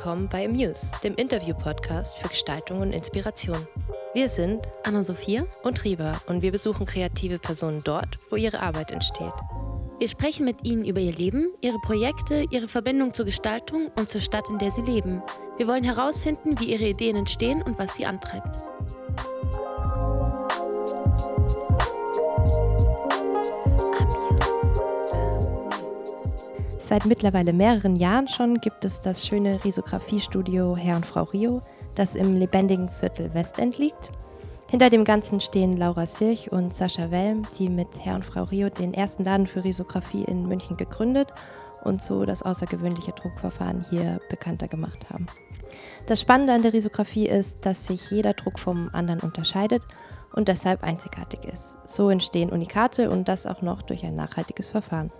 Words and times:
willkommen 0.00 0.30
bei 0.30 0.46
Amuse, 0.46 0.90
dem 1.04 1.14
Interview-Podcast 1.16 2.16
für 2.16 2.28
Gestaltung 2.28 2.80
und 2.80 2.94
Inspiration. 2.94 3.58
Wir 4.14 4.30
sind 4.30 4.66
Anna-Sophia 4.84 5.44
und 5.62 5.84
Riva 5.84 6.18
und 6.26 6.40
wir 6.40 6.52
besuchen 6.52 6.86
kreative 6.86 7.38
Personen 7.38 7.80
dort, 7.84 8.18
wo 8.30 8.36
ihre 8.36 8.60
Arbeit 8.60 8.92
entsteht. 8.92 9.34
Wir 9.98 10.08
sprechen 10.08 10.46
mit 10.46 10.66
ihnen 10.66 10.86
über 10.86 11.00
ihr 11.00 11.12
Leben, 11.12 11.52
ihre 11.60 11.78
Projekte, 11.80 12.46
ihre 12.50 12.66
Verbindung 12.66 13.12
zur 13.12 13.26
Gestaltung 13.26 13.90
und 13.94 14.08
zur 14.08 14.22
Stadt, 14.22 14.48
in 14.48 14.56
der 14.56 14.70
sie 14.70 14.80
leben. 14.80 15.20
Wir 15.58 15.66
wollen 15.66 15.84
herausfinden, 15.84 16.58
wie 16.58 16.72
ihre 16.72 16.88
Ideen 16.88 17.16
entstehen 17.16 17.60
und 17.60 17.78
was 17.78 17.96
sie 17.96 18.06
antreibt. 18.06 18.69
Seit 26.90 27.06
mittlerweile 27.06 27.52
mehreren 27.52 27.94
Jahren 27.94 28.26
schon 28.26 28.54
gibt 28.60 28.84
es 28.84 28.98
das 28.98 29.24
schöne 29.24 29.64
Risografiestudio 29.64 30.74
Herr 30.76 30.96
und 30.96 31.06
Frau 31.06 31.22
Rio, 31.22 31.60
das 31.94 32.16
im 32.16 32.36
lebendigen 32.36 32.88
Viertel 32.88 33.32
Westend 33.32 33.78
liegt. 33.78 34.10
Hinter 34.68 34.90
dem 34.90 35.04
Ganzen 35.04 35.40
stehen 35.40 35.76
Laura 35.76 36.04
Sirch 36.06 36.50
und 36.50 36.74
Sascha 36.74 37.12
Welm, 37.12 37.42
die 37.60 37.68
mit 37.68 37.86
Herr 38.00 38.16
und 38.16 38.24
Frau 38.24 38.42
Rio 38.42 38.70
den 38.70 38.92
ersten 38.92 39.22
Laden 39.22 39.46
für 39.46 39.62
Risografie 39.62 40.24
in 40.24 40.48
München 40.48 40.76
gegründet 40.76 41.28
und 41.84 42.02
so 42.02 42.24
das 42.24 42.42
außergewöhnliche 42.42 43.12
Druckverfahren 43.12 43.86
hier 43.88 44.20
bekannter 44.28 44.66
gemacht 44.66 45.10
haben. 45.10 45.26
Das 46.06 46.20
Spannende 46.20 46.54
an 46.54 46.62
der 46.62 46.72
Risografie 46.72 47.28
ist, 47.28 47.66
dass 47.66 47.86
sich 47.86 48.10
jeder 48.10 48.34
Druck 48.34 48.58
vom 48.58 48.90
anderen 48.92 49.20
unterscheidet 49.20 49.84
und 50.32 50.48
deshalb 50.48 50.82
einzigartig 50.82 51.44
ist. 51.44 51.76
So 51.86 52.10
entstehen 52.10 52.50
Unikate 52.50 53.10
und 53.10 53.28
das 53.28 53.46
auch 53.46 53.62
noch 53.62 53.82
durch 53.82 54.04
ein 54.04 54.16
nachhaltiges 54.16 54.66
Verfahren. 54.66 55.12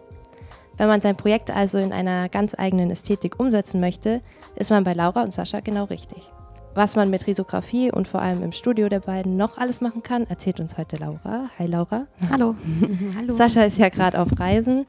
Wenn 0.80 0.88
man 0.88 1.02
sein 1.02 1.14
Projekt 1.14 1.50
also 1.50 1.76
in 1.76 1.92
einer 1.92 2.30
ganz 2.30 2.54
eigenen 2.58 2.90
Ästhetik 2.90 3.38
umsetzen 3.38 3.80
möchte, 3.80 4.22
ist 4.56 4.70
man 4.70 4.82
bei 4.82 4.94
Laura 4.94 5.22
und 5.22 5.34
Sascha 5.34 5.60
genau 5.60 5.84
richtig. 5.84 6.26
Was 6.74 6.96
man 6.96 7.10
mit 7.10 7.26
Risografie 7.26 7.92
und 7.92 8.08
vor 8.08 8.22
allem 8.22 8.42
im 8.42 8.52
Studio 8.52 8.88
der 8.88 9.00
beiden 9.00 9.36
noch 9.36 9.58
alles 9.58 9.82
machen 9.82 10.02
kann, 10.02 10.26
erzählt 10.26 10.58
uns 10.58 10.78
heute 10.78 10.96
Laura. 10.96 11.50
Hi 11.58 11.66
Laura. 11.66 12.06
Hallo. 12.30 12.54
Hallo. 13.14 13.34
Sascha 13.34 13.64
ist 13.64 13.76
ja 13.76 13.90
gerade 13.90 14.18
auf 14.18 14.40
Reisen. 14.40 14.86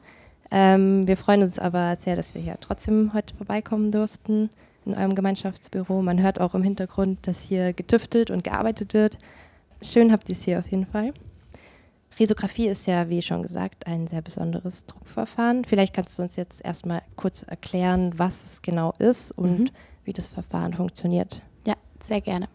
Ähm, 0.50 1.06
wir 1.06 1.18
freuen 1.18 1.42
uns 1.42 1.58
aber 1.58 1.96
sehr, 1.96 2.16
dass 2.16 2.34
wir 2.34 2.40
hier 2.40 2.56
trotzdem 2.58 3.12
heute 3.12 3.34
vorbeikommen 3.34 3.90
durften 3.90 4.48
in 4.86 4.94
eurem 4.94 5.14
Gemeinschaftsbüro. 5.14 6.00
Man 6.00 6.22
hört 6.22 6.40
auch 6.40 6.54
im 6.54 6.62
Hintergrund, 6.62 7.26
dass 7.26 7.42
hier 7.42 7.74
getüftelt 7.74 8.30
und 8.30 8.44
gearbeitet 8.44 8.94
wird. 8.94 9.18
Schön 9.82 10.10
habt 10.10 10.30
ihr 10.30 10.36
es 10.36 10.42
hier 10.42 10.58
auf 10.58 10.68
jeden 10.68 10.86
Fall. 10.86 11.12
Risografie 12.18 12.68
ist 12.68 12.86
ja, 12.86 13.08
wie 13.08 13.22
schon 13.22 13.42
gesagt, 13.42 13.86
ein 13.86 14.06
sehr 14.06 14.22
besonderes 14.22 14.86
Druckverfahren. 14.86 15.64
Vielleicht 15.64 15.94
kannst 15.94 16.18
du 16.18 16.22
uns 16.22 16.36
jetzt 16.36 16.64
erstmal 16.64 17.02
kurz 17.16 17.42
erklären, 17.42 18.12
was 18.16 18.44
es 18.44 18.62
genau 18.62 18.94
ist 18.98 19.32
und 19.32 19.60
mhm. 19.60 19.70
wie 20.04 20.12
das 20.12 20.26
Verfahren 20.26 20.74
funktioniert. 20.74 21.42
Ja, 21.66 21.74
sehr 22.00 22.20
gerne. 22.20 22.48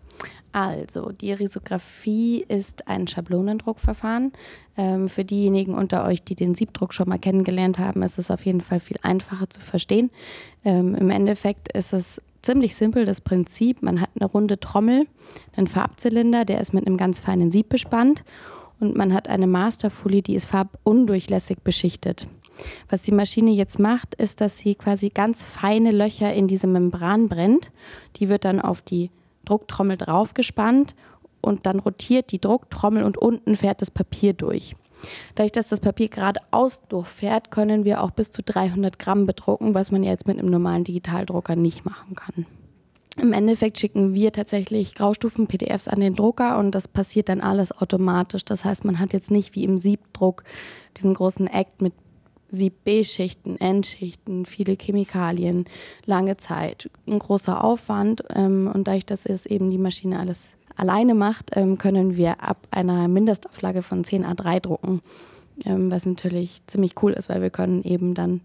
Also, 0.52 1.12
die 1.12 1.34
Risografie 1.34 2.44
ist 2.48 2.88
ein 2.88 3.08
Schablonendruckverfahren. 3.08 4.32
Ähm, 4.76 5.10
für 5.10 5.24
diejenigen 5.24 5.76
unter 5.76 6.06
euch, 6.06 6.24
die 6.24 6.36
den 6.36 6.56
Siebdruck 6.56 6.94
schon 6.94 7.10
mal 7.10 7.20
kennengelernt 7.20 7.78
haben, 7.78 8.02
ist 8.02 8.18
es 8.18 8.32
auf 8.32 8.46
jeden 8.46 8.62
Fall 8.62 8.80
viel 8.80 8.98
einfacher 9.04 9.50
zu 9.50 9.60
verstehen. 9.62 10.10
Ähm, 10.66 10.96
Im 10.96 11.10
Endeffekt 11.10 11.72
ist 11.74 11.94
es 11.94 12.22
ziemlich 12.42 12.76
simpel, 12.76 13.06
das 13.06 13.22
Prinzip. 13.22 13.84
Man 13.84 14.02
hat 14.02 14.10
eine 14.20 14.30
runde 14.30 14.60
Trommel, 14.60 15.08
einen 15.56 15.68
Farbzylinder, 15.68 16.46
der 16.46 16.62
ist 16.62 16.74
mit 16.74 16.88
einem 16.88 16.98
ganz 16.98 17.20
feinen 17.20 17.52
Sieb 17.52 17.70
bespannt 17.70 18.24
und 18.80 18.96
man 18.96 19.14
hat 19.14 19.28
eine 19.28 19.48
Masterfolie, 19.48 20.22
die 20.22 20.36
ist 20.36 20.46
farbundurchlässig 20.46 21.60
beschichtet. 21.64 22.28
Was 22.90 23.02
die 23.02 23.12
Maschine 23.12 23.52
jetzt 23.52 23.80
macht, 23.80 24.16
ist, 24.16 24.42
dass 24.42 24.58
sie 24.58 24.76
quasi 24.76 25.10
ganz 25.10 25.44
feine 25.44 25.92
Löcher 25.92 26.34
in 26.34 26.48
diese 26.48 26.68
Membran 26.68 27.30
brennt. 27.30 27.72
Die 28.16 28.30
wird 28.30 28.46
dann 28.46 28.60
auf 28.62 28.82
die 28.82 29.12
Drucktrommel 29.46 29.98
draufgespannt 29.98 30.96
und 31.42 31.66
dann 31.66 31.80
rotiert 31.80 32.32
die 32.32 32.42
Drucktrommel 32.42 33.04
und 33.04 33.18
unten 33.18 33.56
fährt 33.56 33.82
das 33.82 33.92
Papier 33.92 34.34
durch. 34.34 34.76
Dadurch, 35.36 35.52
dass 35.52 35.70
das 35.70 35.80
Papier 35.80 36.10
geradeaus 36.10 36.82
durchfährt, 36.90 37.52
können 37.52 37.86
wir 37.86 38.02
auch 38.02 38.12
bis 38.12 38.32
zu 38.32 38.42
300 38.42 38.98
Gramm 38.98 39.28
bedrucken, 39.28 39.76
was 39.76 39.92
man 39.92 40.04
jetzt 40.04 40.28
mit 40.28 40.40
einem 40.40 40.50
normalen 40.50 40.84
Digitaldrucker 40.84 41.56
nicht 41.56 41.86
machen 41.86 42.16
kann. 42.16 42.48
Im 43.20 43.34
Endeffekt 43.34 43.80
schicken 43.80 44.14
wir 44.14 44.32
tatsächlich 44.32 44.94
Graustufen-PDFs 44.94 45.88
an 45.88 46.00
den 46.00 46.14
Drucker 46.14 46.60
und 46.60 46.76
das 46.76 46.88
passiert 46.88 47.30
dann 47.30 47.42
alles 47.42 47.72
automatisch. 47.72 48.46
Das 48.46 48.64
heißt, 48.64 48.86
man 48.86 49.00
hat 49.00 49.12
jetzt 49.12 49.32
nicht 49.32 49.56
wie 49.56 49.64
im 49.64 49.80
Siebdruck 49.80 50.44
diesen 50.96 51.16
großen 51.16 51.48
Act 51.48 51.82
mit 51.82 51.94
Sieb 52.50 52.84
B-Schichten, 52.86 53.58
N-Schichten, 53.58 54.46
viele 54.46 54.78
Chemikalien, 54.80 55.66
lange 56.06 56.38
Zeit, 56.38 56.90
ein 57.06 57.20
großer 57.20 57.62
Aufwand. 57.64 58.24
Ähm, 58.34 58.72
und 58.74 58.88
dadurch, 58.88 59.06
dass 59.06 59.26
es 59.26 59.46
eben 59.46 59.70
die 59.70 59.78
Maschine 59.78 60.20
alles 60.20 60.54
alleine 60.76 61.16
macht, 61.16 61.52
ähm, 61.56 61.78
können 61.78 62.16
wir 62.16 62.42
ab 62.42 62.68
einer 62.72 63.08
Mindestauflage 63.08 63.82
von 63.82 64.04
10 64.04 64.26
A3 64.26 64.62
drucken, 64.62 65.02
ähm, 65.66 65.92
was 65.92 66.06
natürlich 66.06 66.62
ziemlich 66.68 66.94
cool 67.02 67.14
ist, 67.14 67.30
weil 67.30 67.42
wir 67.42 67.50
können 67.50 67.84
eben 67.84 68.14
dann 68.14 68.42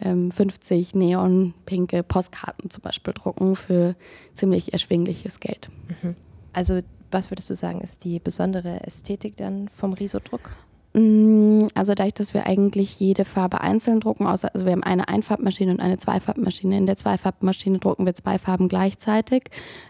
50 0.00 0.94
ähm, 0.94 0.98
neonpinke 0.98 2.02
Postkarten 2.02 2.70
zum 2.70 2.82
Beispiel 2.82 3.14
drucken 3.14 3.56
für 3.56 3.94
ziemlich 4.34 4.72
erschwingliches 4.72 5.40
Geld. 5.40 5.68
Mhm. 6.02 6.16
Also 6.52 6.80
was 7.10 7.30
würdest 7.30 7.48
du 7.48 7.54
sagen, 7.54 7.80
ist 7.80 8.04
die 8.04 8.18
besondere 8.18 8.84
Ästhetik 8.84 9.36
dann 9.36 9.68
vom 9.68 9.92
Risodruck? 9.92 10.50
Mm, 10.94 11.66
also 11.74 11.94
dadurch, 11.94 12.14
dass 12.14 12.34
wir 12.34 12.46
eigentlich 12.46 13.00
jede 13.00 13.24
Farbe 13.24 13.60
einzeln 13.60 14.00
drucken, 14.00 14.26
außer, 14.26 14.52
also 14.54 14.66
wir 14.66 14.72
haben 14.72 14.82
eine 14.82 15.08
Einfarbmaschine 15.08 15.72
und 15.72 15.80
eine 15.80 15.98
Zweifarbmaschine. 15.98 16.76
In 16.76 16.86
der 16.86 16.96
Zweifarbmaschine 16.96 17.78
drucken 17.78 18.06
wir 18.06 18.14
zwei 18.14 18.38
Farben 18.38 18.68
gleichzeitig, 18.68 19.44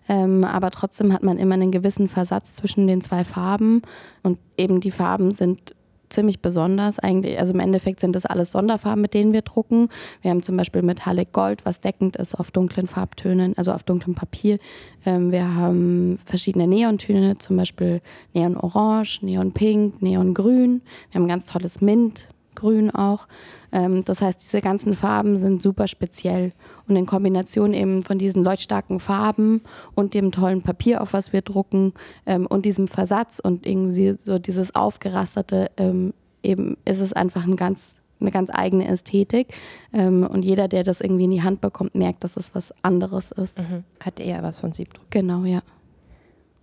ähm, 0.09 0.45
aber 0.45 0.71
trotzdem 0.71 1.13
hat 1.13 1.23
man 1.23 1.39
immer 1.39 1.55
einen 1.55 1.73
gewissen 1.73 2.09
Versatz 2.09 2.55
zwischen 2.55 2.87
den 2.87 3.01
zwei 3.03 3.25
Farben 3.25 3.83
und 4.23 4.39
eben 4.57 4.81
die 4.81 4.91
Farben 4.91 5.33
sind 5.33 5.75
ziemlich 6.09 6.41
besonders 6.41 6.99
eigentlich. 6.99 7.39
Also 7.39 7.55
im 7.55 7.61
Endeffekt 7.61 8.01
sind 8.01 8.15
das 8.15 8.27
alles 8.27 8.53
Sonderfarben, 8.53 9.01
mit 9.01 9.15
denen 9.15 9.33
wir 9.33 9.43
drucken. 9.43 9.89
Wir 10.23 10.31
haben 10.31 10.43
zum 10.43 10.57
Beispiel 10.57 10.83
Metallic 10.83 11.33
Gold, 11.33 11.65
was 11.65 11.81
deckend 11.81 12.17
ist 12.17 12.35
auf 12.35 12.51
dunklen 12.51 12.87
Farbtönen, 12.87 13.57
also 13.57 13.73
auf 13.73 13.83
dunklem 13.83 14.15
Papier. 14.15 14.59
Ähm, 15.07 15.33
wir 15.33 15.55
haben 15.55 16.19
verschiedene 16.25 16.67
Neontöne, 16.67 17.39
zum 17.39 17.57
Beispiel 17.57 18.01
Neon 18.33 18.57
Orange, 18.57 19.21
Neon 19.23 19.53
Pink, 19.53 20.03
Neon 20.03 20.35
Grün. 20.35 20.83
Wir 21.11 21.21
haben 21.21 21.29
ganz 21.29 21.47
tolles 21.47 21.81
Mint, 21.81 22.29
Grün 22.65 22.91
auch. 22.91 23.29
Ähm, 23.73 24.05
das 24.05 24.23
heißt, 24.23 24.41
diese 24.41 24.63
ganzen 24.63 24.95
Farben 24.95 25.37
sind 25.37 25.61
super 25.61 25.87
speziell. 25.87 26.53
Und 26.89 26.97
in 26.97 27.05
Kombination 27.05 27.75
eben 27.75 28.03
von 28.03 28.17
diesen 28.17 28.43
leuchtstarken 28.43 29.01
Farben 29.01 29.61
und 29.95 30.15
dem 30.15 30.33
tollen 30.33 30.63
Papier, 30.63 31.03
auf 31.03 31.13
was 31.13 31.35
wir 31.35 31.43
drucken, 31.43 31.93
ähm, 32.25 32.47
und 32.47 32.65
diesem 32.65 32.89
Versatz 32.89 33.39
und 33.39 33.67
irgendwie 33.67 34.17
so 34.25 34.39
dieses 34.39 34.75
Aufgerasterte, 34.75 35.71
ähm, 35.77 36.15
eben 36.43 36.79
ist 36.87 37.01
es 37.01 37.13
einfach 37.13 37.47
ein 37.47 37.57
ganz, 37.57 37.95
eine 38.19 38.31
ganz 38.31 38.51
eigene 38.53 38.89
Ästhetik. 38.89 39.49
und 39.93 40.43
jeder, 40.45 40.69
der 40.69 40.83
das 40.83 41.01
irgendwie 41.01 41.25
in 41.25 41.31
die 41.31 41.43
Hand 41.43 41.61
bekommt, 41.61 41.95
merkt, 41.95 42.25
dass 42.25 42.37
es 42.37 42.55
was 42.55 42.73
anderes 42.83 43.31
ist. 43.33 43.59
Mhm. 43.59 43.85
Hat 44.01 44.21
eher 44.21 44.43
was 44.43 44.59
von 44.59 44.73
Siebdruck. 44.73 45.11
Genau, 45.11 45.45
ja. 45.45 45.63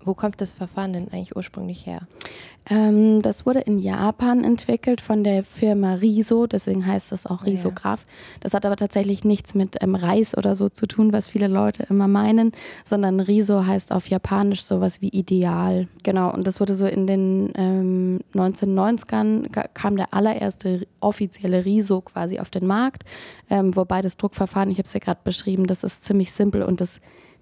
Wo 0.03 0.13
kommt 0.13 0.41
das 0.41 0.53
Verfahren 0.53 0.93
denn 0.93 1.07
eigentlich 1.11 1.35
ursprünglich 1.35 1.85
her? 1.85 2.07
Ähm, 2.69 3.21
das 3.21 3.45
wurde 3.45 3.59
in 3.61 3.79
Japan 3.79 4.43
entwickelt 4.43 5.01
von 5.01 5.23
der 5.23 5.43
Firma 5.43 5.95
Riso, 5.95 6.45
deswegen 6.45 6.85
heißt 6.85 7.11
das 7.11 7.25
auch 7.25 7.45
Risograph. 7.45 8.01
Ja. 8.01 8.13
Das 8.41 8.53
hat 8.53 8.65
aber 8.65 8.75
tatsächlich 8.75 9.23
nichts 9.23 9.55
mit 9.55 9.77
ähm, 9.81 9.95
Reis 9.95 10.37
oder 10.37 10.55
so 10.55 10.69
zu 10.69 10.85
tun, 10.85 11.11
was 11.11 11.27
viele 11.27 11.47
Leute 11.47 11.83
immer 11.89 12.07
meinen, 12.07 12.51
sondern 12.83 13.19
Riso 13.19 13.65
heißt 13.65 13.91
auf 13.91 14.09
Japanisch 14.09 14.61
sowas 14.61 15.01
wie 15.01 15.09
Ideal. 15.09 15.87
Genau, 16.03 16.31
und 16.31 16.45
das 16.45 16.59
wurde 16.59 16.75
so 16.75 16.85
in 16.85 17.07
den 17.07 17.51
ähm, 17.55 18.19
1990ern 18.35 19.49
kam 19.73 19.97
der 19.97 20.13
allererste 20.13 20.87
offizielle 20.99 21.65
Riso 21.65 22.01
quasi 22.01 22.39
auf 22.39 22.51
den 22.51 22.67
Markt, 22.67 23.03
ähm, 23.49 23.75
wobei 23.75 24.01
das 24.01 24.17
Druckverfahren, 24.17 24.69
ich 24.69 24.77
habe 24.77 24.85
es 24.85 24.93
ja 24.93 24.99
gerade 24.99 25.21
beschrieben, 25.23 25.65
das 25.65 25.83
ist 25.83 26.03
ziemlich 26.03 26.31
simpel 26.31 26.61
und 26.61 26.79
das 26.79 26.99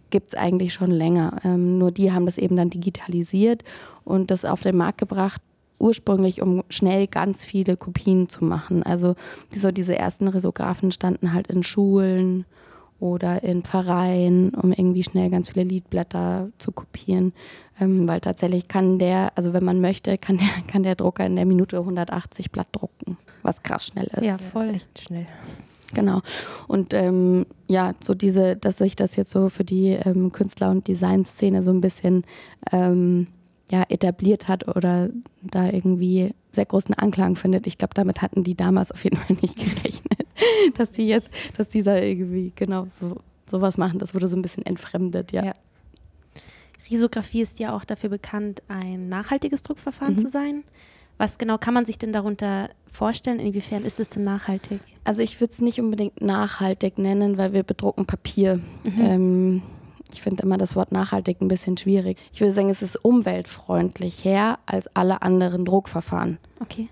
gibt 0.10 0.30
es 0.30 0.36
eigentlich 0.36 0.74
schon 0.74 0.92
länger. 0.92 1.40
Ähm, 1.44 1.78
nur 1.78 1.92
die 1.92 2.12
haben 2.12 2.26
das 2.26 2.38
eben 2.38 2.56
dann 2.56 2.70
digitalisiert 2.70 3.64
und 4.04 4.32
das 4.32 4.46
auf 4.46 4.62
den 4.62 4.78
Markt 4.78 4.98
gebracht, 4.98 5.42
ursprünglich, 5.80 6.42
um 6.42 6.64
schnell 6.70 7.08
ganz 7.08 7.46
viele 7.46 7.78
Kopien 7.78 8.30
zu 8.30 8.44
machen. 8.44 8.84
Also 8.84 9.16
so 9.56 9.72
diese 9.72 9.98
ersten 9.98 10.28
Risographen 10.28 10.92
standen 10.92 11.34
halt 11.34 11.48
in 11.48 11.64
Schulen 11.64 12.46
oder 13.00 13.44
in 13.44 13.64
Vereinen, 13.64 14.50
um 14.50 14.74
irgendwie 14.74 15.04
schnell 15.04 15.30
ganz 15.30 15.50
viele 15.50 15.64
Liedblätter 15.64 16.50
zu 16.58 16.72
kopieren. 16.72 17.34
Ähm, 17.80 18.08
weil 18.08 18.20
tatsächlich 18.20 18.68
kann 18.68 19.00
der, 19.00 19.32
also 19.36 19.54
wenn 19.54 19.64
man 19.64 19.80
möchte, 19.80 20.18
kann 20.18 20.38
der, 20.38 20.48
kann 20.68 20.84
der 20.84 20.96
Drucker 20.96 21.26
in 21.26 21.38
der 21.38 21.46
Minute 21.46 21.78
180 21.78 22.52
Blatt 22.52 22.68
drucken, 22.74 23.18
was 23.42 23.64
krass 23.64 23.88
schnell 23.88 24.08
ist. 24.08 24.24
Ja, 24.24 24.38
voll 24.38 24.70
echt 24.70 25.00
schnell. 25.00 25.28
Genau. 25.94 26.22
Und 26.68 26.94
ähm, 26.94 27.46
ja, 27.68 27.94
so 28.00 28.14
diese, 28.14 28.56
dass 28.56 28.78
sich 28.78 28.96
das 28.96 29.16
jetzt 29.16 29.32
so 29.32 29.50
für 29.50 29.64
die 29.64 29.90
ähm, 29.90 30.32
Künstler- 30.32 30.72
und 30.72 30.88
Designszene 30.88 31.64
so 31.64 31.72
ein 31.72 31.82
bisschen 31.82 32.26
ähm, 32.72 33.28
ja, 33.72 33.84
etabliert 33.90 34.48
hat 34.48 34.68
oder 34.68 35.10
da 35.42 35.70
irgendwie 35.70 36.34
sehr 36.52 36.66
großen 36.66 36.94
Anklang 36.96 37.36
findet. 37.36 37.68
Ich 37.68 37.78
glaube, 37.78 37.94
damit 37.94 38.22
hatten 38.22 38.44
die 38.44 38.56
damals 38.56 38.92
auf 38.92 39.04
jeden 39.04 39.18
Fall 39.18 39.38
nicht 39.42 39.56
gerechnet, 39.58 40.28
dass 40.78 40.92
die 40.92 41.08
jetzt, 41.08 41.30
dass 41.58 41.70
dieser 41.70 42.02
irgendwie 42.04 42.52
genau 42.56 42.88
so 42.90 43.18
sowas 43.46 43.78
machen. 43.78 44.00
Das 44.00 44.14
wurde 44.14 44.28
so 44.28 44.38
ein 44.38 44.42
bisschen 44.42 44.66
entfremdet, 44.66 45.32
ja. 45.32 45.46
ja. 45.46 45.54
Risografie 46.90 47.42
ist 47.42 47.60
ja 47.60 47.76
auch 47.76 47.86
dafür 47.86 48.10
bekannt, 48.10 48.64
ein 48.68 49.10
nachhaltiges 49.10 49.62
Druckverfahren 49.62 50.16
mhm. 50.16 50.20
zu 50.20 50.28
sein. 50.28 50.64
Was 51.20 51.38
genau 51.38 51.58
kann 51.58 51.74
man 51.74 51.86
sich 51.86 51.98
denn 51.98 52.14
darunter 52.14 52.70
vorstellen? 52.90 53.40
Inwiefern 53.40 53.84
ist 53.84 54.00
es 54.00 54.10
denn 54.10 54.24
nachhaltig? 54.24 54.80
Also 55.04 55.22
ich 55.22 55.40
würde 55.42 55.52
es 55.52 55.60
nicht 55.60 55.82
unbedingt 55.82 56.22
nachhaltig 56.22 56.98
nennen, 56.98 57.38
weil 57.38 57.52
wir 57.52 57.64
bedrucken 57.64 58.06
Papier. 58.06 58.62
Mhm. 58.86 59.02
Ähm, 59.02 59.62
ich 60.14 60.22
finde 60.22 60.44
immer 60.44 60.58
das 60.58 60.78
Wort 60.78 60.94
nachhaltig 60.94 61.42
ein 61.42 61.50
bisschen 61.50 61.76
schwierig. 61.76 62.18
Ich 62.32 62.40
würde 62.40 62.54
sagen, 62.54 62.70
es 62.70 62.82
ist 62.82 62.96
umweltfreundlicher 62.96 64.60
als 64.66 64.96
alle 64.96 65.22
anderen 65.22 65.66
Druckverfahren. 65.66 66.38
Okay. 66.62 66.88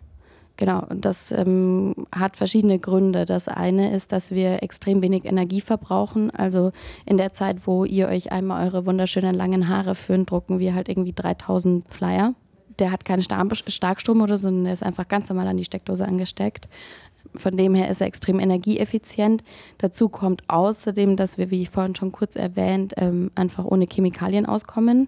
Genau, 0.58 0.84
und 0.90 1.06
das 1.06 1.32
ähm, 1.32 1.96
hat 2.14 2.36
verschiedene 2.36 2.80
Gründe. 2.80 3.24
Das 3.24 3.48
eine 3.48 3.94
ist, 3.94 4.12
dass 4.12 4.32
wir 4.32 4.62
extrem 4.62 5.02
wenig 5.02 5.24
Energie 5.24 5.62
verbrauchen. 5.62 6.32
Also 6.32 6.74
in 7.06 7.16
der 7.16 7.32
Zeit, 7.32 7.66
wo 7.66 7.86
ihr 7.86 8.10
euch 8.10 8.34
einmal 8.34 8.66
eure 8.66 8.86
wunderschönen 8.86 9.36
langen 9.36 9.70
Haare 9.70 9.96
föhnt, 9.96 10.30
drucken 10.30 10.60
wir 10.60 10.76
halt 10.76 10.90
irgendwie 10.90 11.14
3000 11.14 11.86
Flyer 11.88 12.34
der 12.80 12.92
hat 12.92 13.06
keinen 13.06 13.22
Starkstrom 13.22 14.22
oder 14.22 14.38
so, 14.38 14.44
sondern 14.44 14.66
der 14.66 14.74
ist 14.74 14.84
einfach 14.84 15.08
ganz 15.08 15.30
normal 15.30 15.48
an 15.48 15.58
die 15.58 15.66
Steckdose 15.66 16.06
angesteckt. 16.06 16.68
Von 17.36 17.58
dem 17.58 17.76
her 17.76 17.90
ist 17.90 18.02
er 18.02 18.08
extrem 18.08 18.40
energieeffizient. 18.40 19.44
Dazu 19.78 20.10
kommt 20.10 20.44
außerdem, 20.48 21.16
dass 21.16 21.38
wir, 21.38 21.52
wie 21.52 21.62
ich 21.62 21.70
vorhin 21.70 21.96
schon 21.96 22.12
kurz 22.12 22.36
erwähnt, 22.36 22.94
ähm, 22.98 23.32
einfach 23.36 23.66
ohne 23.66 23.86
Chemikalien 23.86 24.46
auskommen. 24.46 25.08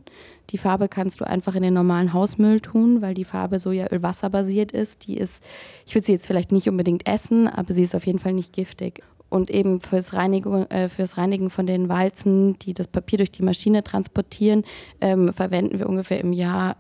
Die 0.50 0.58
Farbe 0.58 0.90
kannst 0.90 1.22
du 1.22 1.28
einfach 1.28 1.56
in 1.56 1.64
den 1.64 1.74
normalen 1.74 2.14
Hausmüll 2.14 2.60
tun, 2.60 3.02
weil 3.02 3.14
die 3.14 3.26
Farbe 3.26 3.60
Sojaöl 3.60 4.02
wasserbasiert 4.02 4.72
ist. 4.72 5.08
Die 5.08 5.18
ist, 5.18 5.44
ich 5.86 5.96
würde 5.96 6.08
sie 6.08 6.14
jetzt 6.14 6.28
vielleicht 6.28 6.52
nicht 6.52 6.68
unbedingt 6.68 7.08
essen, 7.08 7.48
aber 7.48 7.74
sie 7.74 7.84
ist 7.84 7.96
auf 7.96 8.06
jeden 8.06 8.20
Fall 8.20 8.34
nicht 8.34 8.54
giftig. 8.54 9.04
Und 9.30 9.52
eben 9.52 9.80
fürs 9.80 10.14
Reinigen, 10.14 10.70
äh, 10.72 10.90
fürs 10.90 11.18
Reinigen 11.18 11.52
von 11.52 11.68
den 11.68 11.88
Walzen, 11.88 12.58
die 12.60 12.74
das 12.74 12.88
Papier 12.88 13.18
durch 13.18 13.32
die 13.32 13.44
Maschine 13.44 13.84
transportieren, 13.84 14.64
ähm, 15.02 15.32
verwenden 15.32 15.78
wir 15.78 15.88
ungefähr 15.88 16.20
im 16.20 16.34
Jahr 16.34 16.78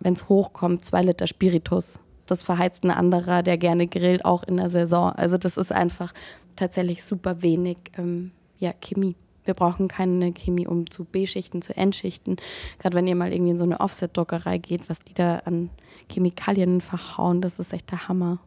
wenn 0.00 0.14
es 0.14 0.28
hochkommt, 0.28 0.84
zwei 0.84 1.02
Liter 1.02 1.26
Spiritus. 1.26 2.00
Das 2.26 2.42
verheizt 2.42 2.84
ein 2.84 2.90
anderer, 2.90 3.42
der 3.42 3.56
gerne 3.56 3.86
grillt, 3.86 4.24
auch 4.24 4.42
in 4.42 4.56
der 4.56 4.68
Saison. 4.68 5.12
Also 5.12 5.38
das 5.38 5.56
ist 5.56 5.72
einfach 5.72 6.12
tatsächlich 6.56 7.04
super 7.04 7.42
wenig 7.42 7.78
ähm, 7.96 8.32
ja, 8.58 8.72
Chemie. 8.72 9.16
Wir 9.44 9.54
brauchen 9.54 9.86
keine 9.86 10.32
Chemie, 10.32 10.66
um 10.66 10.90
zu 10.90 11.04
B-Schichten, 11.04 11.62
zu 11.62 11.76
N-Schichten. 11.76 12.36
Gerade 12.80 12.96
wenn 12.96 13.06
ihr 13.06 13.14
mal 13.14 13.32
irgendwie 13.32 13.52
in 13.52 13.58
so 13.58 13.64
eine 13.64 13.78
Offset-Druckerei 13.78 14.58
geht, 14.58 14.90
was 14.90 14.98
die 14.98 15.14
da 15.14 15.36
an 15.44 15.70
Chemikalien 16.10 16.80
verhauen, 16.80 17.40
das 17.40 17.60
ist 17.60 17.72
echt 17.72 17.90
der 17.92 18.08
Hammer. 18.08 18.40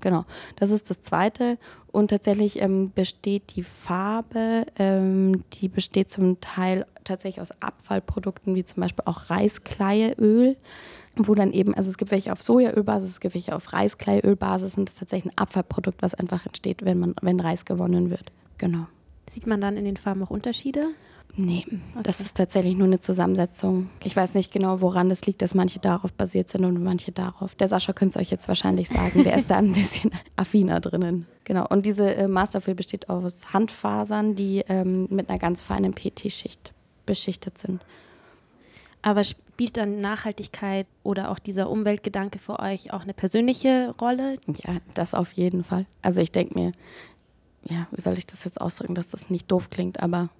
Genau. 0.00 0.24
Das 0.56 0.70
ist 0.70 0.90
das 0.90 1.00
Zweite. 1.00 1.58
Und 1.90 2.08
tatsächlich 2.08 2.60
ähm, 2.60 2.92
besteht 2.94 3.56
die 3.56 3.62
Farbe, 3.62 4.66
ähm, 4.78 5.44
die 5.54 5.68
besteht 5.68 6.10
zum 6.10 6.40
Teil 6.40 6.86
tatsächlich 7.04 7.40
aus 7.40 7.50
Abfallprodukten, 7.60 8.54
wie 8.54 8.64
zum 8.64 8.82
Beispiel 8.82 9.04
auch 9.06 9.30
Reiskleieöl, 9.30 10.56
wo 11.16 11.34
dann 11.34 11.52
eben, 11.52 11.74
also 11.74 11.88
es 11.88 11.96
gibt 11.98 12.10
welche 12.10 12.32
auf 12.32 12.42
Sojaölbasis, 12.42 13.10
es 13.10 13.20
gibt 13.20 13.34
welche 13.34 13.56
auf 13.56 13.72
Reiskleieölbasis 13.72 14.76
und 14.76 14.88
das 14.88 14.94
ist 14.94 15.00
tatsächlich 15.00 15.32
ein 15.32 15.38
Abfallprodukt, 15.38 16.02
was 16.02 16.14
einfach 16.14 16.44
entsteht, 16.46 16.84
wenn, 16.84 16.98
man, 16.98 17.14
wenn 17.22 17.40
Reis 17.40 17.64
gewonnen 17.64 18.10
wird. 18.10 18.30
Genau. 18.58 18.86
Sieht 19.30 19.46
man 19.46 19.60
dann 19.60 19.76
in 19.76 19.84
den 19.84 19.96
Farben 19.96 20.22
auch 20.22 20.30
Unterschiede? 20.30 20.86
Nee, 21.38 21.64
okay. 21.68 22.02
das 22.02 22.18
ist 22.18 22.36
tatsächlich 22.36 22.76
nur 22.76 22.88
eine 22.88 22.98
Zusammensetzung. 22.98 23.90
Ich 24.02 24.16
weiß 24.16 24.34
nicht 24.34 24.52
genau, 24.52 24.80
woran 24.80 25.08
es 25.08 25.24
liegt, 25.24 25.40
dass 25.40 25.54
manche 25.54 25.78
darauf 25.78 26.12
basiert 26.12 26.50
sind 26.50 26.64
und 26.64 26.82
manche 26.82 27.12
darauf. 27.12 27.54
Der 27.54 27.68
Sascha 27.68 27.92
könnte 27.92 28.18
es 28.18 28.22
euch 28.22 28.30
jetzt 28.30 28.48
wahrscheinlich 28.48 28.88
sagen, 28.88 29.22
der 29.22 29.36
ist 29.36 29.48
da 29.48 29.58
ein 29.58 29.72
bisschen 29.72 30.10
affiner 30.36 30.80
drinnen. 30.80 31.28
Genau, 31.44 31.64
und 31.68 31.86
diese 31.86 32.12
äh, 32.12 32.26
Masterfill 32.26 32.74
besteht 32.74 33.08
aus 33.08 33.52
Handfasern, 33.52 34.34
die 34.34 34.64
ähm, 34.68 35.06
mit 35.10 35.30
einer 35.30 35.38
ganz 35.38 35.60
feinen 35.60 35.94
PT-Schicht 35.94 36.72
beschichtet 37.06 37.56
sind. 37.56 37.86
Aber 39.00 39.22
spielt 39.22 39.76
dann 39.76 40.00
Nachhaltigkeit 40.00 40.88
oder 41.04 41.30
auch 41.30 41.38
dieser 41.38 41.70
Umweltgedanke 41.70 42.40
für 42.40 42.58
euch 42.58 42.92
auch 42.92 43.02
eine 43.02 43.14
persönliche 43.14 43.94
Rolle? 44.00 44.38
Ja, 44.64 44.78
das 44.94 45.14
auf 45.14 45.30
jeden 45.32 45.62
Fall. 45.62 45.86
Also 46.02 46.20
ich 46.20 46.32
denke 46.32 46.58
mir, 46.58 46.72
ja, 47.62 47.86
wie 47.92 48.00
soll 48.00 48.18
ich 48.18 48.26
das 48.26 48.42
jetzt 48.42 48.60
ausdrücken, 48.60 48.96
dass 48.96 49.10
das 49.10 49.30
nicht 49.30 49.50
doof 49.50 49.70
klingt, 49.70 50.00
aber 50.00 50.30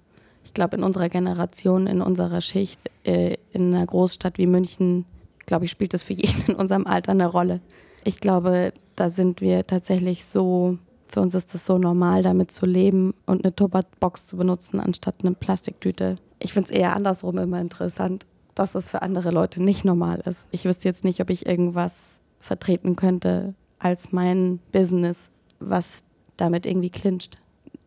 ich 0.43 0.53
glaube, 0.53 0.77
in 0.77 0.83
unserer 0.83 1.09
Generation, 1.09 1.87
in 1.87 2.01
unserer 2.01 2.41
Schicht, 2.41 2.81
äh, 3.03 3.37
in 3.51 3.73
einer 3.73 3.85
Großstadt 3.85 4.37
wie 4.37 4.47
München, 4.47 5.05
glaube 5.45 5.65
ich, 5.65 5.71
spielt 5.71 5.93
das 5.93 6.03
für 6.03 6.13
jeden 6.13 6.43
in 6.47 6.55
unserem 6.55 6.87
Alter 6.87 7.11
eine 7.11 7.27
Rolle. 7.27 7.61
Ich 8.03 8.19
glaube, 8.19 8.73
da 8.95 9.09
sind 9.09 9.41
wir 9.41 9.67
tatsächlich 9.67 10.25
so, 10.25 10.77
für 11.07 11.21
uns 11.21 11.35
ist 11.35 11.53
das 11.53 11.65
so 11.65 11.77
normal, 11.77 12.23
damit 12.23 12.51
zu 12.51 12.65
leben 12.65 13.13
und 13.25 13.43
eine 13.43 13.55
Tupperbox 13.55 14.27
zu 14.27 14.37
benutzen, 14.37 14.79
anstatt 14.79 15.15
eine 15.21 15.33
Plastiktüte. 15.33 16.17
Ich 16.39 16.53
finde 16.53 16.71
es 16.71 16.75
eher 16.75 16.95
andersrum 16.95 17.37
immer 17.37 17.59
interessant, 17.59 18.25
dass 18.55 18.75
es 18.75 18.89
für 18.89 19.01
andere 19.01 19.31
Leute 19.31 19.61
nicht 19.61 19.85
normal 19.85 20.21
ist. 20.25 20.45
Ich 20.51 20.65
wüsste 20.65 20.87
jetzt 20.87 21.03
nicht, 21.03 21.21
ob 21.21 21.29
ich 21.29 21.45
irgendwas 21.45 22.09
vertreten 22.39 22.95
könnte 22.95 23.53
als 23.79 24.11
mein 24.11 24.59
Business, 24.71 25.29
was 25.59 26.03
damit 26.37 26.65
irgendwie 26.65 26.89
clincht 26.89 27.37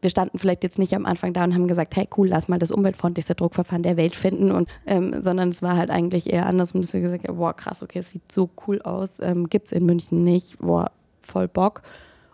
wir 0.03 0.11
standen 0.11 0.39
vielleicht 0.39 0.65
jetzt 0.65 0.79
nicht 0.79 0.95
am 0.95 1.07
Anfang 1.07 1.33
da 1.33 1.45
und 1.45 1.55
haben 1.55 1.69
gesagt, 1.69 1.97
hey 1.97 2.09
cool, 2.17 2.29
lass 2.29 2.49
mal 2.49 2.59
das 2.59 2.71
umweltfreundlichste 2.71 3.35
Druckverfahren 3.35 3.83
der 3.83 3.97
Welt 3.97 4.17
finden, 4.17 4.51
und, 4.51 4.69
ähm, 4.87 5.23
sondern 5.23 5.49
es 5.49 5.63
war 5.63 5.77
halt 5.77 5.91
eigentlich 5.91 6.31
eher 6.31 6.47
andersrum, 6.47 6.83
dass 6.83 6.93
wir 6.93 7.01
gesagt 7.01 7.27
haben, 7.27 7.39
boah 7.39 7.55
krass, 7.55 7.83
okay, 7.83 8.01
es 8.01 8.11
sieht 8.11 8.31
so 8.31 8.51
cool 8.67 8.83
aus, 8.83 9.21
ähm, 9.21 9.49
gibt 9.49 9.67
es 9.67 9.73
in 9.73 9.87
München 9.87 10.25
nicht, 10.25 10.59
boah, 10.59 10.91
voll 11.23 11.49
Bock. 11.49 11.83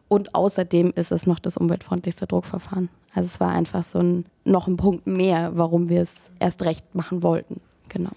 Und 0.09 0.35
außerdem 0.35 0.93
ist 0.97 1.12
es 1.12 1.26
noch 1.26 1.38
das 1.38 1.59
umweltfreundlichste 1.59 2.26
Druckverfahren. 2.26 2.88
Also 3.15 3.26
es 3.26 3.41
war 3.41 3.50
einfach 3.50 3.85
so 3.85 3.99
ein, 3.99 4.25
noch 4.44 4.67
ein 4.67 4.79
Punkt 4.79 5.06
mehr, 5.06 5.53
warum 5.55 5.91
wir 5.91 6.00
es 6.00 6.31
erst 6.38 6.64
recht 6.64 6.94
machen 6.94 7.23
wollten. 7.23 7.61
Genau. 7.91 8.12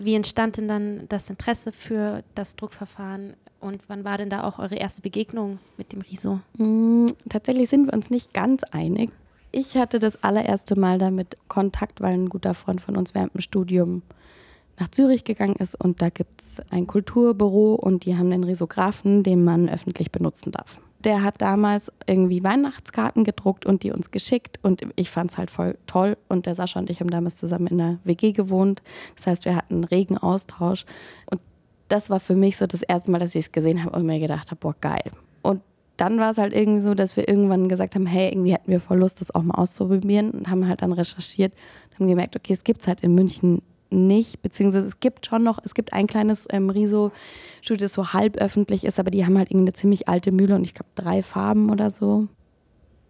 Wie 0.00 0.14
entstand 0.14 0.56
denn 0.56 0.66
dann 0.66 1.04
das 1.08 1.28
Interesse 1.30 1.72
für 1.72 2.24
das 2.34 2.56
Druckverfahren 2.56 3.34
und 3.64 3.82
wann 3.88 4.04
war 4.04 4.18
denn 4.18 4.30
da 4.30 4.44
auch 4.44 4.58
eure 4.58 4.76
erste 4.76 5.02
Begegnung 5.02 5.58
mit 5.76 5.92
dem 5.92 6.02
Riso? 6.02 6.40
Mm, 6.58 7.06
tatsächlich 7.28 7.70
sind 7.70 7.86
wir 7.86 7.94
uns 7.94 8.10
nicht 8.10 8.32
ganz 8.34 8.62
einig. 8.64 9.10
Ich 9.50 9.76
hatte 9.76 9.98
das 9.98 10.22
allererste 10.22 10.78
Mal 10.78 10.98
damit 10.98 11.36
Kontakt, 11.48 12.00
weil 12.00 12.14
ein 12.14 12.28
guter 12.28 12.54
Freund 12.54 12.80
von 12.80 12.96
uns 12.96 13.14
während 13.14 13.34
dem 13.34 13.40
Studium 13.40 14.02
nach 14.78 14.88
Zürich 14.88 15.24
gegangen 15.24 15.56
ist 15.56 15.80
und 15.80 16.02
da 16.02 16.10
gibt 16.10 16.40
es 16.40 16.60
ein 16.70 16.86
Kulturbüro 16.86 17.74
und 17.74 18.04
die 18.04 18.16
haben 18.16 18.30
den 18.30 18.44
Risographen, 18.44 19.22
den 19.22 19.44
man 19.44 19.68
öffentlich 19.68 20.10
benutzen 20.10 20.50
darf. 20.50 20.80
Der 21.04 21.22
hat 21.22 21.40
damals 21.40 21.92
irgendwie 22.06 22.42
Weihnachtskarten 22.42 23.24
gedruckt 23.24 23.66
und 23.66 23.82
die 23.82 23.92
uns 23.92 24.10
geschickt 24.10 24.58
und 24.62 24.82
ich 24.96 25.10
fand 25.10 25.30
es 25.30 25.38
halt 25.38 25.50
voll 25.50 25.78
toll 25.86 26.16
und 26.28 26.46
der 26.46 26.54
Sascha 26.54 26.80
und 26.80 26.90
ich 26.90 27.00
haben 27.00 27.10
damals 27.10 27.36
zusammen 27.36 27.68
in 27.68 27.78
der 27.78 27.98
WG 28.04 28.32
gewohnt. 28.32 28.82
Das 29.14 29.28
heißt, 29.28 29.44
wir 29.44 29.54
hatten 29.54 29.74
einen 29.74 29.84
regen 29.84 30.18
Austausch 30.18 30.86
und 31.30 31.40
das 31.88 32.10
war 32.10 32.20
für 32.20 32.34
mich 32.34 32.56
so 32.56 32.66
das 32.66 32.82
erste 32.82 33.10
Mal, 33.10 33.18
dass 33.18 33.34
ich 33.34 33.46
es 33.46 33.52
gesehen 33.52 33.84
habe 33.84 33.96
und 33.96 34.06
mir 34.06 34.20
gedacht 34.20 34.50
habe, 34.50 34.60
boah, 34.60 34.74
geil. 34.80 35.10
Und 35.42 35.60
dann 35.96 36.18
war 36.18 36.30
es 36.30 36.38
halt 36.38 36.52
irgendwie 36.52 36.80
so, 36.80 36.94
dass 36.94 37.16
wir 37.16 37.28
irgendwann 37.28 37.68
gesagt 37.68 37.94
haben, 37.94 38.06
hey, 38.06 38.30
irgendwie 38.30 38.52
hätten 38.52 38.70
wir 38.70 38.80
voll 38.80 38.98
Lust, 38.98 39.20
das 39.20 39.34
auch 39.34 39.42
mal 39.42 39.54
auszuprobieren 39.54 40.30
und 40.30 40.50
haben 40.50 40.66
halt 40.66 40.82
dann 40.82 40.92
recherchiert 40.92 41.52
und 41.52 42.00
haben 42.00 42.06
gemerkt, 42.08 42.36
okay, 42.36 42.52
es 42.52 42.64
gibt 42.64 42.80
es 42.80 42.88
halt 42.88 43.02
in 43.02 43.14
München 43.14 43.62
nicht, 43.90 44.42
beziehungsweise 44.42 44.86
es 44.86 44.98
gibt 44.98 45.26
schon 45.26 45.44
noch, 45.44 45.58
es 45.62 45.74
gibt 45.74 45.92
ein 45.92 46.06
kleines 46.08 46.46
ähm, 46.50 46.68
Riso-Studio, 46.68 47.84
das 47.84 47.92
so 47.92 48.12
halb 48.12 48.36
öffentlich 48.38 48.84
ist, 48.84 48.98
aber 48.98 49.10
die 49.10 49.24
haben 49.24 49.38
halt 49.38 49.50
irgendwie 49.50 49.68
eine 49.68 49.72
ziemlich 49.74 50.08
alte 50.08 50.32
Mühle 50.32 50.56
und 50.56 50.64
ich 50.64 50.74
glaube 50.74 50.90
drei 50.96 51.22
Farben 51.22 51.70
oder 51.70 51.90
so. 51.90 52.26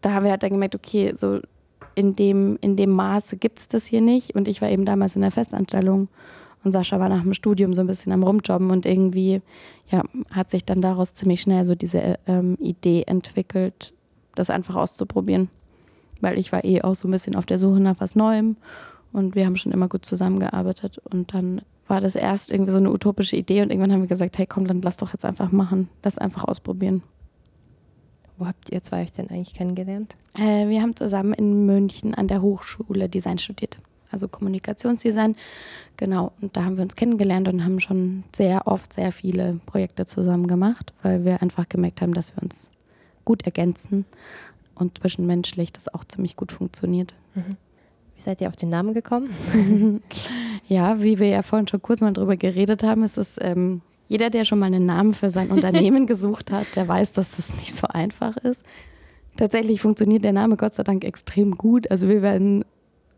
Da 0.02 0.12
haben 0.12 0.25
wir 0.25 0.33
halt 0.33 0.43
dann 0.43 0.50
gemerkt, 0.50 0.75
okay, 0.75 1.14
so 1.16 1.40
in 1.95 2.16
dem, 2.16 2.59
in 2.61 2.76
dem 2.76 2.90
Maße 2.90 3.37
gibt 3.38 3.61
es 3.61 3.69
das 3.69 3.87
hier 3.87 4.02
nicht 4.02 4.35
und 4.35 4.47
ich 4.47 4.61
war 4.61 4.69
eben 4.69 4.85
damals 4.85 5.16
in 5.16 5.23
der 5.23 5.31
Festanstellung 5.31 6.09
und 6.64 6.73
Sascha 6.73 6.99
war 6.99 7.09
nach 7.09 7.23
dem 7.23 7.35
Studium 7.35 7.75
so 7.75 7.83
ein 7.83 7.87
bisschen 7.87 8.12
am 8.12 8.23
Rumjobben 8.23 8.71
und 8.71 8.87
irgendwie 8.87 9.42
ja, 9.90 10.02
hat 10.30 10.50
sich 10.50 10.64
dann 10.64 10.80
daraus 10.80 11.12
ziemlich 11.12 11.42
schnell 11.42 11.64
so 11.64 11.75
diese 11.75 12.18
ähm, 12.26 12.56
Idee 12.59 13.04
entwickelt, 13.06 13.92
das 14.35 14.50
einfach 14.50 14.75
auszuprobieren. 14.75 15.50
Weil 16.21 16.38
ich 16.38 16.52
war 16.52 16.64
eh 16.64 16.83
auch 16.83 16.94
so 16.94 17.06
ein 17.06 17.11
bisschen 17.11 17.37
auf 17.37 17.44
der 17.44 17.59
Suche 17.59 17.80
nach 17.80 18.00
was 18.00 18.14
Neuem 18.14 18.56
und 19.12 19.35
wir 19.35 19.44
haben 19.44 19.56
schon 19.56 19.73
immer 19.73 19.88
gut 19.88 20.06
zusammengearbeitet. 20.06 20.99
Und 21.11 21.35
dann 21.35 21.61
war 21.87 22.00
das 22.00 22.14
erst 22.14 22.50
irgendwie 22.50 22.73
so 22.73 22.78
eine 22.78 22.90
utopische 22.90 23.37
Idee 23.37 23.61
und 23.61 23.71
irgendwann 23.71 23.92
haben 23.92 24.00
wir 24.00 24.09
gesagt, 24.09 24.38
hey 24.38 24.47
komm, 24.47 24.66
dann 24.66 24.80
lass 24.80 24.97
doch 24.97 25.12
jetzt 25.12 25.26
einfach 25.26 25.52
machen, 25.52 25.90
lass 26.02 26.16
einfach 26.16 26.44
ausprobieren. 26.44 27.02
Wo 28.38 28.47
habt 28.47 28.71
ihr 28.71 28.83
zwei 28.83 29.02
euch 29.02 29.12
denn 29.12 29.28
eigentlich 29.28 29.54
kennengelernt? 29.54 30.16
Äh, 30.35 30.68
wir 30.68 30.80
haben 30.80 30.97
zusammen 30.97 31.35
in 31.35 31.66
München 31.66 32.14
an 32.14 32.26
der 32.26 32.42
Hochschule 32.42 33.09
Design 33.09 33.38
studiert 33.38 33.78
also 34.14 34.28
Kommunikationsdesign. 34.28 35.37
Genau, 35.97 36.33
und 36.40 36.56
da 36.56 36.64
haben 36.64 36.76
wir 36.76 36.83
uns 36.83 36.97
kennengelernt 36.97 37.49
und 37.49 37.64
haben 37.64 37.80
schon 37.80 38.25
sehr 38.35 38.66
oft 38.66 38.94
sehr 38.94 39.12
viele 39.12 39.61
Projekte 39.66 40.06
zusammen 40.06 40.47
gemacht, 40.47 40.92
weil 41.02 41.25
wir 41.25 41.42
einfach 41.42 41.68
gemerkt 41.68 42.00
haben, 42.00 42.14
dass 42.14 42.35
wir 42.35 42.42
uns 42.42 42.71
gut 43.25 43.44
ergänzen 43.44 44.06
und 44.75 44.99
zwischenmenschlich 44.99 45.73
das 45.73 45.92
auch 45.92 46.04
ziemlich 46.04 46.37
gut 46.37 46.52
funktioniert. 46.52 47.14
Mhm. 47.35 47.56
Wie 48.16 48.23
seid 48.23 48.40
ihr 48.40 48.49
auf 48.49 48.56
den 48.56 48.71
Namen 48.71 48.94
gekommen? 48.94 49.30
ja, 50.68 51.02
wie 51.02 51.18
wir 51.18 51.28
ja 51.28 51.42
vorhin 51.42 51.68
schon 51.68 51.83
kurz 51.83 52.00
mal 52.00 52.12
drüber 52.12 52.37
geredet 52.37 52.83
haben, 52.83 53.02
ist 53.04 53.18
es 53.18 53.37
ähm, 53.40 53.83
jeder, 54.09 54.30
der 54.30 54.44
schon 54.44 54.59
mal 54.59 54.66
einen 54.66 54.87
Namen 54.87 55.14
für 55.14 55.30
sein 55.30 55.50
Unternehmen 55.50 56.06
gesucht 56.09 56.50
hat, 56.50 56.66
der 56.76 56.87
weiß, 56.87 57.12
dass 57.12 57.37
das 57.37 57.54
nicht 57.56 57.75
so 57.75 57.87
einfach 57.87 58.37
ist. 58.38 58.62
Tatsächlich 59.37 59.80
funktioniert 59.80 60.23
der 60.23 60.33
Name 60.33 60.56
Gott 60.56 60.75
sei 60.75 60.85
Dank 60.85 61.04
extrem 61.04 61.56
gut. 61.56 61.90
Also 61.90 62.09
wir 62.09 62.23
werden 62.23 62.64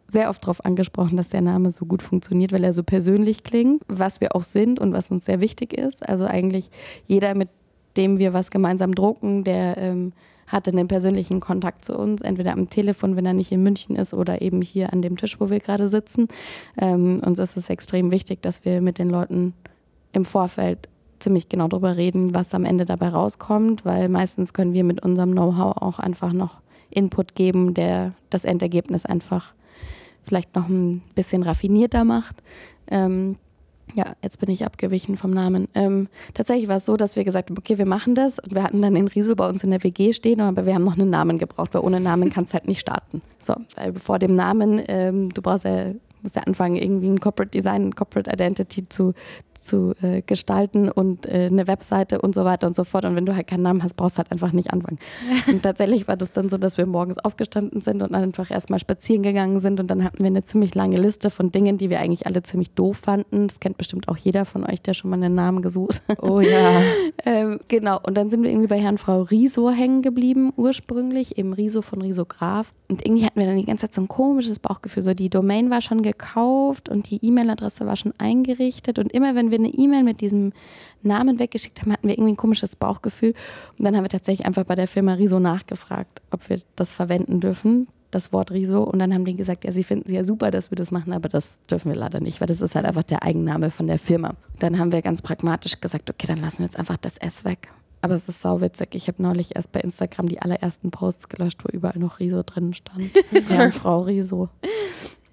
sehr 0.09 0.31
oft 0.31 0.43
darauf 0.43 0.65
angesprochen, 0.65 1.17
dass 1.17 1.29
der 1.29 1.41
Name 1.41 1.71
so 1.71 1.85
gut 1.85 2.03
funktioniert, 2.03 2.53
weil 2.53 2.65
er 2.65 2.75
so 2.75 2.83
persönlich 2.83 3.43
klingt, 3.43 3.83
was 3.89 4.21
wir 4.21 4.37
auch 4.37 4.43
sind 4.43 4.79
und 4.79 4.93
was 4.93 5.11
uns 5.11 5.25
sehr 5.25 5.41
wichtig 5.41 5.73
ist. 5.73 6.09
Also 6.09 6.25
eigentlich 6.25 6.71
jeder, 7.07 7.35
mit 7.35 7.49
dem 7.97 8.19
wir 8.19 8.33
was 8.33 8.51
gemeinsam 8.51 8.95
drucken, 8.95 9.43
der 9.43 9.77
ähm, 9.79 10.13
hatte 10.47 10.71
einen 10.71 10.87
persönlichen 10.87 11.41
Kontakt 11.41 11.85
zu 11.85 11.99
uns, 11.99 12.21
entweder 12.23 12.53
am 12.53 12.71
Telefon, 12.71 13.17
wenn 13.17 13.27
er 13.27 13.33
nicht 13.33 13.51
in 13.51 13.63
München 13.63 13.97
ist, 13.97 14.15
oder 14.15 14.43
eben 14.43 14.63
hier 14.63 14.93
an 14.93 15.03
dem 15.03 15.17
Tisch, 15.17 15.41
wo 15.41 15.51
wir 15.51 15.59
gerade 15.59 15.89
sitzen. 15.89 16.29
Ähm, 16.79 17.21
uns 17.25 17.39
ist 17.39 17.57
es 17.57 17.69
extrem 17.69 18.13
wichtig, 18.13 18.43
dass 18.43 18.65
wir 18.65 18.81
mit 18.81 18.99
den 18.99 19.11
Leuten 19.11 19.55
im 20.13 20.25
Vorfeld 20.25 20.89
ziemlich 21.19 21.49
genau 21.49 21.67
darüber 21.69 21.97
reden, 21.97 22.35
was 22.35 22.55
am 22.55 22.65
Ende 22.65 22.85
dabei 22.85 23.09
rauskommt, 23.09 23.85
weil 23.85 24.09
meistens 24.09 24.53
können 24.53 24.73
wir 24.73 24.85
mit 24.85 25.03
unserem 25.03 25.33
Know-how 25.33 25.77
auch 25.79 25.99
einfach 25.99 26.33
noch 26.33 26.61
Input 26.91 27.35
geben, 27.35 27.75
der 27.75 28.13
das 28.31 28.45
Endergebnis 28.45 29.05
einfach 29.05 29.55
vielleicht 30.27 30.55
noch 30.55 30.69
ein 30.69 31.03
bisschen 31.15 31.43
raffinierter 31.43 32.05
macht. 32.05 32.37
Ähm, 32.89 33.37
ja, 33.95 34.05
jetzt 34.23 34.41
bin 34.41 34.51
ich 34.51 34.65
abgewichen 34.65 35.17
vom 35.17 35.31
Namen. 35.31 35.69
Ähm, 35.75 36.09
tatsächlich 36.35 36.69
war 36.69 36.79
es 36.79 36.87
so, 36.87 36.97
dass 36.97 37.17
wir 37.17 37.25
gesagt 37.25 37.51
haben, 37.51 37.59
okay, 37.59 37.79
wir 37.79 37.87
machen 37.87 38.15
das. 38.15 38.39
Und 38.39 38.55
wir 38.55 38.63
hatten 38.63 38.83
dann 38.83 38.95
den 38.95 39.09
Riso 39.09 39.35
bei 39.37 39.49
uns 39.49 39.63
in 39.65 39.71
der 39.71 39.83
WG 39.83 40.13
stehen, 40.13 40.41
aber 40.41 40.67
wir 40.67 40.75
haben 40.75 40.85
noch 40.85 40.99
einen 40.99 41.09
Namen 41.09 41.39
gebraucht, 41.39 41.73
weil 41.73 41.83
ohne 41.83 42.01
Namen 42.01 42.31
kannst 42.31 42.53
du 42.53 42.55
halt 42.55 42.69
nicht 42.69 42.81
starten. 42.81 43.23
So, 43.41 43.55
weil 43.77 43.93
bevor 43.93 44.19
dem 44.19 44.35
Namen, 44.35 44.83
ähm, 44.89 45.33
du 45.33 45.41
brauchst 45.41 45.65
ja 45.65 45.93
musst 46.27 46.37
ja 46.37 46.43
anfangen, 46.43 46.77
irgendwie 46.77 47.09
ein 47.09 47.21
Corporate 47.21 47.51
Design, 47.51 47.89
ein 47.89 47.95
Corporate 47.95 48.31
Identity 48.31 48.89
zu, 48.89 49.15
zu 49.67 49.95
äh, 50.03 50.23
gestalten 50.23 50.91
und 50.91 51.27
äh, 51.27 51.47
eine 51.47 51.67
Webseite 51.67 52.21
und 52.21 52.35
so 52.35 52.45
weiter 52.45 52.67
und 52.67 52.75
so 52.75 52.85
fort. 52.85 53.05
Und 53.05 53.17
wenn 53.17 53.27
du 53.27 53.35
halt 53.35 53.47
keinen 53.47 53.63
Namen 53.63 53.83
hast, 53.83 53.97
brauchst 53.97 54.17
du 54.17 54.19
halt 54.19 54.33
einfach 54.33 54.53
nicht 54.53 54.73
anfangen. 54.73 54.99
und 55.49 55.63
tatsächlich 55.63 56.09
war 56.09 56.17
das 56.17 56.33
dann 56.33 56.49
so, 56.49 56.59
dass 56.59 56.79
wir 56.79 56.87
morgens 56.87 57.19
aufgestanden 57.19 57.81
sind 57.81 58.03
und 58.03 58.15
einfach 58.15 58.51
erstmal 58.51 58.79
spazieren 58.79 59.23
gegangen 59.23 59.61
sind 59.61 59.81
und 59.81 59.89
dann 59.91 60.05
hatten 60.05 60.19
wir 60.21 60.27
eine 60.27 60.45
ziemlich 60.45 60.75
lange 60.75 60.97
Liste 60.97 61.31
von 61.31 61.53
Dingen, 61.53 61.79
die 61.79 61.91
wir 61.91 62.01
eigentlich 62.01 62.27
alle 62.27 62.43
ziemlich 62.43 62.71
doof 62.71 62.99
fanden. 63.05 63.49
Das 63.49 63.61
kennt 63.61 63.79
bestimmt 63.79 64.09
auch 64.09 64.17
jeder 64.17 64.45
von 64.45 64.65
euch, 64.65 64.81
der 64.81 64.95
schon 64.95 65.11
mal 65.11 65.17
einen 65.17 65.35
Namen 65.35 65.63
gesucht 65.63 66.03
hat. 66.09 66.23
Oh 66.23 66.41
ja. 66.41 66.81
ähm, 67.25 67.59
genau. 67.69 68.01
Und 68.03 68.17
dann 68.17 68.31
sind 68.31 68.43
wir 68.43 68.51
irgendwie 68.51 68.69
bei 68.69 68.81
Herrn 68.81 68.99
Frau 68.99 69.23
Riso 69.23 69.71
hängen 69.71 70.03
geblieben, 70.03 70.53
ursprünglich, 70.57 71.39
eben 71.39 71.53
Riso 71.53 71.83
von 71.83 72.03
Risograf. 72.03 72.73
Und 72.89 73.05
irgendwie 73.05 73.25
hatten 73.25 73.41
wir 73.41 73.47
dann 73.47 73.57
die 73.57 73.65
ganze 73.65 73.83
Zeit 73.83 73.95
so 73.95 74.03
ein 74.03 74.09
komisches 74.09 74.59
Bauchgefühl. 74.59 75.03
So 75.03 75.15
die 75.15 75.29
Domain 75.29 75.71
war 75.71 75.81
schon 75.81 76.03
gekauft 76.03 76.89
und 76.89 77.11
die 77.11 77.25
E-Mail-Adresse 77.25 77.87
war 77.87 77.97
schon 77.97 78.13
eingerichtet. 78.19 78.99
Und 78.99 79.13
immer 79.13 79.35
wenn 79.35 79.51
wir 79.51 79.56
eine 79.59 79.69
E-Mail 79.69 80.03
mit 80.03 80.21
diesem 80.21 80.53
Namen 81.03 81.39
weggeschickt 81.39 81.81
haben, 81.83 81.93
hatten 81.93 82.09
wir 82.09 82.15
irgendwie 82.15 82.33
ein 82.33 82.37
komisches 82.37 82.77
Bauchgefühl. 82.77 83.35
Und 83.79 83.85
dann 83.85 83.97
haben 83.97 84.05
wir 84.05 84.09
tatsächlich 84.09 84.47
einfach 84.47 84.65
bei 84.65 84.75
der 84.75 84.89
Firma 84.89 85.15
Riso 85.15 85.39
nachgefragt, 85.39 86.23
ob 86.31 86.49
wir 86.49 86.61
das 86.75 86.93
verwenden 86.93 87.41
dürfen, 87.41 87.89
das 88.11 88.33
Wort 88.33 88.51
Riso. 88.51 88.83
Und 88.83 88.99
dann 88.99 89.13
haben 89.13 89.25
die 89.25 89.37
gesagt, 89.37 89.65
ja, 89.65 89.73
sie 89.73 89.85
finden 89.85 90.05
es 90.07 90.13
ja 90.13 90.25
super, 90.25 90.51
dass 90.51 90.71
wir 90.71 90.77
das 90.77 90.91
machen, 90.91 91.13
aber 91.13 91.29
das 91.29 91.59
dürfen 91.67 91.91
wir 91.91 91.99
leider 91.99 92.21
nicht, 92.21 92.41
weil 92.41 92.49
das 92.49 92.61
ist 92.61 92.75
halt 92.75 92.87
einfach 92.87 93.03
der 93.03 93.23
Eigenname 93.23 93.71
von 93.71 93.87
der 93.87 93.99
Firma. 93.99 94.35
Dann 94.59 94.79
haben 94.79 94.93
wir 94.93 95.03
ganz 95.03 95.23
pragmatisch 95.23 95.81
gesagt, 95.81 96.11
okay, 96.11 96.27
dann 96.27 96.41
lassen 96.41 96.59
wir 96.59 96.67
jetzt 96.67 96.79
einfach 96.79 96.97
das 96.97 97.19
S 97.19 97.45
weg. 97.45 97.69
Aber 98.03 98.15
es 98.15 98.29
ist 98.29 98.41
sauwitzig. 98.41 98.91
Ich 98.93 99.09
habe 99.09 99.23
neulich 99.23 99.57
erst 99.57 99.73
bei 99.73 99.81
Instagram 99.81 100.29
die 100.29 100.41
allerersten 100.41 100.91
Posts 100.91 101.29
gelöscht, 101.29 101.65
wo 101.65 101.69
überall 101.69 101.99
noch 101.99 102.21
Riso 102.21 102.43
drin 102.45 102.75
stand. 102.75 103.11
ja, 103.51 103.71
Frau 103.71 104.03
Riso. 104.03 104.49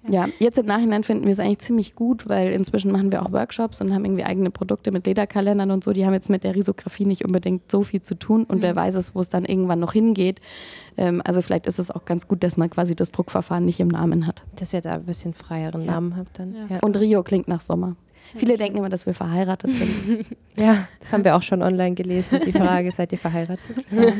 Ja, 0.08 0.26
jetzt 0.38 0.58
im 0.58 0.66
Nachhinein 0.66 1.02
finden 1.02 1.24
wir 1.24 1.32
es 1.32 1.40
eigentlich 1.40 1.60
ziemlich 1.60 1.94
gut, 1.94 2.28
weil 2.28 2.52
inzwischen 2.52 2.92
machen 2.92 3.10
wir 3.10 3.22
auch 3.22 3.32
Workshops 3.32 3.80
und 3.80 3.94
haben 3.94 4.04
irgendwie 4.04 4.24
eigene 4.24 4.50
Produkte 4.50 4.92
mit 4.92 5.06
Lederkalendern 5.06 5.70
und 5.70 5.82
so. 5.82 5.92
Die 5.92 6.04
haben 6.04 6.12
jetzt 6.12 6.30
mit 6.30 6.44
der 6.44 6.54
Risografie 6.54 7.06
nicht 7.06 7.24
unbedingt 7.24 7.70
so 7.70 7.82
viel 7.82 8.02
zu 8.02 8.14
tun 8.14 8.44
und 8.44 8.58
mhm. 8.58 8.62
wer 8.62 8.76
weiß 8.76 8.96
es, 8.96 9.14
wo 9.14 9.20
es 9.20 9.28
dann 9.28 9.44
irgendwann 9.44 9.80
noch 9.80 9.92
hingeht. 9.92 10.40
Ähm, 10.96 11.22
also 11.24 11.40
vielleicht 11.40 11.66
ist 11.66 11.78
es 11.78 11.90
auch 11.90 12.04
ganz 12.04 12.28
gut, 12.28 12.42
dass 12.42 12.56
man 12.56 12.70
quasi 12.70 12.94
das 12.94 13.12
Druckverfahren 13.12 13.64
nicht 13.64 13.80
im 13.80 13.88
Namen 13.88 14.26
hat. 14.26 14.42
Dass 14.56 14.72
ihr 14.72 14.80
da 14.80 14.94
ein 14.94 15.04
bisschen 15.04 15.32
freieren 15.32 15.84
ja. 15.84 15.92
Namen 15.92 16.16
habt 16.16 16.38
dann. 16.38 16.54
Ja. 16.68 16.78
Und 16.80 16.98
Rio 16.98 17.22
klingt 17.22 17.48
nach 17.48 17.60
Sommer. 17.60 17.96
Viele 18.36 18.56
denken 18.56 18.78
immer, 18.78 18.88
dass 18.88 19.06
wir 19.06 19.14
verheiratet 19.14 19.74
sind. 19.74 20.26
ja, 20.56 20.88
das 21.00 21.12
haben 21.12 21.24
wir 21.24 21.36
auch 21.36 21.42
schon 21.42 21.62
online 21.62 21.94
gelesen. 21.94 22.40
Die 22.44 22.52
Frage, 22.52 22.90
seid 22.90 23.12
ihr 23.12 23.18
verheiratet? 23.18 23.76
Ja. 23.90 24.12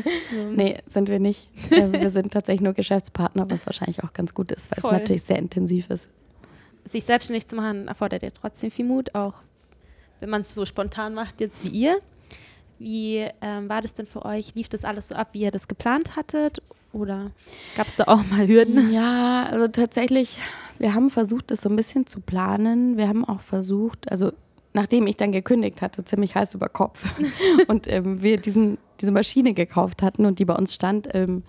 Nee, 0.53 0.77
sind 0.87 1.09
wir 1.09 1.19
nicht. 1.19 1.49
Ähm, 1.71 1.93
wir 1.93 2.09
sind 2.09 2.31
tatsächlich 2.31 2.61
nur 2.61 2.73
Geschäftspartner, 2.73 3.49
was 3.49 3.65
wahrscheinlich 3.65 4.03
auch 4.03 4.13
ganz 4.13 4.33
gut 4.33 4.51
ist, 4.51 4.71
weil 4.71 4.81
Voll. 4.81 4.91
es 4.93 4.99
natürlich 4.99 5.23
sehr 5.23 5.37
intensiv 5.37 5.89
ist. 5.89 6.07
Sich 6.87 7.03
selbstständig 7.03 7.47
zu 7.47 7.55
machen, 7.55 7.87
erfordert 7.87 8.23
ja 8.23 8.29
trotzdem 8.29 8.71
viel 8.71 8.85
Mut, 8.85 9.15
auch 9.15 9.33
wenn 10.19 10.29
man 10.29 10.41
es 10.41 10.53
so 10.53 10.65
spontan 10.65 11.13
macht, 11.13 11.41
jetzt 11.41 11.63
wie 11.63 11.69
ihr. 11.69 11.99
Wie 12.77 13.27
ähm, 13.41 13.69
war 13.69 13.81
das 13.81 13.93
denn 13.93 14.05
für 14.05 14.25
euch? 14.25 14.53
Lief 14.55 14.69
das 14.69 14.83
alles 14.83 15.09
so 15.09 15.15
ab, 15.15 15.29
wie 15.31 15.41
ihr 15.41 15.51
das 15.51 15.67
geplant 15.67 16.15
hattet? 16.15 16.61
Oder 16.91 17.31
gab 17.75 17.87
es 17.87 17.95
da 17.95 18.05
auch 18.05 18.23
mal 18.25 18.47
Hürden? 18.47 18.93
Ja, 18.93 19.47
also 19.51 19.67
tatsächlich 19.67 20.37
wir 20.77 20.93
haben 20.93 21.09
versucht, 21.09 21.51
das 21.51 21.61
so 21.61 21.69
ein 21.69 21.75
bisschen 21.75 22.07
zu 22.07 22.21
planen. 22.21 22.97
Wir 22.97 23.07
haben 23.07 23.25
auch 23.25 23.41
versucht, 23.41 24.11
also 24.11 24.31
nachdem 24.73 25.07
ich 25.07 25.17
dann 25.17 25.31
gekündigt 25.31 25.81
hatte, 25.81 26.03
ziemlich 26.03 26.35
heiß 26.35 26.53
über 26.53 26.69
Kopf 26.69 27.05
und 27.67 27.87
ähm, 27.87 28.21
wir 28.21 28.37
diesen, 28.37 28.77
diese 29.01 29.11
Maschine 29.11 29.53
gekauft 29.53 30.03
hatten 30.03 30.25
und 30.25 30.39
die 30.39 30.45
bei 30.45 30.55
uns 30.55 30.73
stand, 30.73 31.07
ähm, 31.13 31.43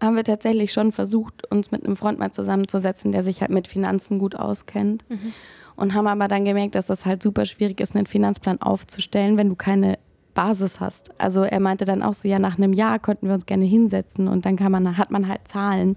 haben 0.00 0.16
wir 0.16 0.24
tatsächlich 0.24 0.72
schon 0.72 0.92
versucht, 0.92 1.50
uns 1.50 1.70
mit 1.70 1.84
einem 1.84 1.96
Freund 1.96 2.18
mal 2.18 2.32
zusammenzusetzen, 2.32 3.12
der 3.12 3.22
sich 3.22 3.40
halt 3.40 3.50
mit 3.52 3.68
Finanzen 3.68 4.18
gut 4.18 4.34
auskennt. 4.34 5.04
Mhm. 5.08 5.32
Und 5.74 5.94
haben 5.94 6.06
aber 6.06 6.28
dann 6.28 6.44
gemerkt, 6.44 6.74
dass 6.74 6.86
das 6.86 7.06
halt 7.06 7.22
super 7.22 7.46
schwierig 7.46 7.80
ist, 7.80 7.96
einen 7.96 8.04
Finanzplan 8.04 8.60
aufzustellen, 8.60 9.38
wenn 9.38 9.48
du 9.48 9.54
keine 9.54 9.98
Basis 10.34 10.80
hast. 10.80 11.18
Also 11.18 11.42
er 11.42 11.60
meinte 11.60 11.84
dann 11.84 12.02
auch 12.02 12.14
so, 12.14 12.28
ja, 12.28 12.38
nach 12.38 12.58
einem 12.58 12.72
Jahr 12.72 12.98
könnten 12.98 13.26
wir 13.26 13.34
uns 13.34 13.46
gerne 13.46 13.64
hinsetzen 13.64 14.28
und 14.28 14.44
dann 14.44 14.56
kann 14.56 14.72
man, 14.72 14.98
hat 14.98 15.10
man 15.10 15.28
halt 15.28 15.48
Zahlen, 15.48 15.96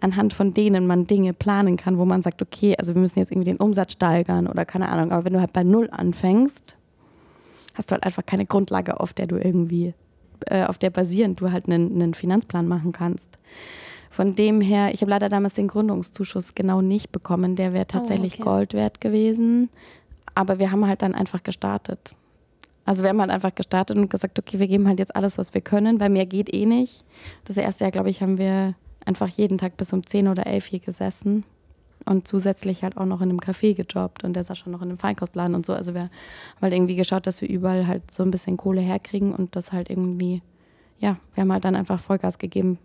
anhand 0.00 0.32
von 0.34 0.52
denen 0.52 0.86
man 0.86 1.06
Dinge 1.06 1.32
planen 1.32 1.76
kann, 1.76 1.98
wo 1.98 2.04
man 2.04 2.22
sagt, 2.22 2.42
okay, 2.42 2.74
also 2.78 2.94
wir 2.94 3.00
müssen 3.00 3.18
jetzt 3.18 3.30
irgendwie 3.30 3.50
den 3.50 3.58
Umsatz 3.58 3.92
steigern 3.92 4.46
oder 4.46 4.64
keine 4.64 4.88
Ahnung. 4.88 5.12
Aber 5.12 5.24
wenn 5.24 5.32
du 5.32 5.40
halt 5.40 5.52
bei 5.52 5.62
Null 5.62 5.88
anfängst, 5.90 6.76
hast 7.74 7.90
du 7.90 7.92
halt 7.92 8.04
einfach 8.04 8.24
keine 8.24 8.46
Grundlage, 8.46 9.00
auf 9.00 9.12
der 9.12 9.26
du 9.26 9.36
irgendwie, 9.36 9.94
äh, 10.46 10.64
auf 10.64 10.78
der 10.78 10.90
basierend 10.90 11.40
du 11.40 11.52
halt 11.52 11.66
einen, 11.66 11.92
einen 11.94 12.14
Finanzplan 12.14 12.66
machen 12.66 12.92
kannst. 12.92 13.28
Von 14.10 14.34
dem 14.34 14.60
her, 14.60 14.92
ich 14.92 15.02
habe 15.02 15.10
leider 15.10 15.28
damals 15.28 15.54
den 15.54 15.68
Gründungszuschuss 15.68 16.54
genau 16.54 16.80
nicht 16.80 17.12
bekommen. 17.12 17.54
Der 17.54 17.72
wäre 17.72 17.86
tatsächlich 17.86 18.34
oh, 18.34 18.42
okay. 18.42 18.42
Gold 18.42 18.74
wert 18.74 19.00
gewesen. 19.00 19.70
Aber 20.34 20.58
wir 20.58 20.72
haben 20.72 20.86
halt 20.86 21.02
dann 21.02 21.14
einfach 21.14 21.42
gestartet. 21.42 22.14
Also 22.84 23.04
wir 23.04 23.10
haben 23.10 23.20
halt 23.20 23.30
einfach 23.30 23.54
gestartet 23.54 23.96
und 23.96 24.10
gesagt, 24.10 24.38
okay, 24.38 24.58
wir 24.58 24.66
geben 24.66 24.88
halt 24.88 24.98
jetzt 24.98 25.14
alles, 25.14 25.38
was 25.38 25.54
wir 25.54 25.60
können, 25.60 26.00
weil 26.00 26.10
mehr 26.10 26.26
geht 26.26 26.52
eh 26.52 26.66
nicht. 26.66 27.04
Das 27.44 27.56
erste 27.56 27.84
Jahr, 27.84 27.92
glaube 27.92 28.10
ich, 28.10 28.20
haben 28.20 28.38
wir 28.38 28.74
einfach 29.10 29.28
jeden 29.28 29.58
Tag 29.58 29.76
bis 29.76 29.92
um 29.92 30.06
10 30.06 30.28
oder 30.28 30.46
11 30.46 30.66
hier 30.66 30.78
gesessen 30.78 31.42
und 32.06 32.28
zusätzlich 32.28 32.84
halt 32.84 32.96
auch 32.96 33.06
noch 33.06 33.20
in 33.20 33.28
einem 33.28 33.40
Café 33.40 33.74
gejobbt 33.74 34.22
und 34.22 34.34
der 34.34 34.42
ist 34.42 34.56
schon 34.56 34.72
noch 34.72 34.82
in 34.82 34.88
einem 34.88 34.98
Feinkostladen 34.98 35.56
und 35.56 35.66
so. 35.66 35.72
Also 35.72 35.94
wir 35.94 36.02
haben 36.02 36.10
halt 36.62 36.72
irgendwie 36.72 36.94
geschaut, 36.94 37.26
dass 37.26 37.40
wir 37.40 37.48
überall 37.48 37.88
halt 37.88 38.08
so 38.12 38.22
ein 38.22 38.30
bisschen 38.30 38.56
Kohle 38.56 38.80
herkriegen 38.80 39.34
und 39.34 39.56
das 39.56 39.72
halt 39.72 39.90
irgendwie, 39.90 40.42
ja, 41.00 41.16
wir 41.34 41.42
haben 41.42 41.52
halt 41.52 41.64
dann 41.64 41.74
einfach 41.74 41.98
Vollgas 41.98 42.38
gegeben. 42.38 42.78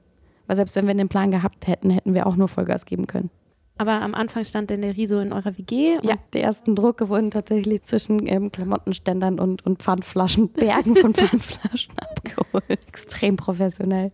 Weil 0.47 0.55
selbst 0.55 0.75
wenn 0.75 0.87
wir 0.87 0.95
den 0.95 1.09
Plan 1.09 1.29
gehabt 1.29 1.67
hätten, 1.67 1.91
hätten 1.91 2.15
wir 2.15 2.25
auch 2.25 2.35
nur 2.35 2.47
Vollgas 2.47 2.85
geben 2.85 3.05
können. 3.05 3.29
Aber 3.77 4.01
am 4.01 4.15
Anfang 4.15 4.45
stand 4.45 4.69
denn 4.69 4.81
der 4.81 4.95
Riso 4.95 5.19
in 5.19 5.33
eurer 5.33 5.57
WG? 5.57 5.97
Ja, 6.01 6.15
die 6.33 6.39
ersten 6.39 6.75
Drucke 6.75 7.09
wurden 7.09 7.29
tatsächlich 7.29 7.83
zwischen 7.83 8.25
ähm, 8.25 8.51
Klamottenständern 8.51 9.37
und, 9.37 9.65
und 9.65 9.83
Pfandflaschen, 9.83 10.49
Bergen 10.53 10.95
von 10.95 11.13
Pfandflaschen 11.13 11.93
abgeholt. 11.99 12.69
Extrem 12.87 13.35
professionell. 13.35 14.13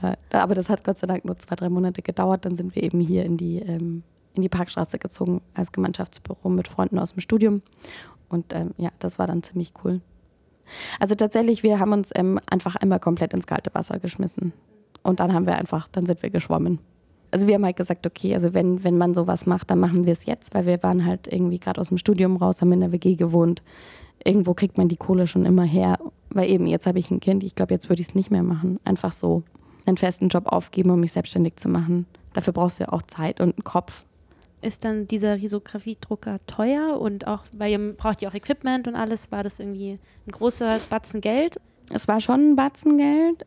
Ja, 0.00 0.14
aber 0.30 0.54
das 0.54 0.68
hat 0.68 0.84
Gott 0.84 0.98
sei 0.98 1.08
Dank 1.08 1.24
nur 1.24 1.36
zwei, 1.38 1.56
drei 1.56 1.68
Monate 1.68 2.02
gedauert. 2.02 2.44
Dann 2.44 2.54
sind 2.54 2.76
wir 2.76 2.84
eben 2.84 3.00
hier 3.00 3.24
in 3.24 3.36
die, 3.36 3.58
ähm, 3.58 4.04
in 4.34 4.42
die 4.42 4.48
Parkstraße 4.48 4.98
gezogen 5.00 5.42
als 5.54 5.72
Gemeinschaftsbüro 5.72 6.48
mit 6.48 6.68
Freunden 6.68 6.98
aus 7.00 7.14
dem 7.14 7.20
Studium. 7.20 7.62
Und 8.28 8.54
ähm, 8.54 8.74
ja, 8.76 8.90
das 9.00 9.18
war 9.18 9.26
dann 9.26 9.42
ziemlich 9.42 9.72
cool. 9.84 10.00
Also 11.00 11.16
tatsächlich, 11.16 11.64
wir 11.64 11.80
haben 11.80 11.92
uns 11.92 12.12
ähm, 12.14 12.38
einfach 12.48 12.76
einmal 12.76 13.00
komplett 13.00 13.34
ins 13.34 13.48
kalte 13.48 13.74
Wasser 13.74 13.98
geschmissen. 13.98 14.52
Und 15.02 15.18
dann 15.18 15.34
haben 15.34 15.46
wir 15.46 15.56
einfach, 15.56 15.88
dann 15.88 16.06
sind 16.06 16.22
wir 16.22 16.30
geschwommen 16.30 16.78
also 17.30 17.46
wir 17.46 17.54
haben 17.54 17.64
halt 17.64 17.76
gesagt, 17.76 18.06
okay, 18.06 18.34
also 18.34 18.54
wenn, 18.54 18.82
wenn 18.84 18.98
man 18.98 19.14
sowas 19.14 19.46
macht, 19.46 19.70
dann 19.70 19.80
machen 19.80 20.06
wir 20.06 20.12
es 20.12 20.26
jetzt, 20.26 20.54
weil 20.54 20.66
wir 20.66 20.82
waren 20.82 21.04
halt 21.04 21.28
irgendwie 21.32 21.58
gerade 21.58 21.80
aus 21.80 21.88
dem 21.88 21.98
Studium 21.98 22.36
raus, 22.36 22.60
haben 22.60 22.72
in 22.72 22.80
der 22.80 22.92
WG 22.92 23.14
gewohnt. 23.14 23.62
Irgendwo 24.24 24.54
kriegt 24.54 24.76
man 24.76 24.88
die 24.88 24.96
Kohle 24.96 25.26
schon 25.26 25.46
immer 25.46 25.64
her, 25.64 25.98
weil 26.30 26.50
eben 26.50 26.66
jetzt 26.66 26.86
habe 26.86 26.98
ich 26.98 27.10
ein 27.10 27.20
Kind, 27.20 27.42
ich 27.42 27.54
glaube, 27.54 27.72
jetzt 27.72 27.88
würde 27.88 28.02
ich 28.02 28.08
es 28.08 28.14
nicht 28.14 28.30
mehr 28.30 28.42
machen. 28.42 28.78
Einfach 28.84 29.12
so 29.12 29.42
einen 29.86 29.96
festen 29.96 30.28
Job 30.28 30.46
aufgeben, 30.46 30.90
um 30.90 31.00
mich 31.00 31.12
selbstständig 31.12 31.56
zu 31.56 31.68
machen. 31.68 32.06
Dafür 32.32 32.52
brauchst 32.52 32.80
du 32.80 32.84
ja 32.84 32.92
auch 32.92 33.02
Zeit 33.02 33.40
und 33.40 33.54
einen 33.54 33.64
Kopf. 33.64 34.04
Ist 34.62 34.84
dann 34.84 35.08
dieser 35.08 35.36
Risografiedrucker 35.36 36.38
teuer 36.46 37.00
und 37.00 37.26
auch, 37.26 37.44
weil 37.52 37.72
ihr 37.72 37.92
braucht 37.94 38.20
ja 38.20 38.28
auch 38.28 38.34
Equipment 38.34 38.88
und 38.88 38.94
alles, 38.94 39.32
war 39.32 39.42
das 39.42 39.58
irgendwie 39.58 39.98
ein 40.26 40.32
großer 40.32 40.78
Batzen 40.90 41.22
Geld? 41.22 41.58
Es 41.92 42.06
war 42.08 42.20
schon 42.20 42.52
ein 42.52 42.56
Batzen 42.56 42.98
Geld, 42.98 43.46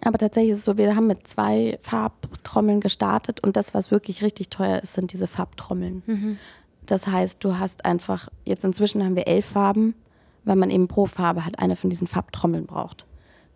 aber 0.00 0.18
tatsächlich 0.18 0.52
ist 0.52 0.58
es 0.58 0.64
so, 0.64 0.76
wir 0.76 0.96
haben 0.96 1.06
mit 1.06 1.26
zwei 1.28 1.78
Farbtrommeln 1.82 2.80
gestartet 2.80 3.40
und 3.40 3.56
das, 3.56 3.74
was 3.74 3.90
wirklich 3.90 4.22
richtig 4.22 4.48
teuer 4.50 4.82
ist, 4.82 4.94
sind 4.94 5.12
diese 5.12 5.26
Farbtrommeln. 5.26 6.02
Mhm. 6.06 6.38
Das 6.86 7.06
heißt, 7.06 7.42
du 7.42 7.58
hast 7.58 7.84
einfach, 7.84 8.28
jetzt 8.44 8.64
inzwischen 8.64 9.04
haben 9.04 9.16
wir 9.16 9.26
elf 9.26 9.46
Farben, 9.46 9.94
weil 10.44 10.56
man 10.56 10.70
eben 10.70 10.88
pro 10.88 11.06
Farbe 11.06 11.44
halt 11.44 11.58
eine 11.58 11.76
von 11.76 11.90
diesen 11.90 12.06
Farbtrommeln 12.06 12.66
braucht. 12.66 13.06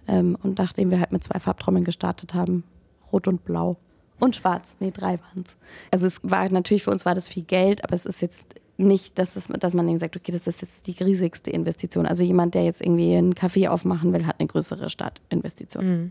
Ähm, 0.08 0.36
und 0.42 0.58
nachdem 0.58 0.90
wir 0.90 0.98
halt 0.98 1.12
mit 1.12 1.22
zwei 1.22 1.38
Farbtrommeln 1.38 1.84
gestartet 1.84 2.34
haben, 2.34 2.64
rot 3.12 3.28
und 3.28 3.44
blau 3.44 3.76
und 4.18 4.36
schwarz, 4.36 4.76
nee, 4.80 4.90
drei 4.90 5.18
waren 5.20 5.44
es. 5.44 5.56
Also 5.90 6.06
es 6.06 6.20
war 6.22 6.48
natürlich 6.48 6.82
für 6.82 6.90
uns 6.90 7.06
war 7.06 7.14
das 7.14 7.28
viel 7.28 7.44
Geld, 7.44 7.84
aber 7.84 7.94
es 7.94 8.06
ist 8.06 8.20
jetzt 8.20 8.44
nicht, 8.76 9.18
dass, 9.18 9.36
es, 9.36 9.46
dass 9.46 9.74
man 9.74 9.98
sagt, 9.98 10.16
okay, 10.16 10.32
das 10.32 10.46
ist 10.46 10.62
jetzt 10.62 10.86
die 10.86 10.92
riesigste 10.92 11.50
Investition. 11.50 12.06
Also 12.06 12.24
jemand, 12.24 12.54
der 12.54 12.64
jetzt 12.64 12.80
irgendwie 12.80 13.14
einen 13.14 13.34
Café 13.34 13.68
aufmachen 13.68 14.12
will, 14.12 14.26
hat 14.26 14.40
eine 14.40 14.48
größere 14.48 14.90
Startinvestition. 14.90 15.86
Mhm. 15.86 16.10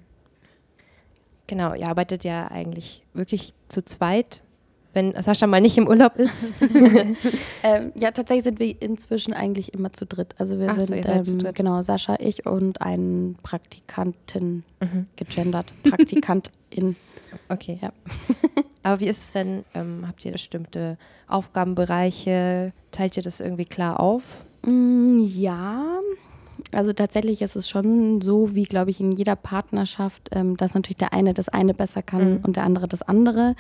Genau, 1.50 1.74
ihr 1.74 1.88
arbeitet 1.88 2.24
ja 2.24 2.48
eigentlich 2.52 3.04
wirklich 3.16 3.56
zu 3.70 3.84
zweit, 3.84 4.42
wenn 4.94 5.20
Sascha 5.20 5.48
mal 5.48 5.60
nicht 5.60 5.80
im 5.80 5.88
Urlaub 5.88 6.16
ist. 6.16 6.54
ähm, 7.64 7.92
ja, 7.96 8.12
tatsächlich 8.12 8.44
sind 8.44 8.60
wir 8.60 8.80
inzwischen 8.80 9.34
eigentlich 9.34 9.74
immer 9.74 9.92
zu 9.92 10.06
dritt. 10.06 10.36
Also 10.38 10.60
wir 10.60 10.70
Ach 10.70 10.76
sind 10.76 10.90
so, 11.04 11.48
ähm, 11.48 11.54
genau 11.56 11.82
Sascha, 11.82 12.18
ich 12.20 12.46
und 12.46 12.84
ein 12.84 13.36
Praktikantin 13.42 14.64
mhm. 14.80 15.08
gegendert, 15.16 15.74
Praktikantin. 15.84 16.96
Okay. 17.48 17.78
Ja. 17.80 17.92
Aber 18.82 19.00
wie 19.02 19.08
ist 19.08 19.22
es 19.22 19.32
denn? 19.34 19.64
Ähm, 19.76 20.06
habt 20.08 20.26
ihr 20.26 20.32
bestimmte 20.32 20.98
Aufgabenbereiche? 21.28 22.74
Teilt 22.92 23.18
ihr 23.18 23.24
das 23.24 23.40
irgendwie 23.40 23.66
klar 23.66 24.00
auf? 24.00 24.46
Mm, 24.64 25.20
ja. 25.20 26.00
Also 26.72 26.94
tatsächlich 26.94 27.42
ist 27.42 27.56
es 27.56 27.68
schon 27.68 28.22
so, 28.22 28.54
wie 28.54 28.64
glaube 28.64 28.92
ich 28.92 29.00
in 29.00 29.12
jeder 29.12 29.36
Partnerschaft, 29.36 30.30
ähm, 30.32 30.56
dass 30.56 30.76
natürlich 30.76 30.98
der 30.98 31.14
eine 31.14 31.34
das 31.34 31.50
eine 31.50 31.74
besser 31.74 32.02
kann 32.02 32.36
mhm. 32.36 32.40
und 32.44 32.56
der 32.56 32.64
andere 32.64 32.88
das 32.88 33.02
andere. 33.02 33.56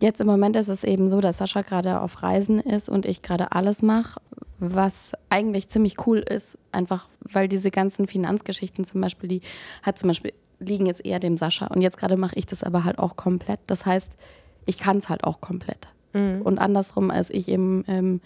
Jetzt 0.00 0.20
im 0.20 0.26
Moment 0.26 0.56
ist 0.56 0.68
es 0.68 0.84
eben 0.84 1.08
so, 1.08 1.20
dass 1.20 1.38
Sascha 1.38 1.62
gerade 1.62 2.00
auf 2.00 2.22
Reisen 2.22 2.60
ist 2.60 2.88
und 2.88 3.06
ich 3.06 3.22
gerade 3.22 3.52
alles 3.52 3.80
mache, 3.80 4.20
was 4.58 5.12
eigentlich 5.30 5.68
ziemlich 5.68 6.06
cool 6.06 6.18
ist, 6.18 6.58
einfach 6.72 7.08
weil 7.20 7.48
diese 7.48 7.70
ganzen 7.70 8.06
Finanzgeschichten 8.06 8.84
zum 8.84 9.00
Beispiel, 9.00 9.28
die 9.28 9.40
hat 9.82 9.98
zum 9.98 10.08
Beispiel 10.08 10.32
liegen 10.58 10.86
jetzt 10.86 11.04
eher 11.04 11.20
dem 11.20 11.36
Sascha 11.36 11.66
und 11.66 11.80
jetzt 11.80 11.96
gerade 11.96 12.16
mache 12.16 12.36
ich 12.36 12.46
das 12.46 12.62
aber 12.62 12.84
halt 12.84 12.98
auch 12.98 13.16
komplett. 13.16 13.60
Das 13.66 13.86
heißt, 13.86 14.16
ich 14.66 14.78
kann 14.78 14.98
es 14.98 15.08
halt 15.08 15.24
auch 15.24 15.40
komplett. 15.40 15.88
Mhm. 16.12 16.42
Und 16.42 16.58
andersrum, 16.58 17.10
als 17.10 17.30
ich 17.30 17.48
eben 17.48 17.84
ähm, 17.88 18.20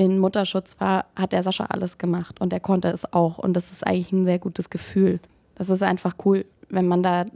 in 0.00 0.18
Mutterschutz 0.18 0.76
war, 0.78 1.04
hat 1.14 1.32
der 1.32 1.42
Sascha 1.42 1.66
alles 1.66 1.98
gemacht 1.98 2.40
und 2.40 2.54
er 2.54 2.60
konnte 2.60 2.88
es 2.88 3.12
auch. 3.12 3.36
Und 3.36 3.52
das 3.52 3.70
ist 3.70 3.86
eigentlich 3.86 4.12
ein 4.12 4.24
sehr 4.24 4.38
gutes 4.38 4.70
Gefühl. 4.70 5.20
Das 5.56 5.68
ist 5.68 5.82
einfach 5.82 6.14
cool, 6.24 6.46
wenn 6.70 6.88
man 6.88 7.02
da 7.02 7.26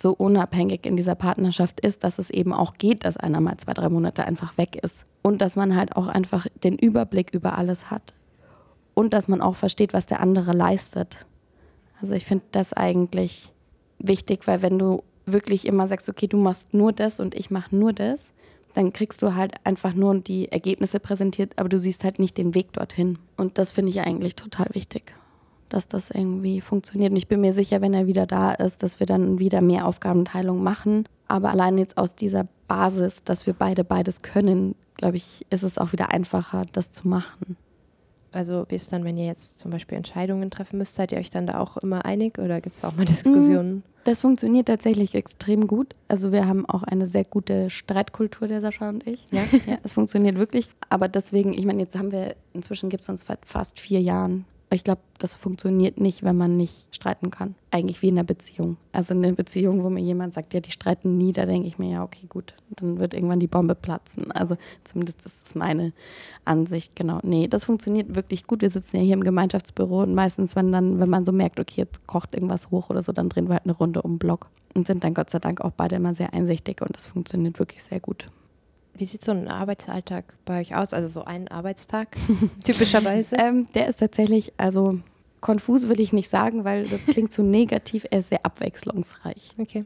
so 0.00 0.12
unabhängig 0.14 0.84
in 0.84 0.96
dieser 0.96 1.14
Partnerschaft 1.14 1.78
ist, 1.78 2.02
dass 2.02 2.18
es 2.18 2.30
eben 2.30 2.52
auch 2.52 2.74
geht, 2.74 3.04
dass 3.04 3.16
einer 3.16 3.40
mal 3.40 3.56
zwei, 3.58 3.72
drei 3.72 3.88
Monate 3.88 4.24
einfach 4.24 4.58
weg 4.58 4.82
ist. 4.82 5.04
Und 5.22 5.40
dass 5.40 5.54
man 5.54 5.76
halt 5.76 5.94
auch 5.94 6.08
einfach 6.08 6.48
den 6.64 6.76
Überblick 6.76 7.32
über 7.32 7.56
alles 7.56 7.88
hat. 7.88 8.14
Und 8.94 9.14
dass 9.14 9.28
man 9.28 9.40
auch 9.40 9.54
versteht, 9.54 9.92
was 9.92 10.06
der 10.06 10.18
andere 10.18 10.52
leistet. 10.52 11.24
Also 12.00 12.14
ich 12.14 12.26
finde 12.26 12.46
das 12.50 12.72
eigentlich 12.72 13.52
wichtig, 14.00 14.48
weil 14.48 14.60
wenn 14.60 14.76
du 14.76 15.04
wirklich 15.24 15.68
immer 15.68 15.86
sagst, 15.86 16.08
okay, 16.08 16.26
du 16.26 16.36
machst 16.36 16.74
nur 16.74 16.92
das 16.92 17.20
und 17.20 17.36
ich 17.36 17.52
mache 17.52 17.76
nur 17.76 17.92
das, 17.92 18.32
dann 18.74 18.92
kriegst 18.92 19.22
du 19.22 19.34
halt 19.34 19.54
einfach 19.64 19.94
nur 19.94 20.14
die 20.20 20.50
Ergebnisse 20.52 21.00
präsentiert, 21.00 21.52
aber 21.56 21.68
du 21.68 21.78
siehst 21.80 22.04
halt 22.04 22.18
nicht 22.18 22.36
den 22.36 22.54
Weg 22.54 22.72
dorthin. 22.72 23.18
Und 23.36 23.58
das 23.58 23.72
finde 23.72 23.90
ich 23.90 24.00
eigentlich 24.00 24.36
total 24.36 24.68
wichtig, 24.72 25.14
dass 25.68 25.88
das 25.88 26.10
irgendwie 26.10 26.60
funktioniert. 26.60 27.10
Und 27.10 27.16
ich 27.16 27.28
bin 27.28 27.40
mir 27.40 27.52
sicher, 27.52 27.80
wenn 27.80 27.94
er 27.94 28.06
wieder 28.06 28.26
da 28.26 28.52
ist, 28.52 28.82
dass 28.82 29.00
wir 29.00 29.06
dann 29.06 29.38
wieder 29.38 29.60
mehr 29.60 29.86
Aufgabenteilung 29.86 30.62
machen. 30.62 31.04
Aber 31.26 31.50
allein 31.50 31.78
jetzt 31.78 31.98
aus 31.98 32.14
dieser 32.14 32.46
Basis, 32.68 33.24
dass 33.24 33.46
wir 33.46 33.54
beide 33.54 33.84
beides 33.84 34.22
können, 34.22 34.74
glaube 34.96 35.16
ich, 35.16 35.46
ist 35.50 35.62
es 35.62 35.78
auch 35.78 35.92
wieder 35.92 36.10
einfacher, 36.12 36.64
das 36.72 36.90
zu 36.90 37.08
machen. 37.08 37.56
Also 38.32 38.66
wie 38.68 38.74
ist 38.74 38.92
dann, 38.92 39.04
wenn 39.04 39.16
ihr 39.16 39.26
jetzt 39.26 39.58
zum 39.58 39.70
Beispiel 39.70 39.96
Entscheidungen 39.96 40.50
treffen 40.50 40.78
müsst, 40.78 40.94
seid 40.94 41.12
ihr 41.12 41.18
euch 41.18 41.30
dann 41.30 41.46
da 41.46 41.58
auch 41.60 41.76
immer 41.78 42.04
einig 42.04 42.38
oder 42.38 42.60
gibt 42.60 42.76
es 42.76 42.84
auch 42.84 42.94
mal 42.94 43.04
Diskussionen? 43.06 43.76
Mm, 43.76 43.82
das 44.04 44.20
funktioniert 44.20 44.68
tatsächlich 44.68 45.14
extrem 45.14 45.66
gut. 45.66 45.94
Also 46.08 46.32
wir 46.32 46.46
haben 46.46 46.68
auch 46.68 46.82
eine 46.82 47.06
sehr 47.06 47.24
gute 47.24 47.70
Streitkultur, 47.70 48.48
der 48.48 48.60
Sascha 48.60 48.88
und 48.88 49.06
ich. 49.06 49.24
Ja, 49.30 49.42
ja 49.66 49.78
es 49.82 49.92
funktioniert 49.92 50.36
wirklich. 50.36 50.68
Aber 50.90 51.08
deswegen, 51.08 51.52
ich 51.52 51.64
meine, 51.64 51.82
jetzt 51.82 51.98
haben 51.98 52.12
wir, 52.12 52.34
inzwischen 52.52 52.90
gibt 52.90 53.02
es 53.02 53.08
uns 53.08 53.22
seit 53.26 53.44
fast 53.44 53.80
vier 53.80 54.00
Jahren 54.00 54.44
ich 54.70 54.84
glaube, 54.84 55.00
das 55.18 55.32
funktioniert 55.32 55.98
nicht, 55.98 56.22
wenn 56.22 56.36
man 56.36 56.58
nicht 56.58 56.94
streiten 56.94 57.30
kann. 57.30 57.54
Eigentlich 57.70 58.02
wie 58.02 58.08
in 58.08 58.18
einer 58.18 58.26
Beziehung. 58.26 58.76
Also 58.92 59.14
in 59.14 59.24
einer 59.24 59.34
Beziehung, 59.34 59.82
wo 59.82 59.88
mir 59.88 60.02
jemand 60.02 60.34
sagt, 60.34 60.52
ja, 60.52 60.60
die 60.60 60.72
streiten 60.72 61.16
nie, 61.16 61.32
da 61.32 61.46
denke 61.46 61.66
ich 61.66 61.78
mir, 61.78 61.90
ja, 61.90 62.04
okay, 62.04 62.26
gut, 62.28 62.54
dann 62.76 62.98
wird 62.98 63.14
irgendwann 63.14 63.40
die 63.40 63.46
Bombe 63.46 63.74
platzen. 63.74 64.30
Also 64.30 64.58
zumindest 64.84 65.24
das 65.24 65.32
ist 65.42 65.56
meine 65.56 65.92
Ansicht, 66.44 66.94
genau. 66.94 67.20
Nee, 67.22 67.48
das 67.48 67.64
funktioniert 67.64 68.14
wirklich 68.14 68.46
gut. 68.46 68.60
Wir 68.60 68.70
sitzen 68.70 68.98
ja 68.98 69.02
hier 69.02 69.14
im 69.14 69.24
Gemeinschaftsbüro 69.24 70.02
und 70.02 70.14
meistens, 70.14 70.54
wenn 70.54 70.70
dann, 70.70 71.00
wenn 71.00 71.08
man 71.08 71.24
so 71.24 71.32
merkt, 71.32 71.58
okay, 71.58 71.82
jetzt 71.82 72.06
kocht 72.06 72.34
irgendwas 72.34 72.70
hoch 72.70 72.90
oder 72.90 73.00
so, 73.00 73.12
dann 73.12 73.30
drehen 73.30 73.48
wir 73.48 73.54
halt 73.54 73.64
eine 73.64 73.76
Runde 73.76 74.02
um 74.02 74.12
den 74.12 74.18
Block 74.18 74.50
und 74.74 74.86
sind 74.86 75.02
dann 75.02 75.14
Gott 75.14 75.30
sei 75.30 75.38
Dank 75.38 75.62
auch 75.62 75.72
beide 75.72 75.96
immer 75.96 76.14
sehr 76.14 76.34
einsichtig 76.34 76.82
und 76.82 76.94
das 76.94 77.06
funktioniert 77.06 77.58
wirklich 77.58 77.82
sehr 77.82 78.00
gut. 78.00 78.28
Wie 78.98 79.04
sieht 79.04 79.24
so 79.24 79.32
ein 79.32 79.48
Arbeitsalltag 79.48 80.24
bei 80.44 80.60
euch 80.60 80.74
aus? 80.74 80.92
Also 80.92 81.08
so 81.08 81.24
ein 81.24 81.48
Arbeitstag 81.48 82.16
typischerweise? 82.64 83.36
ähm, 83.36 83.68
der 83.74 83.88
ist 83.88 84.00
tatsächlich, 84.00 84.52
also 84.56 84.98
konfus 85.40 85.88
will 85.88 86.00
ich 86.00 86.12
nicht 86.12 86.28
sagen, 86.28 86.64
weil 86.64 86.88
das 86.88 87.06
klingt 87.06 87.32
zu 87.32 87.42
negativ. 87.42 88.04
Er 88.10 88.18
ist 88.18 88.28
sehr 88.28 88.44
abwechslungsreich. 88.44 89.52
Okay. 89.58 89.84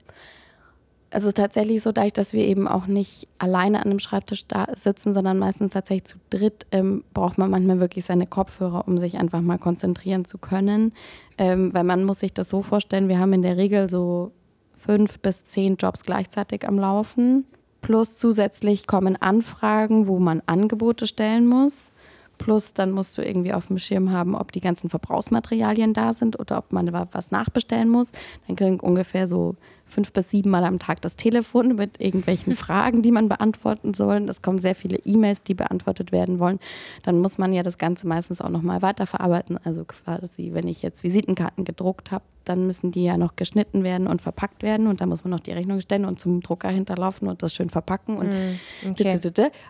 Also 1.10 1.30
tatsächlich 1.30 1.82
so, 1.82 1.92
dadurch, 1.92 2.14
dass 2.14 2.32
wir 2.32 2.42
eben 2.46 2.66
auch 2.66 2.86
nicht 2.86 3.28
alleine 3.38 3.80
an 3.80 3.84
einem 3.84 3.98
Schreibtisch 3.98 4.46
da 4.46 4.66
sitzen, 4.74 5.12
sondern 5.12 5.38
meistens 5.38 5.74
tatsächlich 5.74 6.04
zu 6.06 6.16
dritt, 6.30 6.66
ähm, 6.72 7.04
braucht 7.12 7.36
man 7.36 7.50
manchmal 7.50 7.80
wirklich 7.80 8.06
seine 8.06 8.26
Kopfhörer, 8.26 8.88
um 8.88 8.96
sich 8.96 9.18
einfach 9.18 9.42
mal 9.42 9.58
konzentrieren 9.58 10.24
zu 10.24 10.38
können. 10.38 10.94
Ähm, 11.36 11.74
weil 11.74 11.84
man 11.84 12.04
muss 12.04 12.20
sich 12.20 12.32
das 12.32 12.48
so 12.48 12.62
vorstellen, 12.62 13.08
wir 13.08 13.18
haben 13.18 13.34
in 13.34 13.42
der 13.42 13.58
Regel 13.58 13.90
so 13.90 14.32
fünf 14.74 15.18
bis 15.20 15.44
zehn 15.44 15.76
Jobs 15.76 16.04
gleichzeitig 16.04 16.66
am 16.66 16.78
Laufen. 16.78 17.44
Plus 17.82 18.16
zusätzlich 18.16 18.86
kommen 18.86 19.20
Anfragen, 19.20 20.06
wo 20.06 20.18
man 20.18 20.40
Angebote 20.46 21.06
stellen 21.06 21.46
muss. 21.46 21.90
Plus 22.38 22.74
dann 22.74 22.90
musst 22.90 23.18
du 23.18 23.22
irgendwie 23.22 23.52
auf 23.52 23.66
dem 23.66 23.78
Schirm 23.78 24.10
haben, 24.10 24.34
ob 24.34 24.50
die 24.52 24.60
ganzen 24.60 24.88
Verbrauchsmaterialien 24.88 25.92
da 25.92 26.12
sind 26.12 26.40
oder 26.40 26.58
ob 26.58 26.72
man 26.72 26.92
was 27.12 27.30
nachbestellen 27.30 27.88
muss. 27.88 28.12
Dann 28.46 28.56
kriegen 28.56 28.80
ungefähr 28.80 29.28
so 29.28 29.56
fünf 29.92 30.12
bis 30.12 30.30
sieben 30.30 30.50
Mal 30.50 30.64
am 30.64 30.78
Tag 30.78 31.00
das 31.02 31.16
Telefon 31.16 31.76
mit 31.76 32.00
irgendwelchen 32.00 32.56
Fragen, 32.56 33.02
die 33.02 33.12
man 33.12 33.28
beantworten 33.28 33.94
soll. 33.94 34.26
Es 34.28 34.42
kommen 34.42 34.58
sehr 34.58 34.74
viele 34.74 34.98
E-Mails, 35.04 35.42
die 35.42 35.54
beantwortet 35.54 36.12
werden 36.12 36.38
wollen. 36.38 36.58
Dann 37.02 37.18
muss 37.18 37.38
man 37.38 37.52
ja 37.52 37.62
das 37.62 37.78
Ganze 37.78 38.06
meistens 38.06 38.40
auch 38.40 38.48
nochmal 38.48 38.82
weiterverarbeiten. 38.82 39.58
Also 39.64 39.84
quasi, 39.84 40.50
wenn 40.52 40.66
ich 40.66 40.82
jetzt 40.82 41.04
Visitenkarten 41.04 41.64
gedruckt 41.64 42.10
habe, 42.10 42.24
dann 42.44 42.66
müssen 42.66 42.90
die 42.90 43.04
ja 43.04 43.16
noch 43.16 43.36
geschnitten 43.36 43.84
werden 43.84 44.06
und 44.06 44.20
verpackt 44.20 44.62
werden 44.62 44.86
und 44.86 45.00
dann 45.00 45.08
muss 45.08 45.22
man 45.24 45.30
noch 45.30 45.40
die 45.40 45.52
Rechnung 45.52 45.80
stellen 45.80 46.04
und 46.04 46.18
zum 46.18 46.40
Drucker 46.40 46.68
hinterlaufen 46.68 47.28
und 47.28 47.42
das 47.42 47.54
schön 47.54 47.68
verpacken 47.68 48.16
und 48.16 48.30
mm, 48.30 48.90
okay. 48.90 49.20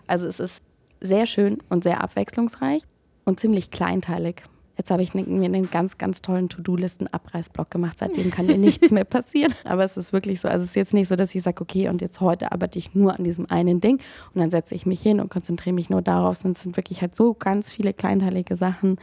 also 0.07 0.27
es 0.27 0.39
ist 0.39 0.61
sehr 0.99 1.27
schön 1.27 1.59
und 1.69 1.83
sehr 1.83 2.01
abwechslungsreich 2.01 2.81
und 3.25 3.39
ziemlich 3.39 3.69
kleinteilig. 3.69 4.43
Jetzt 4.75 4.89
habe 4.89 5.03
ich 5.03 5.13
ne, 5.13 5.23
mir 5.23 5.45
einen 5.45 5.69
ganz, 5.69 5.97
ganz 5.97 6.21
tollen 6.21 6.49
To-Do-Listen-Abreißblock 6.49 7.69
gemacht. 7.69 7.99
Seitdem 7.99 8.31
kann 8.31 8.47
mir 8.47 8.57
nichts 8.57 8.91
mehr 8.91 9.03
passieren. 9.03 9.53
Aber 9.65 9.83
es 9.83 9.97
ist 9.97 10.13
wirklich 10.13 10.41
so. 10.41 10.47
Also 10.47 10.63
es 10.63 10.71
ist 10.71 10.75
jetzt 10.75 10.93
nicht 10.93 11.07
so, 11.07 11.15
dass 11.15 11.33
ich 11.35 11.43
sage, 11.43 11.61
okay, 11.61 11.89
und 11.89 12.01
jetzt 12.01 12.21
heute 12.21 12.51
arbeite 12.51 12.79
ich 12.79 12.95
nur 12.95 13.17
an 13.17 13.23
diesem 13.23 13.49
einen 13.49 13.81
Ding 13.81 13.99
und 14.33 14.41
dann 14.41 14.49
setze 14.49 14.73
ich 14.73 14.85
mich 14.85 15.01
hin 15.01 15.19
und 15.19 15.29
konzentriere 15.29 15.73
mich 15.73 15.89
nur 15.89 16.01
darauf. 16.01 16.33
Es 16.33 16.61
sind 16.61 16.75
wirklich 16.75 17.01
halt 17.01 17.15
so 17.15 17.33
ganz 17.33 17.71
viele 17.71 17.93
kleinteilige 17.93 18.55
Sachen, 18.55 18.97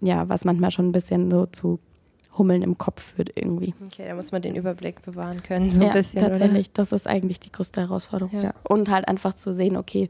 ja, 0.00 0.28
was 0.28 0.44
manchmal 0.44 0.70
schon 0.70 0.88
ein 0.88 0.92
bisschen 0.92 1.30
so 1.30 1.46
zu 1.46 1.80
Hummeln 2.38 2.62
im 2.62 2.78
Kopf 2.78 3.14
führt 3.14 3.30
irgendwie. 3.34 3.74
Okay, 3.86 4.06
da 4.06 4.14
muss 4.14 4.30
man 4.30 4.40
den 4.40 4.54
Überblick 4.54 5.02
bewahren 5.02 5.42
können, 5.42 5.72
so 5.72 5.80
ja, 5.80 5.88
ein 5.88 5.92
bisschen. 5.92 6.20
Tatsächlich, 6.20 6.68
oder? 6.68 6.74
das 6.74 6.92
ist 6.92 7.08
eigentlich 7.08 7.40
die 7.40 7.50
größte 7.50 7.80
Herausforderung. 7.80 8.34
Ja. 8.34 8.42
Ja. 8.44 8.54
Und 8.68 8.88
halt 8.88 9.08
einfach 9.08 9.34
zu 9.34 9.52
sehen, 9.52 9.76
okay, 9.76 10.08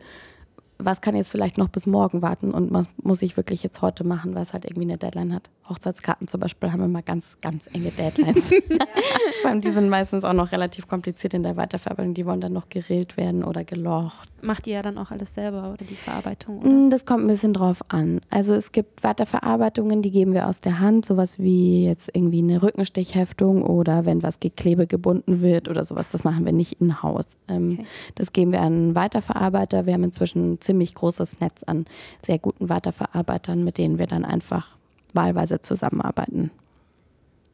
was 0.84 1.00
kann 1.00 1.16
jetzt 1.16 1.30
vielleicht 1.30 1.58
noch 1.58 1.68
bis 1.68 1.86
morgen 1.86 2.22
warten 2.22 2.52
und 2.52 2.72
was 2.72 2.88
muss 3.02 3.22
ich 3.22 3.36
wirklich 3.36 3.62
jetzt 3.62 3.82
heute 3.82 4.04
machen, 4.04 4.34
weil 4.34 4.42
es 4.42 4.52
halt 4.52 4.64
irgendwie 4.64 4.82
eine 4.82 4.98
Deadline 4.98 5.34
hat. 5.34 5.50
Hochzeitskarten 5.68 6.26
zum 6.28 6.40
Beispiel 6.40 6.72
haben 6.72 6.82
immer 6.82 7.02
ganz, 7.02 7.38
ganz 7.40 7.68
enge 7.72 7.90
Deadlines. 7.90 8.48
Vor 9.42 9.50
allem 9.50 9.60
die 9.60 9.70
sind 9.70 9.88
meistens 9.88 10.24
auch 10.24 10.32
noch 10.32 10.52
relativ 10.52 10.88
kompliziert 10.88 11.32
in 11.32 11.42
der 11.42 11.56
Weiterverarbeitung. 11.56 12.14
Die 12.14 12.26
wollen 12.26 12.40
dann 12.40 12.52
noch 12.52 12.68
gerillt 12.68 13.16
werden 13.16 13.44
oder 13.44 13.64
gelocht. 13.64 14.28
Macht 14.42 14.66
ihr 14.66 14.74
ja 14.74 14.82
dann 14.82 14.98
auch 14.98 15.10
alles 15.10 15.34
selber 15.34 15.72
oder 15.72 15.84
die 15.84 15.94
Verarbeitung? 15.94 16.58
Oder? 16.58 16.68
Mm, 16.68 16.90
das 16.90 17.06
kommt 17.06 17.24
ein 17.24 17.28
bisschen 17.28 17.54
drauf 17.54 17.82
an. 17.88 18.20
Also 18.30 18.54
es 18.54 18.72
gibt 18.72 19.04
Weiterverarbeitungen, 19.04 20.02
die 20.02 20.10
geben 20.10 20.34
wir 20.34 20.48
aus 20.48 20.60
der 20.60 20.80
Hand. 20.80 21.06
Sowas 21.06 21.38
wie 21.38 21.86
jetzt 21.86 22.10
irgendwie 22.14 22.42
eine 22.42 22.62
Rückenstichheftung 22.62 23.62
oder 23.62 24.04
wenn 24.04 24.22
was 24.22 24.40
Geklebe 24.40 24.86
gebunden 24.86 25.40
wird 25.40 25.68
oder 25.68 25.84
sowas. 25.84 26.08
Das 26.08 26.24
machen 26.24 26.44
wir 26.44 26.52
nicht 26.52 26.80
in 26.80 27.02
Haus. 27.02 27.24
Ähm, 27.48 27.78
okay. 27.78 27.86
Das 28.16 28.32
geben 28.32 28.52
wir 28.52 28.60
an 28.60 28.72
einen 28.72 28.94
Weiterverarbeiter. 28.94 29.86
Wir 29.86 29.94
haben 29.94 30.04
inzwischen 30.04 30.60
ziemlich 30.70 30.94
großes 30.94 31.40
Netz 31.40 31.64
an 31.64 31.86
sehr 32.24 32.38
guten 32.38 32.68
Weiterverarbeitern, 32.68 33.64
mit 33.64 33.76
denen 33.76 33.98
wir 33.98 34.06
dann 34.06 34.24
einfach 34.24 34.76
wahlweise 35.12 35.60
zusammenarbeiten. 35.60 36.52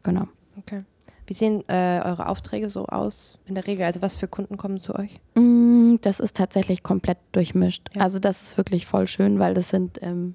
Genau. 0.03 0.29
Okay. 0.59 0.83
Wie 1.27 1.33
sehen 1.33 1.65
äh, 1.69 2.03
eure 2.05 2.29
Aufträge 2.29 2.69
so 2.69 2.85
aus 2.85 3.39
in 3.47 3.55
der 3.55 3.67
Regel? 3.67 3.87
Also 3.87 4.03
was 4.03 4.17
für 4.17 4.29
Kunden 4.29 4.59
kommen 4.59 4.81
zu 4.81 4.95
euch? 4.95 5.15
Mm, 5.35 5.97
das 6.03 6.21
ist 6.21 6.37
tatsächlich 6.37 6.83
komplett 6.83 7.17
durchmischt. 7.33 7.89
Ja. 7.95 8.03
Also 8.03 8.19
das 8.19 8.43
ist 8.43 8.59
wirklich 8.59 8.85
voll 8.85 9.07
schön, 9.07 9.39
weil 9.39 9.55
das 9.55 9.71
sind 9.71 9.99
ähm, 10.03 10.35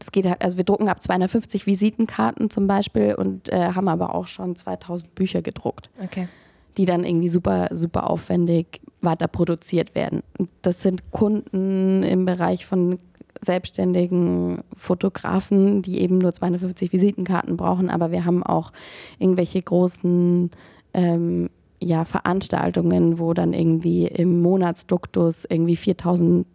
das 0.00 0.12
geht 0.12 0.26
halt, 0.26 0.42
also 0.42 0.56
wir 0.56 0.64
drucken 0.64 0.88
ab 0.88 1.00
250 1.00 1.66
Visitenkarten 1.66 2.50
zum 2.50 2.66
Beispiel 2.66 3.14
und 3.14 3.52
äh, 3.52 3.72
haben 3.74 3.88
aber 3.88 4.14
auch 4.14 4.26
schon 4.26 4.56
2000 4.56 5.14
Bücher 5.14 5.42
gedruckt. 5.42 5.90
Okay. 6.02 6.28
Die 6.76 6.84
dann 6.84 7.04
irgendwie 7.04 7.28
super, 7.28 7.68
super 7.72 8.10
aufwendig 8.10 8.80
weiter 9.00 9.28
produziert 9.28 9.94
werden. 9.94 10.22
Das 10.62 10.82
sind 10.82 11.10
Kunden 11.10 12.02
im 12.02 12.24
Bereich 12.24 12.66
von 12.66 12.98
selbstständigen 13.40 14.62
Fotografen, 14.76 15.82
die 15.82 16.00
eben 16.00 16.18
nur 16.18 16.32
250 16.32 16.92
Visitenkarten 16.92 17.56
brauchen, 17.56 17.88
aber 17.90 18.10
wir 18.10 18.24
haben 18.24 18.42
auch 18.42 18.72
irgendwelche 19.18 19.62
großen 19.62 20.50
ähm, 20.94 21.50
ja, 21.80 22.04
Veranstaltungen, 22.04 23.18
wo 23.18 23.34
dann 23.34 23.52
irgendwie 23.52 24.06
im 24.06 24.40
Monatsduktus 24.40 25.44
irgendwie 25.48 25.76
4000 25.76 26.46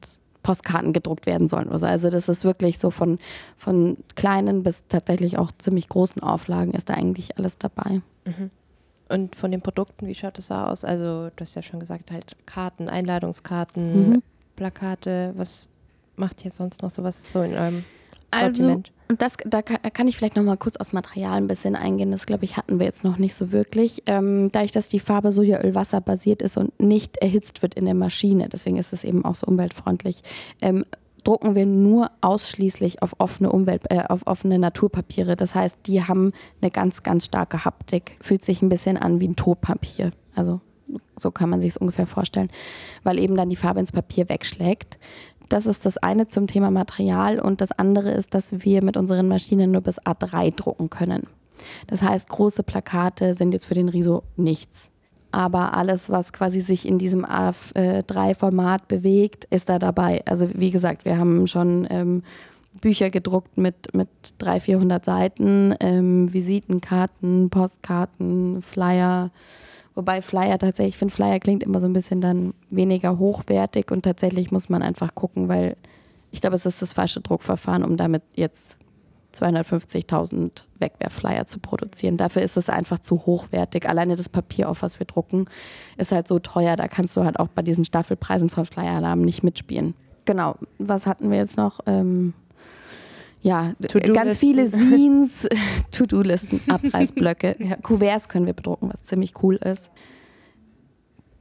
Postkarten 0.44 0.92
gedruckt 0.92 1.26
werden 1.26 1.48
sollen. 1.48 1.70
Also 1.70 2.10
das 2.10 2.28
ist 2.28 2.44
wirklich 2.44 2.78
so 2.78 2.92
von, 2.92 3.18
von 3.56 3.98
kleinen 4.16 4.64
bis 4.64 4.84
tatsächlich 4.90 5.38
auch 5.38 5.52
ziemlich 5.58 5.88
großen 5.88 6.22
Auflagen 6.22 6.74
ist 6.74 6.90
da 6.90 6.96
eigentlich 6.96 7.38
alles 7.38 7.58
dabei. 7.58 8.02
Mhm. 8.26 8.52
Und 9.14 9.36
von 9.36 9.52
den 9.52 9.62
Produkten, 9.62 10.08
wie 10.08 10.16
schaut 10.16 10.40
es 10.40 10.48
da 10.48 10.68
aus? 10.68 10.84
Also 10.84 11.30
du 11.36 11.42
hast 11.42 11.56
ja 11.56 11.62
schon 11.62 11.80
gesagt, 11.80 12.10
halt 12.10 12.36
Karten, 12.48 12.90
Einladungskarten, 12.90 14.10
mhm. 14.10 14.24
Plakate, 14.56 15.34
was 15.36 15.70
macht 16.16 16.44
ihr 16.44 16.50
sonst 16.50 16.82
noch 16.82 16.90
sowas 16.90 17.32
so 17.32 17.44
in 17.44 17.54
eurem 17.54 17.84
Sortiment? 18.34 18.58
Also, 18.62 18.84
und 19.10 19.22
das, 19.22 19.38
da 19.46 19.62
kann 19.62 20.08
ich 20.08 20.18
vielleicht 20.18 20.36
noch 20.36 20.44
mal 20.44 20.58
kurz 20.58 20.78
aus 20.78 20.94
Material 20.94 21.38
ein 21.38 21.46
bisschen 21.46 21.76
eingehen. 21.76 22.10
Das, 22.10 22.26
glaube 22.26 22.46
ich, 22.46 22.58
hatten 22.58 22.80
wir 22.80 22.88
jetzt 22.88 23.04
noch 23.04 23.20
nicht 23.20 23.36
so 23.36 23.52
wirklich. 23.52 24.02
Ähm, 24.08 24.50
dadurch, 24.52 24.72
dass 24.72 24.88
die 24.88 25.00
Farbe 25.00 25.32
Sojaölwasser 25.32 26.02
basiert 26.02 26.42
ist 26.42 26.58
und 26.58 26.80
nicht 26.80 27.18
erhitzt 27.18 27.62
wird 27.62 27.76
in 27.76 27.86
der 27.86 27.94
Maschine, 27.94 28.50
deswegen 28.50 28.78
ist 28.78 28.94
es 28.94 29.04
eben 29.04 29.24
auch 29.24 29.36
so 29.36 29.46
umweltfreundlich, 29.46 30.24
ähm, 30.62 30.86
drucken 31.24 31.56
wir 31.56 31.66
nur 31.66 32.12
ausschließlich 32.22 33.02
auf 33.02 33.16
offene 33.20 33.52
Umwelt, 33.52 33.84
äh, 33.90 34.04
auf 34.08 34.28
offene 34.28 34.60
Naturpapiere. 34.60 35.36
Das 35.36 35.56
heißt, 35.56 35.78
die 35.86 36.04
haben 36.04 36.34
eine 36.62 36.72
ganz, 36.72 37.04
ganz 37.04 37.26
starke 37.26 37.66
Haptik. 37.66 38.18
Fühlt 38.22 38.44
sich 38.44 38.62
ein 38.62 38.70
bisschen 38.70 38.98
an 38.98 39.20
wie 39.20 39.28
ein 39.28 39.36
Totpapier. 39.36 40.12
Also 40.36 40.62
so 41.16 41.32
kann 41.32 41.50
man 41.50 41.62
sich 41.62 41.72
es 41.72 41.78
ungefähr 41.78 42.08
vorstellen, 42.08 42.50
weil 43.04 43.20
eben 43.20 43.36
dann 43.36 43.50
die 43.50 43.56
Farbe 43.56 43.80
ins 43.80 43.92
Papier 43.92 44.30
wegschlägt. 44.30 44.98
Das 45.50 45.66
ist 45.66 45.86
das 45.86 45.98
eine 45.98 46.28
zum 46.28 46.48
Thema 46.48 46.72
Material 46.72 47.40
und 47.40 47.62
das 47.62 47.72
andere 47.72 48.12
ist, 48.12 48.34
dass 48.34 48.64
wir 48.64 48.84
mit 48.84 48.98
unseren 48.98 49.28
Maschinen 49.28 49.72
nur 49.72 49.82
bis 49.82 50.02
A3 50.02 50.56
drucken 50.56 50.90
können. 50.90 51.28
Das 51.88 52.02
heißt, 52.02 52.30
große 52.30 52.64
Plakate 52.64 53.34
sind 53.34 53.54
jetzt 53.54 53.66
für 53.66 53.74
den 53.74 53.90
Riso 53.90 54.24
nichts. 54.36 54.90
Aber 55.34 55.76
alles, 55.76 56.12
was 56.12 56.32
quasi 56.32 56.62
sich 56.62 56.88
in 56.88 57.00
diesem 57.00 57.26
A3-Format 57.26 58.88
bewegt, 58.88 59.46
ist 59.50 59.68
da 59.68 59.80
dabei. 59.80 60.22
Also 60.26 60.48
wie 60.54 60.70
gesagt, 60.70 61.06
wir 61.06 61.18
haben 61.18 61.48
schon 61.48 61.88
ähm, 61.90 62.24
Bücher 62.80 63.10
gedruckt 63.10 63.58
mit, 63.58 63.94
mit 63.96 64.10
300, 64.38 64.62
400 64.62 65.06
Seiten, 65.06 65.76
ähm, 65.80 66.32
Visitenkarten, 66.32 67.50
Postkarten, 67.50 68.62
Flyer, 68.62 69.32
Wobei 69.96 70.22
Flyer 70.22 70.58
tatsächlich, 70.58 70.96
ich 70.96 70.98
finde 70.98 71.14
Flyer 71.14 71.40
klingt 71.40 71.62
immer 71.62 71.80
so 71.80 71.86
ein 71.86 71.94
bisschen 71.94 72.20
dann 72.20 72.54
weniger 72.72 73.20
hochwertig 73.20 73.92
und 73.92 74.04
tatsächlich 74.04 74.52
muss 74.52 74.70
man 74.70 74.82
einfach 74.82 75.14
gucken, 75.14 75.50
weil 75.50 75.78
ich 76.32 76.42
glaube, 76.42 76.56
es 76.56 76.66
ist 76.66 76.82
das 76.82 76.94
falsche 76.94 77.22
Druckverfahren, 77.22 77.84
um 77.84 77.96
damit 77.96 78.24
jetzt 78.34 78.80
250.000 79.34 80.66
Wegwerfflyer 80.80 81.48
zu 81.48 81.60
produzieren. 81.60 82.18
Dafür 82.18 82.42
ist 82.42 82.58
es 82.58 82.70
einfach 82.70 83.00
zu 83.00 83.26
hochwertig. 83.26 83.88
Alleine 83.88 84.16
das 84.16 84.30
Papier, 84.30 84.70
auf 84.70 84.82
was 84.82 85.00
wir 85.00 85.06
drucken, 85.06 85.46
ist 85.98 86.12
halt 86.12 86.28
so 86.28 86.40
teuer. 86.40 86.76
Da 86.76 86.88
kannst 86.88 87.16
du 87.18 87.24
halt 87.24 87.40
auch 87.40 87.48
bei 87.48 87.62
diesen 87.62 87.86
Staffelpreisen 87.86 88.50
von 88.50 88.66
Flyer 88.66 88.98
Alarm 88.98 89.22
nicht 89.22 89.44
mitspielen. 89.44 89.96
Genau. 90.26 90.56
Was 90.78 91.06
hatten 91.06 91.32
wir 91.32 91.38
jetzt 91.38 91.58
noch? 91.58 91.80
Ähm, 91.86 92.34
ja, 93.42 93.74
ganz 94.14 94.38
viele 94.38 94.68
Scenes, 94.70 95.48
To-Do-Listen, 95.92 96.62
Abreißblöcke. 96.70 97.58
ja. 97.60 97.76
Kuverts 97.76 98.30
können 98.30 98.46
wir 98.46 98.54
bedrucken, 98.54 98.90
was 98.92 99.04
ziemlich 99.04 99.34
cool 99.44 99.56
ist. 99.58 99.92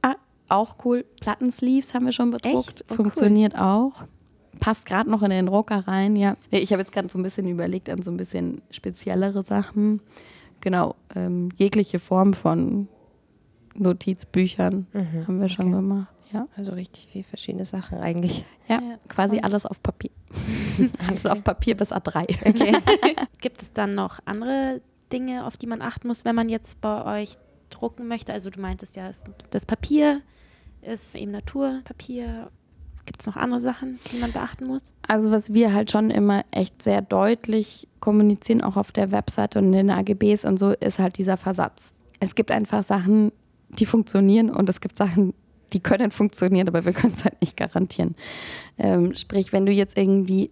Ah, 0.01 0.15
auch 0.49 0.75
cool. 0.83 1.05
Plattensleeves 1.21 1.93
haben 1.93 2.05
wir 2.05 2.11
schon 2.11 2.31
bedruckt. 2.31 2.83
Oh, 2.89 2.95
Funktioniert 2.95 3.53
cool. 3.53 3.61
auch. 3.61 4.03
Passt 4.59 4.85
gerade 4.85 5.09
noch 5.09 5.23
in 5.23 5.29
den 5.29 5.47
Drucker 5.47 5.87
rein, 5.87 6.15
ja. 6.15 6.35
Ich 6.51 6.71
habe 6.71 6.81
jetzt 6.81 6.91
gerade 6.91 7.09
so 7.09 7.17
ein 7.17 7.23
bisschen 7.23 7.47
überlegt 7.47 7.89
an 7.89 8.01
so 8.01 8.11
ein 8.11 8.17
bisschen 8.17 8.61
speziellere 8.71 9.43
Sachen. 9.43 10.01
Genau, 10.61 10.95
ähm, 11.15 11.49
jegliche 11.57 11.99
Form 11.99 12.33
von 12.33 12.87
Notizbüchern 13.75 14.87
mhm. 14.93 15.27
haben 15.27 15.41
wir 15.41 15.49
schon 15.49 15.67
okay. 15.67 15.75
gemacht. 15.75 16.13
Ja. 16.31 16.47
Also 16.55 16.71
richtig 16.71 17.07
viele 17.11 17.23
verschiedene 17.23 17.65
Sachen 17.65 17.99
eigentlich. 17.99 18.45
Ja, 18.67 18.81
ja. 18.81 18.97
quasi 19.07 19.37
Und 19.37 19.43
alles 19.43 19.65
auf 19.65 19.83
Papier. 19.83 20.09
alles 21.07 21.25
auf 21.25 21.43
Papier 21.43 21.77
bis 21.77 21.91
A3. 21.91 22.21
Okay. 22.47 22.77
Gibt 23.41 23.61
es 23.61 23.73
dann 23.73 23.93
noch 23.93 24.19
andere 24.25 24.81
Dinge, 25.11 25.45
auf 25.45 25.57
die 25.57 25.67
man 25.67 25.81
achten 25.81 26.07
muss, 26.07 26.25
wenn 26.25 26.35
man 26.35 26.49
jetzt 26.49 26.81
bei 26.81 27.21
euch 27.21 27.35
drucken 27.69 28.07
möchte? 28.07 28.33
Also 28.33 28.49
du 28.49 28.59
meintest 28.59 28.95
ja, 28.95 29.11
das 29.51 29.65
Papier 29.65 30.21
ist 30.81 31.15
eben 31.15 31.31
Naturpapier. 31.31 32.49
Gibt 33.05 33.21
es 33.21 33.27
noch 33.27 33.35
andere 33.35 33.59
Sachen, 33.59 33.99
die 34.11 34.17
man 34.17 34.31
beachten 34.31 34.65
muss? 34.65 34.83
Also 35.07 35.31
was 35.31 35.53
wir 35.53 35.73
halt 35.73 35.91
schon 35.91 36.09
immer 36.09 36.45
echt 36.51 36.81
sehr 36.81 37.01
deutlich 37.01 37.87
kommunizieren, 37.99 38.61
auch 38.61 38.77
auf 38.77 38.91
der 38.91 39.11
Webseite 39.11 39.59
und 39.59 39.65
in 39.65 39.71
den 39.73 39.89
AGBs 39.89 40.45
und 40.45 40.57
so, 40.57 40.71
ist 40.71 40.99
halt 40.99 41.17
dieser 41.17 41.37
Versatz. 41.37 41.93
Es 42.19 42.35
gibt 42.35 42.51
einfach 42.51 42.83
Sachen, 42.83 43.31
die 43.69 43.85
funktionieren 43.85 44.49
und 44.49 44.69
es 44.69 44.79
gibt 44.79 44.97
Sachen, 44.97 45.33
die 45.73 45.79
können 45.81 46.11
funktionieren, 46.11 46.67
aber 46.67 46.85
wir 46.85 46.93
können 46.93 47.13
es 47.13 47.23
halt 47.25 47.41
nicht 47.41 47.57
garantieren. 47.57 48.15
Ähm, 48.77 49.15
sprich, 49.15 49.51
wenn 49.51 49.65
du 49.65 49.71
jetzt 49.71 49.97
irgendwie 49.97 50.51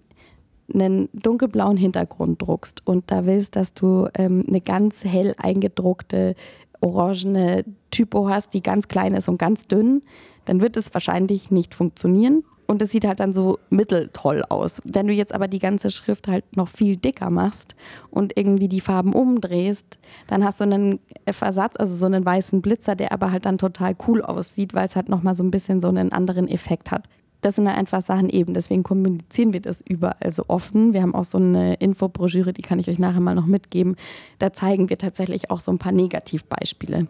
einen 0.73 1.09
dunkelblauen 1.13 1.77
Hintergrund 1.77 2.41
druckst 2.41 2.85
und 2.85 3.11
da 3.11 3.25
willst, 3.25 3.55
dass 3.55 3.73
du 3.73 4.07
ähm, 4.15 4.43
eine 4.47 4.61
ganz 4.61 5.03
hell 5.03 5.35
eingedruckte 5.37 6.35
orangene 6.79 7.63
Typo 7.91 8.29
hast, 8.29 8.53
die 8.53 8.63
ganz 8.63 8.87
klein 8.87 9.13
ist 9.13 9.29
und 9.29 9.37
ganz 9.37 9.67
dünn, 9.67 10.01
dann 10.45 10.61
wird 10.61 10.77
es 10.77 10.93
wahrscheinlich 10.93 11.51
nicht 11.51 11.75
funktionieren 11.75 12.43
und 12.71 12.81
es 12.81 12.91
sieht 12.91 13.05
halt 13.05 13.19
dann 13.19 13.33
so 13.33 13.59
mitteltoll 13.69 14.43
aus. 14.47 14.81
Wenn 14.85 15.07
du 15.07 15.13
jetzt 15.13 15.35
aber 15.35 15.49
die 15.49 15.59
ganze 15.59 15.91
Schrift 15.91 16.29
halt 16.29 16.55
noch 16.55 16.69
viel 16.69 16.95
dicker 16.95 17.29
machst 17.29 17.75
und 18.09 18.37
irgendwie 18.37 18.69
die 18.69 18.79
Farben 18.79 19.11
umdrehst, 19.11 19.97
dann 20.27 20.45
hast 20.45 20.61
du 20.61 20.63
einen 20.63 20.99
Versatz, 21.29 21.75
also 21.77 21.93
so 21.93 22.05
einen 22.05 22.25
weißen 22.25 22.61
Blitzer, 22.61 22.95
der 22.95 23.11
aber 23.11 23.33
halt 23.33 23.45
dann 23.45 23.57
total 23.57 23.93
cool 24.07 24.21
aussieht, 24.21 24.73
weil 24.73 24.85
es 24.85 24.95
halt 24.95 25.09
nochmal 25.09 25.35
so 25.35 25.43
ein 25.43 25.51
bisschen 25.51 25.81
so 25.81 25.89
einen 25.89 26.13
anderen 26.13 26.47
Effekt 26.47 26.91
hat. 26.91 27.09
Das 27.41 27.55
sind 27.55 27.67
einfach 27.67 28.01
Sachen 28.01 28.29
eben, 28.29 28.53
deswegen 28.53 28.83
kommunizieren 28.83 29.51
wir 29.51 29.61
das 29.61 29.81
überall 29.81 30.31
so 30.31 30.45
offen. 30.47 30.93
Wir 30.93 31.01
haben 31.01 31.13
auch 31.13 31.25
so 31.25 31.39
eine 31.39 31.73
Infobroschüre, 31.73 32.53
die 32.53 32.61
kann 32.61 32.79
ich 32.79 32.87
euch 32.87 32.99
nachher 32.99 33.19
mal 33.19 33.35
noch 33.35 33.47
mitgeben. 33.47 33.97
Da 34.39 34.53
zeigen 34.53 34.89
wir 34.89 34.97
tatsächlich 34.97 35.51
auch 35.51 35.59
so 35.59 35.71
ein 35.71 35.79
paar 35.79 35.91
Negativbeispiele. 35.91 37.07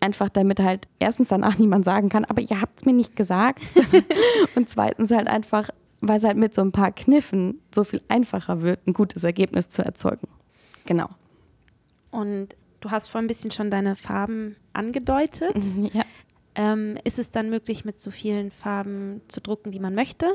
Einfach 0.00 0.28
damit 0.28 0.60
halt 0.60 0.86
erstens 0.98 1.28
danach 1.28 1.58
niemand 1.58 1.84
sagen 1.84 2.08
kann, 2.08 2.24
aber 2.24 2.40
ihr 2.40 2.60
habt 2.60 2.78
es 2.78 2.86
mir 2.86 2.92
nicht 2.92 3.16
gesagt. 3.16 3.60
und 4.54 4.68
zweitens 4.68 5.10
halt 5.10 5.26
einfach, 5.26 5.70
weil 6.00 6.18
es 6.18 6.24
halt 6.24 6.36
mit 6.36 6.54
so 6.54 6.62
ein 6.62 6.72
paar 6.72 6.92
Kniffen 6.92 7.60
so 7.74 7.84
viel 7.84 8.00
einfacher 8.08 8.62
wird, 8.62 8.86
ein 8.86 8.92
gutes 8.92 9.24
Ergebnis 9.24 9.70
zu 9.70 9.84
erzeugen. 9.84 10.28
Genau. 10.86 11.08
Und 12.10 12.54
du 12.80 12.90
hast 12.90 13.08
vorhin 13.08 13.24
ein 13.24 13.28
bisschen 13.28 13.50
schon 13.50 13.70
deine 13.70 13.96
Farben 13.96 14.56
angedeutet. 14.72 15.56
Ja. 15.92 16.04
Ähm, 16.54 16.98
ist 17.04 17.18
es 17.18 17.30
dann 17.30 17.50
möglich, 17.50 17.84
mit 17.84 18.00
so 18.00 18.10
vielen 18.10 18.50
Farben 18.50 19.20
zu 19.28 19.40
drucken, 19.40 19.72
wie 19.72 19.78
man 19.78 19.94
möchte? 19.94 20.26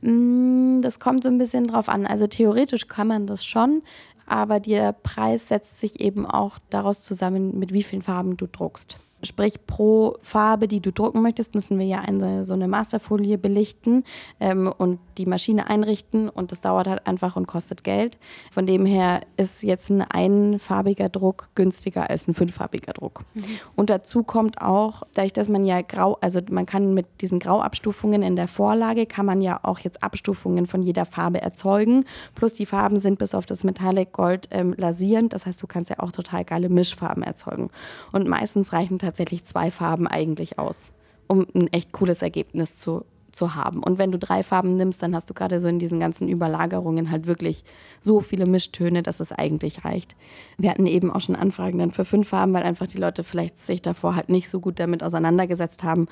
Mm, 0.00 0.80
das 0.80 1.00
kommt 1.00 1.24
so 1.24 1.30
ein 1.30 1.38
bisschen 1.38 1.66
drauf 1.66 1.88
an. 1.88 2.06
Also 2.06 2.26
theoretisch 2.26 2.86
kann 2.86 3.08
man 3.08 3.26
das 3.26 3.44
schon 3.44 3.82
aber 4.26 4.60
der 4.60 4.92
Preis 4.92 5.48
setzt 5.48 5.78
sich 5.78 6.00
eben 6.00 6.26
auch 6.26 6.58
daraus 6.70 7.02
zusammen, 7.02 7.58
mit 7.58 7.72
wie 7.72 7.82
vielen 7.82 8.02
Farben 8.02 8.36
du 8.36 8.46
druckst. 8.46 8.98
Sprich, 9.22 9.66
pro 9.66 10.16
Farbe, 10.20 10.68
die 10.68 10.80
du 10.80 10.92
drucken 10.92 11.22
möchtest, 11.22 11.54
müssen 11.54 11.78
wir 11.78 11.86
ja 11.86 12.00
eine, 12.00 12.44
so 12.44 12.52
eine 12.52 12.68
Masterfolie 12.68 13.38
belichten 13.38 14.04
ähm, 14.38 14.72
und 14.76 14.98
die 15.18 15.26
Maschine 15.26 15.68
einrichten 15.68 16.28
und 16.28 16.52
das 16.52 16.60
dauert 16.60 16.86
halt 16.86 17.06
einfach 17.06 17.36
und 17.36 17.46
kostet 17.46 17.84
Geld. 17.84 18.18
Von 18.50 18.66
dem 18.66 18.86
her 18.86 19.20
ist 19.36 19.62
jetzt 19.62 19.90
ein 19.90 20.02
einfarbiger 20.02 21.08
Druck 21.08 21.48
günstiger 21.54 22.08
als 22.10 22.28
ein 22.28 22.34
fünffarbiger 22.34 22.92
Druck. 22.92 23.22
Mhm. 23.34 23.44
Und 23.74 23.90
dazu 23.90 24.22
kommt 24.22 24.60
auch, 24.60 25.02
dadurch, 25.14 25.32
dass 25.32 25.48
man 25.48 25.64
ja 25.64 25.82
grau, 25.82 26.18
also 26.20 26.40
man 26.50 26.66
kann 26.66 26.94
mit 26.94 27.06
diesen 27.20 27.38
Grauabstufungen 27.38 28.22
in 28.22 28.36
der 28.36 28.48
Vorlage, 28.48 29.06
kann 29.06 29.26
man 29.26 29.42
ja 29.42 29.60
auch 29.62 29.80
jetzt 29.80 30.02
Abstufungen 30.02 30.66
von 30.66 30.82
jeder 30.82 31.06
Farbe 31.06 31.40
erzeugen. 31.40 32.04
Plus 32.34 32.54
die 32.54 32.66
Farben 32.66 32.98
sind 32.98 33.18
bis 33.18 33.34
auf 33.34 33.46
das 33.46 33.64
Metallic 33.64 34.12
Gold 34.12 34.48
ähm, 34.50 34.74
lasierend. 34.76 35.32
Das 35.32 35.46
heißt, 35.46 35.62
du 35.62 35.66
kannst 35.66 35.90
ja 35.90 35.98
auch 35.98 36.12
total 36.12 36.44
geile 36.44 36.68
Mischfarben 36.68 37.22
erzeugen. 37.22 37.70
Und 38.12 38.28
meistens 38.28 38.72
reichen 38.72 38.98
tatsächlich 38.98 39.14
tatsächlich 39.14 39.44
zwei 39.44 39.70
Farben 39.70 40.06
eigentlich 40.06 40.58
aus, 40.58 40.92
um 41.28 41.46
ein 41.54 41.72
echt 41.72 41.92
cooles 41.92 42.22
Ergebnis 42.22 42.76
zu, 42.76 43.04
zu 43.34 43.54
haben. 43.54 43.82
Und 43.82 43.98
wenn 43.98 44.10
du 44.10 44.18
drei 44.18 44.42
Farben 44.42 44.76
nimmst, 44.76 45.02
dann 45.02 45.14
hast 45.14 45.28
du 45.28 45.34
gerade 45.34 45.60
so 45.60 45.68
in 45.68 45.78
diesen 45.78 46.00
ganzen 46.00 46.28
Überlagerungen 46.28 47.10
halt 47.10 47.26
wirklich 47.26 47.64
so 48.00 48.20
viele 48.20 48.46
Mischtöne, 48.46 49.02
dass 49.02 49.20
es 49.20 49.32
eigentlich 49.32 49.84
reicht. 49.84 50.16
Wir 50.56 50.70
hatten 50.70 50.86
eben 50.86 51.10
auch 51.10 51.20
schon 51.20 51.36
Anfragen 51.36 51.78
dann 51.78 51.90
für 51.90 52.04
fünf 52.04 52.28
Farben, 52.28 52.54
weil 52.54 52.62
einfach 52.62 52.86
die 52.86 52.98
Leute 52.98 53.24
vielleicht 53.24 53.58
sich 53.58 53.82
davor 53.82 54.16
halt 54.16 54.28
nicht 54.28 54.48
so 54.48 54.60
gut 54.60 54.78
damit 54.78 55.02
auseinandergesetzt 55.02 55.82
haben, 55.82 56.06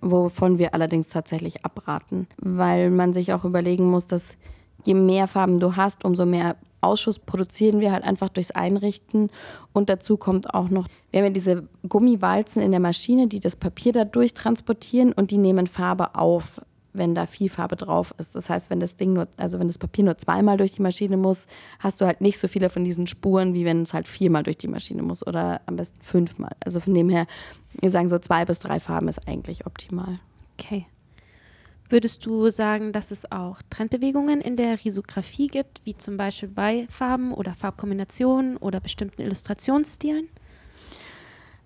wovon 0.00 0.58
wir 0.58 0.74
allerdings 0.74 1.08
tatsächlich 1.08 1.64
abraten, 1.64 2.26
weil 2.38 2.90
man 2.90 3.12
sich 3.12 3.32
auch 3.32 3.44
überlegen 3.44 3.90
muss, 3.90 4.06
dass 4.06 4.36
je 4.84 4.94
mehr 4.94 5.28
Farben 5.28 5.58
du 5.60 5.76
hast, 5.76 6.04
umso 6.04 6.26
mehr 6.26 6.56
Ausschuss 6.84 7.18
produzieren 7.18 7.80
wir 7.80 7.92
halt 7.92 8.04
einfach 8.04 8.28
durchs 8.28 8.50
Einrichten. 8.50 9.30
Und 9.72 9.88
dazu 9.88 10.16
kommt 10.16 10.54
auch 10.54 10.68
noch, 10.68 10.86
wir 11.10 11.20
haben 11.20 11.26
ja 11.26 11.32
diese 11.32 11.68
Gummiwalzen 11.88 12.62
in 12.62 12.70
der 12.70 12.80
Maschine, 12.80 13.26
die 13.26 13.40
das 13.40 13.56
Papier 13.56 13.92
da 13.92 14.04
durchtransportieren 14.04 15.12
und 15.12 15.30
die 15.30 15.38
nehmen 15.38 15.66
Farbe 15.66 16.14
auf, 16.14 16.60
wenn 16.92 17.14
da 17.14 17.26
viel 17.26 17.48
Farbe 17.48 17.76
drauf 17.76 18.14
ist. 18.18 18.36
Das 18.36 18.48
heißt, 18.48 18.70
wenn 18.70 18.80
das 18.80 18.96
Ding 18.96 19.12
nur, 19.12 19.26
also 19.36 19.58
wenn 19.58 19.66
das 19.66 19.78
Papier 19.78 20.04
nur 20.04 20.16
zweimal 20.16 20.56
durch 20.56 20.72
die 20.72 20.82
Maschine 20.82 21.16
muss, 21.16 21.46
hast 21.80 22.00
du 22.00 22.06
halt 22.06 22.20
nicht 22.20 22.38
so 22.38 22.48
viele 22.48 22.70
von 22.70 22.84
diesen 22.84 23.06
Spuren, 23.06 23.52
wie 23.52 23.64
wenn 23.64 23.82
es 23.82 23.92
halt 23.92 24.08
viermal 24.08 24.44
durch 24.44 24.58
die 24.58 24.68
Maschine 24.68 25.02
muss 25.02 25.26
oder 25.26 25.60
am 25.66 25.76
besten 25.76 26.00
fünfmal. 26.00 26.52
Also 26.64 26.80
von 26.80 26.94
dem 26.94 27.08
her, 27.08 27.26
wir 27.80 27.90
sagen 27.90 28.08
so 28.08 28.18
zwei 28.18 28.44
bis 28.44 28.60
drei 28.60 28.78
Farben 28.80 29.08
ist 29.08 29.26
eigentlich 29.28 29.66
optimal. 29.66 30.20
Okay. 30.58 30.86
Würdest 31.88 32.24
du 32.24 32.50
sagen, 32.50 32.92
dass 32.92 33.10
es 33.10 33.30
auch 33.30 33.60
Trendbewegungen 33.68 34.40
in 34.40 34.56
der 34.56 34.84
Risografie 34.84 35.48
gibt, 35.48 35.82
wie 35.84 35.96
zum 35.96 36.16
Beispiel 36.16 36.48
bei 36.48 36.86
Farben 36.88 37.32
oder 37.34 37.52
Farbkombinationen 37.52 38.56
oder 38.56 38.80
bestimmten 38.80 39.20
Illustrationsstilen? 39.20 40.28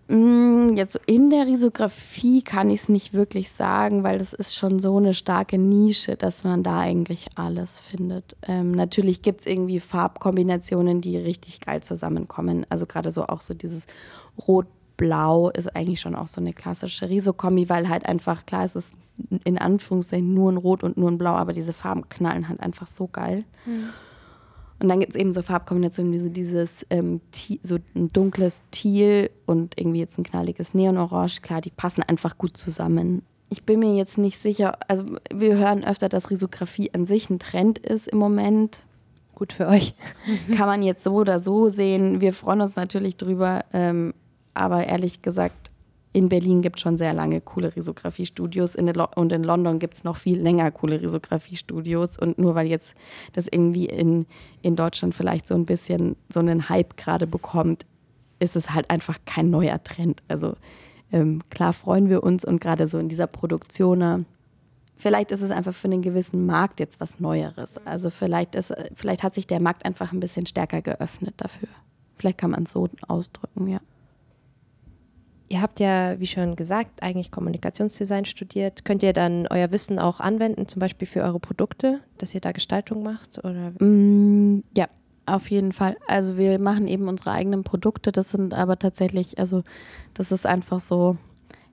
Mm, 0.09 0.75
jetzt 0.75 0.99
in 1.07 1.29
der 1.29 1.47
Risografie 1.47 2.43
kann 2.43 2.71
ich 2.71 2.81
es 2.81 2.89
nicht 2.89 3.13
wirklich 3.13 3.53
sagen, 3.53 4.03
weil 4.03 4.19
das 4.19 4.33
ist 4.33 4.57
schon 4.57 4.81
so 4.81 4.97
eine 4.97 5.13
starke 5.15 5.59
Nische, 5.59 6.17
dass 6.17 6.45
man 6.45 6.63
da 6.63 6.81
eigentlich 6.81 7.29
alles 7.37 7.79
findet. 7.79 8.35
Ähm, 8.43 8.73
natürlich 8.73 9.21
gibt 9.21 9.41
es 9.41 9.47
irgendwie 9.47 9.81
Farbkombinationen, 9.81 11.03
die 11.03 11.19
richtig 11.19 11.61
geil 11.61 11.83
zusammenkommen. 11.83 12.67
Also 12.71 12.87
gerade 12.87 13.11
so 13.11 13.25
auch 13.25 13.43
so 13.43 13.53
dieses 13.53 13.87
Rot-Blau 14.49 15.51
ist 15.51 15.77
eigentlich 15.77 16.01
schon 16.01 16.15
auch 16.15 16.27
so 16.27 16.41
eine 16.41 16.55
klassische 16.55 17.09
Risokombi, 17.09 17.69
weil 17.69 17.91
halt 17.91 18.07
einfach 18.07 18.47
klar 18.47 18.65
ist, 18.65 18.77
es 18.77 18.87
ist 18.87 18.95
in 19.45 19.59
Anführungszeichen 19.59 20.33
nur 20.33 20.53
ein 20.53 20.57
Rot 20.57 20.83
und 20.85 20.97
nur 20.97 21.11
ein 21.11 21.19
Blau, 21.19 21.35
aber 21.35 21.53
diese 21.53 21.73
Farben 21.73 22.09
knallen 22.09 22.49
halt 22.49 22.61
einfach 22.61 22.87
so 22.87 23.09
geil. 23.09 23.45
Mhm. 23.67 23.89
Und 24.81 24.89
dann 24.89 25.01
gibt 25.01 25.11
es 25.11 25.17
eben 25.17 25.33
so 25.33 25.43
Farbkombinationen 25.43 26.13
wie 26.13 26.19
so 26.19 26.29
dieses 26.29 26.87
ähm, 26.91 27.21
so 27.63 27.79
ein 27.97 28.13
dunkles 28.13 28.63
Teal 28.71 29.31
und 29.47 29.79
irgendwie 29.79 29.99
jetzt 29.99 30.19
ein 30.19 30.25
knalliges 30.25 30.73
Neonorange. 30.73 31.41
Klar, 31.43 31.61
die 31.61 31.71
passen 31.71 32.03
einfach 32.03 32.39
gut 32.39 32.57
zusammen. 32.57 33.23
Ich 33.51 33.65
bin 33.65 33.81
mir 33.81 33.97
jetzt 33.97 34.19
nicht 34.19 34.39
sicher, 34.39 34.79
also 34.89 35.05
wir 35.33 35.57
hören 35.57 35.83
öfter, 35.83 36.09
dass 36.09 36.31
Risografie 36.31 36.91
an 36.95 37.07
sich 37.07 37.29
ein 37.31 37.39
Trend 37.39 37.79
ist 37.79 38.07
im 38.07 38.19
Moment. 38.19 38.83
Gut 39.35 39.53
für 39.53 39.67
euch. 39.67 39.95
Kann 40.57 40.69
man 40.69 40.83
jetzt 40.83 41.03
so 41.03 41.15
oder 41.15 41.41
so 41.41 41.69
sehen. 41.69 42.21
Wir 42.21 42.33
freuen 42.33 42.61
uns 42.61 42.77
natürlich 42.77 43.17
drüber, 43.17 43.65
ähm, 43.73 44.15
aber 44.55 44.87
ehrlich 44.87 45.23
gesagt, 45.23 45.71
in 46.13 46.29
Berlin 46.29 46.63
gibt 46.63 46.77
es 46.77 46.83
schon 46.83 46.97
sehr 46.97 47.13
lange 47.13 47.41
coole 47.41 47.75
Risografie-Studios 47.75 48.77
und 48.77 49.33
in 49.33 49.43
London 49.45 49.79
gibt 49.79 49.95
es 49.95 50.05
noch 50.05 50.17
viel 50.17 50.41
länger 50.41 50.71
coole 50.71 51.01
Risografie-Studios. 51.01 52.19
Und 52.19 52.39
nur 52.39 52.55
weil 52.55 52.67
jetzt 52.67 52.95
das 53.35 53.47
irgendwie 53.47 53.87
in, 53.87 54.27
in 54.63 54.75
Deutschland 54.75 55.15
vielleicht 55.15 55.47
so 55.47 55.55
ein 55.55 55.67
bisschen 55.67 56.17
so 56.29 56.41
einen 56.41 56.69
Hype 56.69 56.97
gerade 56.97 57.27
bekommt, 57.27 57.85
ist 58.39 58.57
es 58.57 58.71
halt 58.71 58.91
einfach 58.91 59.19
kein 59.27 59.51
neuer 59.51 59.83
Trend. 59.83 60.23
Also 60.29 60.55
ähm, 61.13 61.43
klar 61.51 61.73
freuen 61.73 62.09
wir 62.09 62.23
uns 62.23 62.45
und 62.45 62.61
gerade 62.61 62.89
so 62.89 62.99
in 62.99 63.09
dieser 63.09 63.27
Produktion, 63.27 64.01
äh, 64.01 64.19
vielleicht 64.97 65.31
ist 65.31 65.43
es 65.43 65.51
einfach 65.51 65.75
für 65.75 65.89
einen 65.89 66.03
gewissen 66.03 66.47
Markt 66.47 66.81
jetzt 66.81 67.01
was 67.01 67.21
Neueres. 67.21 67.79
Also 67.85 68.09
vielleicht, 68.09 68.55
ist, 68.55 68.75
vielleicht 68.95 69.23
hat 69.23 69.35
sich 69.35 69.47
der 69.47 69.61
Markt 69.61 69.85
einfach 69.85 70.13
ein 70.13 70.21
bisschen 70.21 70.47
stärker 70.47 70.81
geöffnet 70.81 71.35
dafür. 71.37 71.69
Vielleicht 72.17 72.39
kann 72.39 72.51
man 72.51 72.65
es 72.65 72.73
so 72.73 72.89
ausdrücken, 73.07 73.69
ja. 73.69 73.81
Ihr 75.49 75.63
habt 75.63 75.81
ja, 75.81 76.21
wie 76.21 76.27
schon 76.27 76.57
gesagt, 76.57 77.03
eigentlich 77.03 77.31
Kommunikationsdesign 77.31 78.27
studiert. 78.27 78.85
Könnt 78.85 79.03
ihr 79.03 79.15
dann 79.15 79.47
euer 79.49 79.73
Wissen 79.73 79.99
auch 79.99 80.21
anwenden, 80.21 80.69
zum 80.69 80.81
Beispiel 80.81 81.09
für 81.09 81.23
eure 81.23 81.41
Produkte, 81.41 82.01
dass 82.19 82.35
ihr 82.35 82.41
da 82.41 82.53
Gestaltung 82.53 83.03
macht? 83.03 83.39
Oder? 83.39 83.73
Mm, 83.83 84.63
ja, 84.77 84.89
auf 85.25 85.51
jeden 85.51 85.73
Fall. 85.73 85.97
Also 86.07 86.37
wir 86.37 86.59
machen 86.59 86.87
eben 86.87 87.09
unsere 87.09 87.33
eigenen 87.33 87.65
Produkte. 87.65 88.13
Das 88.13 88.31
sind 88.31 88.53
aber 88.53 88.79
tatsächlich, 88.79 89.39
also 89.39 89.63
das 90.13 90.33
ist 90.33 90.45
einfach 90.45 90.81
so 90.81 91.17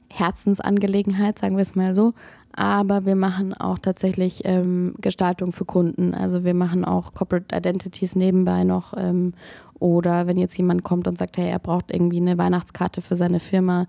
Herzensangelegenheit, 0.09 1.39
sagen 1.39 1.57
wir 1.57 1.61
es 1.61 1.75
mal 1.75 1.93
so. 1.93 2.13
Aber 2.53 3.05
wir 3.05 3.17
machen 3.17 3.53
auch 3.53 3.77
tatsächlich 3.77 4.43
ähm, 4.45 4.95
Gestaltung 5.01 5.51
für 5.51 5.65
Kunden. 5.65 6.13
Also 6.13 6.45
wir 6.45 6.53
machen 6.53 6.85
auch 6.85 7.13
Corporate 7.13 7.53
Identities 7.53 8.15
nebenbei 8.15 8.63
noch 8.63 8.93
ähm, 8.95 9.33
oder 9.79 10.27
wenn 10.27 10.37
jetzt 10.37 10.57
jemand 10.57 10.83
kommt 10.83 11.07
und 11.07 11.17
sagt, 11.17 11.37
hey, 11.37 11.49
er 11.49 11.59
braucht 11.59 11.91
irgendwie 11.91 12.17
eine 12.17 12.37
Weihnachtskarte 12.37 13.01
für 13.01 13.15
seine 13.15 13.39
Firma, 13.39 13.87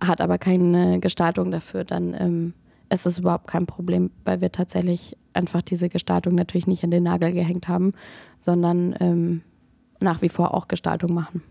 hat 0.00 0.20
aber 0.20 0.38
keine 0.38 1.00
Gestaltung 1.00 1.50
dafür, 1.50 1.84
dann 1.84 2.14
ähm, 2.14 2.54
ist 2.90 3.06
es 3.06 3.18
überhaupt 3.18 3.46
kein 3.46 3.66
Problem, 3.66 4.10
weil 4.24 4.40
wir 4.40 4.52
tatsächlich 4.52 5.16
einfach 5.32 5.62
diese 5.62 5.88
Gestaltung 5.88 6.34
natürlich 6.34 6.66
nicht 6.66 6.84
an 6.84 6.90
den 6.90 7.02
Nagel 7.02 7.32
gehängt 7.32 7.68
haben, 7.68 7.92
sondern 8.38 8.94
ähm, 9.00 9.42
nach 10.00 10.22
wie 10.22 10.28
vor 10.28 10.54
auch 10.54 10.68
Gestaltung 10.68 11.12
machen. 11.12 11.42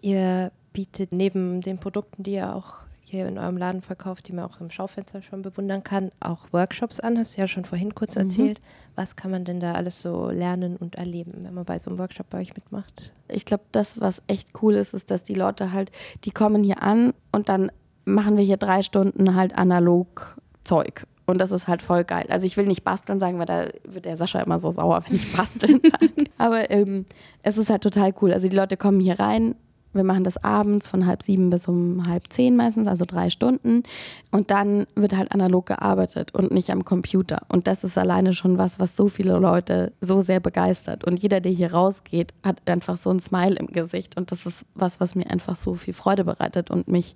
Ihr 0.00 0.50
bietet 0.72 1.12
neben 1.12 1.60
den 1.60 1.78
Produkten, 1.78 2.22
die 2.22 2.32
ihr 2.32 2.54
auch 2.54 2.76
hier 3.12 3.28
in 3.28 3.38
eurem 3.38 3.56
Laden 3.56 3.82
verkauft, 3.82 4.26
die 4.28 4.32
man 4.32 4.46
auch 4.46 4.60
im 4.60 4.70
Schaufenster 4.70 5.22
schon 5.22 5.42
bewundern 5.42 5.84
kann, 5.84 6.10
auch 6.18 6.46
Workshops 6.50 6.98
an, 6.98 7.18
hast 7.18 7.36
du 7.36 7.42
ja 7.42 7.46
schon 7.46 7.64
vorhin 7.64 7.94
kurz 7.94 8.16
mhm. 8.16 8.22
erzählt. 8.22 8.60
Was 8.96 9.16
kann 9.16 9.30
man 9.30 9.44
denn 9.44 9.60
da 9.60 9.74
alles 9.74 10.02
so 10.02 10.30
lernen 10.30 10.76
und 10.76 10.96
erleben, 10.96 11.32
wenn 11.42 11.54
man 11.54 11.64
bei 11.64 11.78
so 11.78 11.90
einem 11.90 11.98
Workshop 11.98 12.28
bei 12.30 12.40
euch 12.40 12.54
mitmacht? 12.54 13.12
Ich 13.28 13.44
glaube, 13.44 13.64
das, 13.70 14.00
was 14.00 14.22
echt 14.26 14.50
cool 14.62 14.74
ist, 14.74 14.94
ist, 14.94 15.10
dass 15.10 15.24
die 15.24 15.34
Leute 15.34 15.72
halt, 15.72 15.92
die 16.24 16.30
kommen 16.30 16.64
hier 16.64 16.82
an 16.82 17.12
und 17.30 17.48
dann 17.48 17.70
machen 18.04 18.36
wir 18.36 18.44
hier 18.44 18.56
drei 18.56 18.82
Stunden 18.82 19.34
halt 19.34 19.56
analog 19.56 20.36
Zeug. 20.64 21.06
Und 21.26 21.38
das 21.38 21.52
ist 21.52 21.68
halt 21.68 21.82
voll 21.82 22.04
geil. 22.04 22.26
Also 22.30 22.46
ich 22.46 22.56
will 22.56 22.66
nicht 22.66 22.82
basteln 22.82 23.20
sagen, 23.20 23.38
weil 23.38 23.46
da 23.46 23.68
wird 23.84 24.06
der 24.06 24.16
Sascha 24.16 24.40
immer 24.40 24.58
so 24.58 24.70
sauer, 24.70 25.02
wenn 25.06 25.16
ich 25.16 25.32
basteln 25.36 25.80
sage. 26.00 26.30
Aber 26.38 26.70
ähm, 26.70 27.06
es 27.42 27.58
ist 27.58 27.70
halt 27.70 27.82
total 27.82 28.12
cool. 28.20 28.32
Also 28.32 28.48
die 28.48 28.56
Leute 28.56 28.76
kommen 28.76 29.00
hier 29.00 29.20
rein, 29.20 29.54
wir 29.92 30.04
machen 30.04 30.24
das 30.24 30.42
abends 30.42 30.86
von 30.86 31.06
halb 31.06 31.22
sieben 31.22 31.50
bis 31.50 31.68
um 31.68 32.02
halb 32.06 32.32
zehn 32.32 32.56
meistens, 32.56 32.86
also 32.86 33.04
drei 33.04 33.30
Stunden. 33.30 33.82
Und 34.30 34.50
dann 34.50 34.86
wird 34.94 35.16
halt 35.16 35.32
analog 35.32 35.66
gearbeitet 35.66 36.34
und 36.34 36.52
nicht 36.52 36.70
am 36.70 36.84
Computer. 36.84 37.42
Und 37.48 37.66
das 37.66 37.84
ist 37.84 37.98
alleine 37.98 38.32
schon 38.32 38.58
was, 38.58 38.78
was 38.78 38.96
so 38.96 39.08
viele 39.08 39.38
Leute 39.38 39.92
so 40.00 40.20
sehr 40.20 40.40
begeistert. 40.40 41.04
Und 41.04 41.22
jeder, 41.22 41.40
der 41.40 41.52
hier 41.52 41.72
rausgeht, 41.72 42.32
hat 42.42 42.62
einfach 42.66 42.96
so 42.96 43.10
ein 43.10 43.20
Smile 43.20 43.56
im 43.56 43.66
Gesicht. 43.66 44.16
Und 44.16 44.32
das 44.32 44.46
ist 44.46 44.64
was, 44.74 45.00
was 45.00 45.14
mir 45.14 45.28
einfach 45.30 45.56
so 45.56 45.74
viel 45.74 45.94
Freude 45.94 46.24
bereitet 46.24 46.70
und 46.70 46.88
mich 46.88 47.14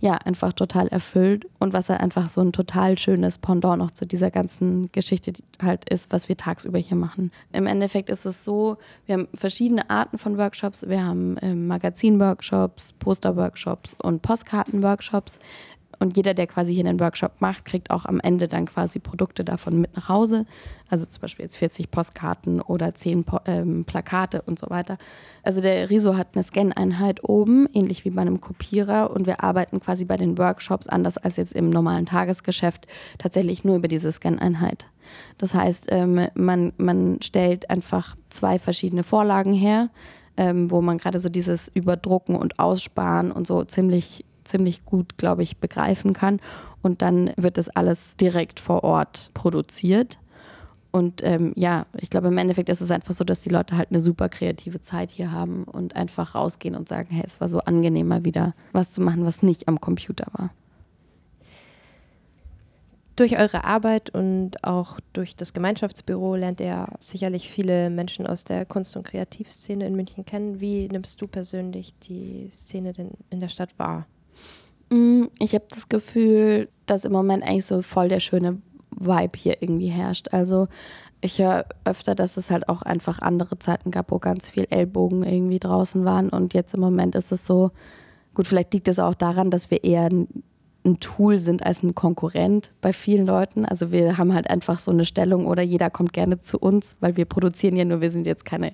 ja 0.00 0.14
einfach 0.14 0.52
total 0.52 0.88
erfüllt. 0.88 1.46
Und 1.58 1.72
was 1.72 1.88
halt 1.88 2.00
einfach 2.00 2.28
so 2.28 2.40
ein 2.40 2.52
total 2.52 2.98
schönes 2.98 3.38
Pendant 3.38 3.78
noch 3.78 3.90
zu 3.90 4.06
dieser 4.06 4.30
ganzen 4.30 4.90
Geschichte 4.92 5.32
halt 5.62 5.88
ist, 5.88 6.12
was 6.12 6.28
wir 6.28 6.36
tagsüber 6.36 6.78
hier 6.78 6.96
machen. 6.96 7.32
Im 7.52 7.66
Endeffekt 7.66 8.10
ist 8.10 8.26
es 8.26 8.44
so, 8.44 8.76
wir 9.06 9.14
haben 9.14 9.28
verschiedene 9.34 9.88
Arten 9.90 10.18
von 10.18 10.38
Workshops. 10.38 10.88
Wir 10.88 11.04
haben 11.04 11.36
ähm, 11.42 11.66
Magazin 11.66 11.98
Magazin-Workshops, 11.98 12.94
Poster-Workshops 12.98 13.96
und 14.02 14.22
Postkarten-Workshops. 14.22 15.38
Und 16.00 16.16
jeder, 16.16 16.32
der 16.32 16.46
quasi 16.46 16.74
hier 16.74 16.86
einen 16.86 17.00
Workshop 17.00 17.40
macht, 17.40 17.64
kriegt 17.64 17.90
auch 17.90 18.04
am 18.04 18.20
Ende 18.20 18.46
dann 18.46 18.66
quasi 18.66 19.00
Produkte 19.00 19.44
davon 19.44 19.80
mit 19.80 19.96
nach 19.96 20.08
Hause. 20.08 20.46
Also 20.88 21.06
zum 21.06 21.22
Beispiel 21.22 21.44
jetzt 21.44 21.56
40 21.56 21.90
Postkarten 21.90 22.60
oder 22.60 22.94
10 22.94 23.24
po 23.24 23.38
ähm, 23.46 23.84
Plakate 23.84 24.42
und 24.42 24.58
so 24.58 24.70
weiter. 24.70 24.96
Also 25.42 25.60
der 25.60 25.90
Riso 25.90 26.16
hat 26.16 26.28
eine 26.34 26.44
Scan-Einheit 26.44 27.24
oben, 27.24 27.68
ähnlich 27.72 28.04
wie 28.04 28.10
bei 28.10 28.22
einem 28.22 28.40
Kopierer. 28.40 29.10
Und 29.10 29.26
wir 29.26 29.42
arbeiten 29.42 29.80
quasi 29.80 30.04
bei 30.04 30.16
den 30.16 30.38
Workshops, 30.38 30.86
anders 30.86 31.18
als 31.18 31.36
jetzt 31.36 31.52
im 31.52 31.70
normalen 31.70 32.06
Tagesgeschäft, 32.06 32.86
tatsächlich 33.18 33.64
nur 33.64 33.76
über 33.76 33.88
diese 33.88 34.12
Scan-Einheit. 34.12 34.86
Das 35.38 35.54
heißt, 35.54 35.86
ähm, 35.88 36.28
man, 36.34 36.72
man 36.76 37.20
stellt 37.22 37.70
einfach 37.70 38.16
zwei 38.28 38.58
verschiedene 38.58 39.02
Vorlagen 39.02 39.52
her 39.52 39.88
ähm, 40.38 40.70
wo 40.70 40.80
man 40.80 40.98
gerade 40.98 41.18
so 41.18 41.28
dieses 41.28 41.68
Überdrucken 41.68 42.36
und 42.36 42.60
Aussparen 42.60 43.32
und 43.32 43.46
so 43.46 43.64
ziemlich, 43.64 44.24
ziemlich 44.48 44.84
gut, 44.84 45.18
glaube 45.18 45.42
ich, 45.42 45.58
begreifen 45.58 46.12
kann. 46.12 46.40
Und 46.82 47.02
dann 47.02 47.32
wird 47.36 47.58
das 47.58 47.68
alles 47.68 48.16
direkt 48.16 48.60
vor 48.60 48.84
Ort 48.84 49.30
produziert. 49.34 50.18
Und 50.90 51.22
ähm, 51.22 51.52
ja, 51.54 51.86
ich 51.98 52.10
glaube, 52.10 52.28
im 52.28 52.38
Endeffekt 52.38 52.68
ist 52.70 52.80
es 52.80 52.90
einfach 52.90 53.12
so, 53.12 53.24
dass 53.24 53.40
die 53.40 53.50
Leute 53.50 53.76
halt 53.76 53.90
eine 53.90 54.00
super 54.00 54.28
kreative 54.28 54.80
Zeit 54.80 55.10
hier 55.10 55.32
haben 55.32 55.64
und 55.64 55.96
einfach 55.96 56.34
rausgehen 56.34 56.74
und 56.74 56.88
sagen, 56.88 57.08
hey, 57.10 57.24
es 57.26 57.40
war 57.40 57.48
so 57.48 57.60
angenehm, 57.60 58.08
mal 58.08 58.24
wieder 58.24 58.54
was 58.72 58.90
zu 58.90 59.02
machen, 59.02 59.26
was 59.26 59.42
nicht 59.42 59.68
am 59.68 59.80
Computer 59.80 60.26
war 60.32 60.50
durch 63.18 63.36
eure 63.36 63.64
Arbeit 63.64 64.10
und 64.10 64.62
auch 64.62 65.00
durch 65.12 65.34
das 65.34 65.52
Gemeinschaftsbüro 65.52 66.36
lernt 66.36 66.60
ihr 66.60 66.86
sicherlich 67.00 67.50
viele 67.50 67.90
Menschen 67.90 68.26
aus 68.28 68.44
der 68.44 68.64
Kunst- 68.64 68.96
und 68.96 69.02
Kreativszene 69.02 69.86
in 69.86 69.96
München 69.96 70.24
kennen. 70.24 70.60
Wie 70.60 70.88
nimmst 70.88 71.20
du 71.20 71.26
persönlich 71.26 71.94
die 72.04 72.48
Szene 72.52 72.92
denn 72.92 73.10
in 73.30 73.40
der 73.40 73.48
Stadt 73.48 73.76
wahr? 73.76 74.06
Mm, 74.90 75.24
ich 75.38 75.54
habe 75.54 75.64
das 75.68 75.88
Gefühl, 75.88 76.68
dass 76.86 77.04
im 77.04 77.12
Moment 77.12 77.42
eigentlich 77.42 77.66
so 77.66 77.82
voll 77.82 78.08
der 78.08 78.20
schöne 78.20 78.60
Vibe 78.90 79.38
hier 79.38 79.62
irgendwie 79.62 79.88
herrscht. 79.88 80.28
Also 80.32 80.68
ich 81.20 81.38
höre 81.38 81.66
öfter, 81.84 82.14
dass 82.14 82.36
es 82.36 82.50
halt 82.50 82.68
auch 82.68 82.82
einfach 82.82 83.20
andere 83.20 83.58
Zeiten 83.58 83.90
gab, 83.90 84.10
wo 84.10 84.18
ganz 84.18 84.48
viel 84.48 84.66
Ellbogen 84.70 85.24
irgendwie 85.24 85.58
draußen 85.58 86.04
waren. 86.04 86.28
Und 86.28 86.54
jetzt 86.54 86.74
im 86.74 86.80
Moment 86.80 87.14
ist 87.14 87.32
es 87.32 87.44
so, 87.44 87.70
gut, 88.34 88.46
vielleicht 88.46 88.72
liegt 88.72 88.88
es 88.88 88.98
auch 88.98 89.14
daran, 89.14 89.50
dass 89.50 89.70
wir 89.70 89.84
eher 89.84 90.08
ein 90.08 91.00
Tool 91.00 91.38
sind 91.38 91.66
als 91.66 91.82
ein 91.82 91.94
Konkurrent 91.94 92.70
bei 92.80 92.92
vielen 92.92 93.26
Leuten. 93.26 93.64
Also 93.64 93.92
wir 93.92 94.16
haben 94.16 94.32
halt 94.32 94.48
einfach 94.48 94.78
so 94.78 94.90
eine 94.90 95.04
Stellung 95.04 95.46
oder 95.46 95.62
jeder 95.62 95.90
kommt 95.90 96.12
gerne 96.12 96.40
zu 96.40 96.58
uns, 96.58 96.96
weil 97.00 97.16
wir 97.16 97.24
produzieren 97.24 97.76
ja 97.76 97.84
nur, 97.84 98.00
wir 98.00 98.10
sind 98.10 98.26
jetzt 98.26 98.44
keine 98.44 98.72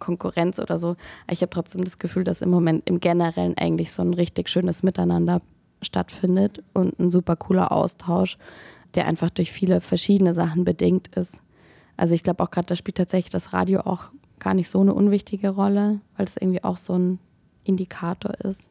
Konkurrenz 0.00 0.58
oder 0.58 0.78
so. 0.78 0.96
Ich 1.30 1.42
habe 1.42 1.50
trotzdem 1.50 1.84
das 1.84 1.98
Gefühl, 1.98 2.24
dass 2.24 2.40
im 2.40 2.50
Moment 2.50 2.88
im 2.88 2.98
Generellen 2.98 3.56
eigentlich 3.56 3.92
so 3.92 4.02
ein 4.02 4.14
richtig 4.14 4.48
schönes 4.48 4.82
Miteinander 4.82 5.40
stattfindet 5.82 6.62
und 6.74 6.98
ein 6.98 7.10
super 7.10 7.36
cooler 7.36 7.70
Austausch, 7.70 8.36
der 8.94 9.06
einfach 9.06 9.30
durch 9.30 9.52
viele 9.52 9.80
verschiedene 9.80 10.34
Sachen 10.34 10.64
bedingt 10.64 11.14
ist. 11.14 11.36
Also 11.96 12.14
ich 12.14 12.22
glaube 12.22 12.42
auch 12.42 12.50
gerade, 12.50 12.66
da 12.66 12.76
spielt 12.76 12.96
tatsächlich 12.96 13.30
das 13.30 13.52
Radio 13.52 13.80
auch 13.80 14.06
gar 14.40 14.54
nicht 14.54 14.68
so 14.68 14.80
eine 14.80 14.94
unwichtige 14.94 15.50
Rolle, 15.50 16.00
weil 16.16 16.26
es 16.26 16.36
irgendwie 16.36 16.64
auch 16.64 16.78
so 16.78 16.94
ein 16.94 17.18
Indikator 17.62 18.34
ist 18.40 18.68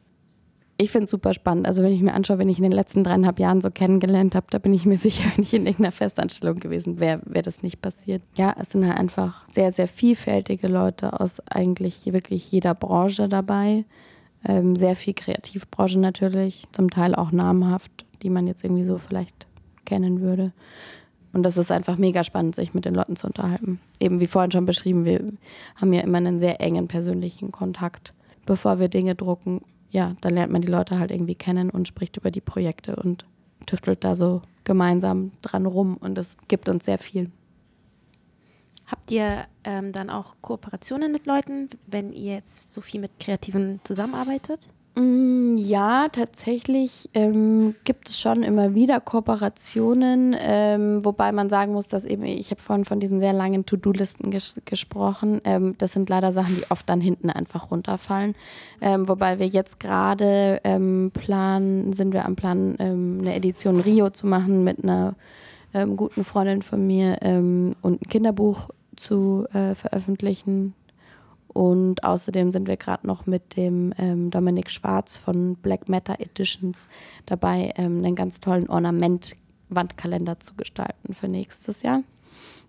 ich 0.80 0.90
finde 0.90 1.04
es 1.04 1.10
super 1.10 1.34
spannend. 1.34 1.66
Also 1.66 1.82
wenn 1.82 1.92
ich 1.92 2.00
mir 2.00 2.14
anschaue, 2.14 2.38
wenn 2.38 2.48
ich 2.48 2.58
in 2.58 2.62
den 2.62 2.72
letzten 2.72 3.04
dreieinhalb 3.04 3.38
Jahren 3.38 3.60
so 3.60 3.70
kennengelernt 3.70 4.34
habe, 4.34 4.46
da 4.50 4.58
bin 4.58 4.72
ich 4.72 4.86
mir 4.86 4.96
sicher 4.98 5.30
nicht 5.36 5.52
in 5.52 5.66
irgendeiner 5.66 5.92
Festanstellung 5.92 6.58
gewesen, 6.58 6.98
wäre 6.98 7.20
wär 7.24 7.42
das 7.42 7.62
nicht 7.62 7.82
passiert. 7.82 8.22
Ja, 8.34 8.54
es 8.58 8.70
sind 8.70 8.86
halt 8.86 8.98
einfach 8.98 9.46
sehr, 9.50 9.72
sehr 9.72 9.88
vielfältige 9.88 10.68
Leute 10.68 11.20
aus 11.20 11.40
eigentlich 11.48 12.10
wirklich 12.12 12.50
jeder 12.50 12.74
Branche 12.74 13.28
dabei. 13.28 13.84
Ähm, 14.42 14.74
sehr 14.74 14.96
viel 14.96 15.12
Kreativbranche 15.12 15.98
natürlich, 15.98 16.64
zum 16.72 16.88
Teil 16.88 17.14
auch 17.14 17.30
namhaft, 17.30 18.06
die 18.22 18.30
man 18.30 18.46
jetzt 18.46 18.64
irgendwie 18.64 18.84
so 18.84 18.96
vielleicht 18.96 19.46
kennen 19.84 20.22
würde. 20.22 20.52
Und 21.34 21.42
das 21.42 21.58
ist 21.58 21.70
einfach 21.70 21.98
mega 21.98 22.24
spannend, 22.24 22.54
sich 22.54 22.72
mit 22.72 22.86
den 22.86 22.94
Leuten 22.94 23.16
zu 23.16 23.26
unterhalten. 23.26 23.80
Eben 24.00 24.18
wie 24.18 24.26
vorhin 24.26 24.50
schon 24.50 24.64
beschrieben, 24.64 25.04
wir 25.04 25.22
haben 25.76 25.92
ja 25.92 26.00
immer 26.00 26.18
einen 26.18 26.38
sehr 26.38 26.60
engen 26.62 26.88
persönlichen 26.88 27.52
Kontakt, 27.52 28.14
bevor 28.46 28.80
wir 28.80 28.88
Dinge 28.88 29.14
drucken 29.14 29.60
ja, 29.90 30.16
da 30.20 30.28
lernt 30.28 30.52
man 30.52 30.62
die 30.62 30.68
Leute 30.68 30.98
halt 30.98 31.10
irgendwie 31.10 31.34
kennen 31.34 31.70
und 31.70 31.88
spricht 31.88 32.16
über 32.16 32.30
die 32.30 32.40
Projekte 32.40 32.96
und 32.96 33.24
tüftelt 33.66 34.04
da 34.04 34.14
so 34.14 34.42
gemeinsam 34.64 35.32
dran 35.42 35.66
rum 35.66 35.96
und 35.96 36.14
das 36.14 36.36
gibt 36.48 36.68
uns 36.68 36.84
sehr 36.84 36.98
viel. 36.98 37.30
Habt 38.86 39.12
ihr 39.12 39.46
ähm, 39.62 39.92
dann 39.92 40.10
auch 40.10 40.34
Kooperationen 40.40 41.12
mit 41.12 41.26
Leuten, 41.26 41.68
wenn 41.86 42.12
ihr 42.12 42.34
jetzt 42.34 42.72
so 42.72 42.80
viel 42.80 43.00
mit 43.00 43.20
Kreativen 43.20 43.80
zusammenarbeitet? 43.84 44.66
Mm, 44.96 45.56
ja, 45.56 46.08
tatsächlich 46.10 47.10
ähm, 47.14 47.76
gibt 47.84 48.08
es 48.08 48.18
schon 48.18 48.42
immer 48.42 48.74
wieder 48.74 49.00
Kooperationen, 49.00 50.34
ähm, 50.38 51.04
wobei 51.04 51.30
man 51.30 51.48
sagen 51.48 51.72
muss, 51.72 51.86
dass 51.86 52.04
eben, 52.04 52.24
ich 52.24 52.50
habe 52.50 52.60
vorhin 52.60 52.84
von 52.84 52.98
diesen 52.98 53.20
sehr 53.20 53.32
langen 53.32 53.66
To-Do-Listen 53.66 54.30
ges 54.30 54.60
gesprochen. 54.64 55.40
Ähm, 55.44 55.76
das 55.78 55.92
sind 55.92 56.08
leider 56.08 56.32
Sachen, 56.32 56.56
die 56.56 56.70
oft 56.70 56.88
dann 56.88 57.00
hinten 57.00 57.30
einfach 57.30 57.70
runterfallen. 57.70 58.34
Ähm, 58.80 59.06
wobei 59.06 59.38
wir 59.38 59.46
jetzt 59.46 59.78
gerade 59.78 60.60
ähm, 60.64 61.12
planen, 61.14 61.92
sind 61.92 62.12
wir 62.12 62.24
am 62.24 62.34
Plan, 62.34 62.74
ähm, 62.80 63.18
eine 63.20 63.36
Edition 63.36 63.80
Rio 63.80 64.10
zu 64.10 64.26
machen 64.26 64.64
mit 64.64 64.82
einer 64.82 65.14
guten 65.72 66.24
Freundin 66.24 66.62
von 66.62 66.84
mir 66.84 67.18
und 67.22 68.02
ein 68.02 68.08
Kinderbuch 68.08 68.70
zu 68.96 69.46
äh, 69.52 69.76
veröffentlichen 69.76 70.74
und 71.52 72.04
außerdem 72.04 72.52
sind 72.52 72.68
wir 72.68 72.76
gerade 72.76 73.06
noch 73.06 73.26
mit 73.26 73.56
dem 73.56 73.92
ähm, 73.98 74.30
Dominik 74.30 74.70
Schwarz 74.70 75.18
von 75.18 75.56
Black 75.56 75.88
Matter 75.88 76.20
Editions 76.20 76.86
dabei, 77.26 77.72
ähm, 77.76 78.04
einen 78.04 78.14
ganz 78.14 78.40
tollen 78.40 78.68
Ornament-Wandkalender 78.68 80.38
zu 80.38 80.54
gestalten 80.54 81.12
für 81.12 81.28
nächstes 81.28 81.82
Jahr. 81.82 82.02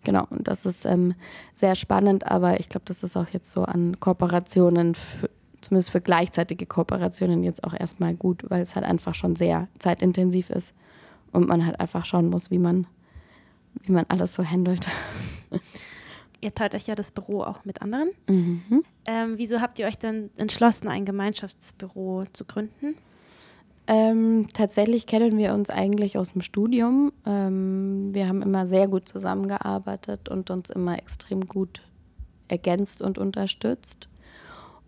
Genau, 0.03 0.25
und 0.31 0.47
das 0.47 0.65
ist 0.65 0.85
ähm, 0.85 1.13
sehr 1.53 1.75
spannend, 1.75 2.25
aber 2.25 2.59
ich 2.59 2.69
glaube, 2.69 2.85
das 2.85 3.03
ist 3.03 3.15
auch 3.15 3.27
jetzt 3.29 3.51
so 3.51 3.63
an 3.63 3.99
Kooperationen, 3.99 4.95
für, 4.95 5.29
zumindest 5.61 5.91
für 5.91 6.01
gleichzeitige 6.01 6.65
Kooperationen 6.65 7.43
jetzt 7.43 7.63
auch 7.63 7.75
erstmal 7.79 8.15
gut, 8.15 8.43
weil 8.49 8.63
es 8.63 8.75
halt 8.75 8.85
einfach 8.85 9.13
schon 9.13 9.35
sehr 9.35 9.67
zeitintensiv 9.77 10.49
ist 10.49 10.73
und 11.31 11.47
man 11.47 11.63
halt 11.65 11.79
einfach 11.79 12.03
schauen 12.05 12.29
muss, 12.31 12.49
wie 12.49 12.57
man, 12.57 12.87
wie 13.83 13.91
man 13.91 14.05
alles 14.07 14.33
so 14.33 14.43
handelt. 14.43 14.87
ihr 16.41 16.53
teilt 16.53 16.75
euch 16.75 16.87
ja 16.87 16.95
das 16.95 17.11
Büro 17.11 17.41
auch 17.43 17.63
mit 17.65 17.81
anderen. 17.81 18.09
Mhm. 18.27 18.83
Ähm, 19.05 19.33
wieso 19.37 19.61
habt 19.61 19.79
ihr 19.79 19.87
euch 19.87 19.97
dann 19.97 20.29
entschlossen, 20.37 20.87
ein 20.87 21.05
Gemeinschaftsbüro 21.05 22.25
zu 22.33 22.45
gründen? 22.45 22.95
Ähm, 23.87 24.47
tatsächlich 24.53 25.05
kennen 25.07 25.37
wir 25.37 25.53
uns 25.53 25.69
eigentlich 25.69 26.17
aus 26.17 26.33
dem 26.33 26.41
Studium. 26.41 27.11
Ähm, 27.25 28.09
wir 28.13 28.27
haben 28.27 28.41
immer 28.41 28.67
sehr 28.67 28.87
gut 28.87 29.07
zusammengearbeitet 29.07 30.29
und 30.29 30.49
uns 30.49 30.69
immer 30.69 30.97
extrem 30.97 31.47
gut 31.47 31.81
ergänzt 32.47 33.01
und 33.01 33.17
unterstützt. 33.17 34.07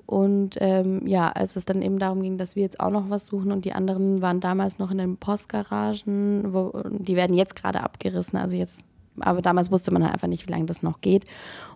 Und 0.05 0.57
ähm, 0.59 1.07
ja, 1.07 1.31
als 1.31 1.55
es 1.55 1.65
dann 1.65 1.81
eben 1.81 1.97
darum 1.97 2.21
ging, 2.21 2.37
dass 2.37 2.55
wir 2.55 2.63
jetzt 2.63 2.79
auch 2.79 2.91
noch 2.91 3.09
was 3.09 3.25
suchen 3.25 3.51
und 3.51 3.65
die 3.65 3.73
anderen 3.73 4.21
waren 4.21 4.41
damals 4.41 4.77
noch 4.77 4.91
in 4.91 4.97
den 4.97 5.17
Postgaragen, 5.17 6.53
wo, 6.53 6.73
die 6.89 7.15
werden 7.15 7.35
jetzt 7.35 7.55
gerade 7.55 7.81
abgerissen. 7.81 8.37
Also 8.37 8.57
jetzt 8.57 8.85
aber 9.19 9.41
damals 9.41 9.71
wusste 9.71 9.91
man 9.91 10.03
halt 10.03 10.13
einfach 10.13 10.27
nicht, 10.27 10.47
wie 10.47 10.51
lange 10.51 10.65
das 10.65 10.83
noch 10.83 11.01
geht. 11.01 11.25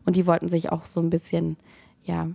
Und 0.05 0.15
die 0.15 0.27
wollten 0.27 0.47
sich 0.47 0.71
auch 0.71 0.85
so 0.85 0.99
ein 0.99 1.09
bisschen, 1.09 1.57
ja, 2.03 2.27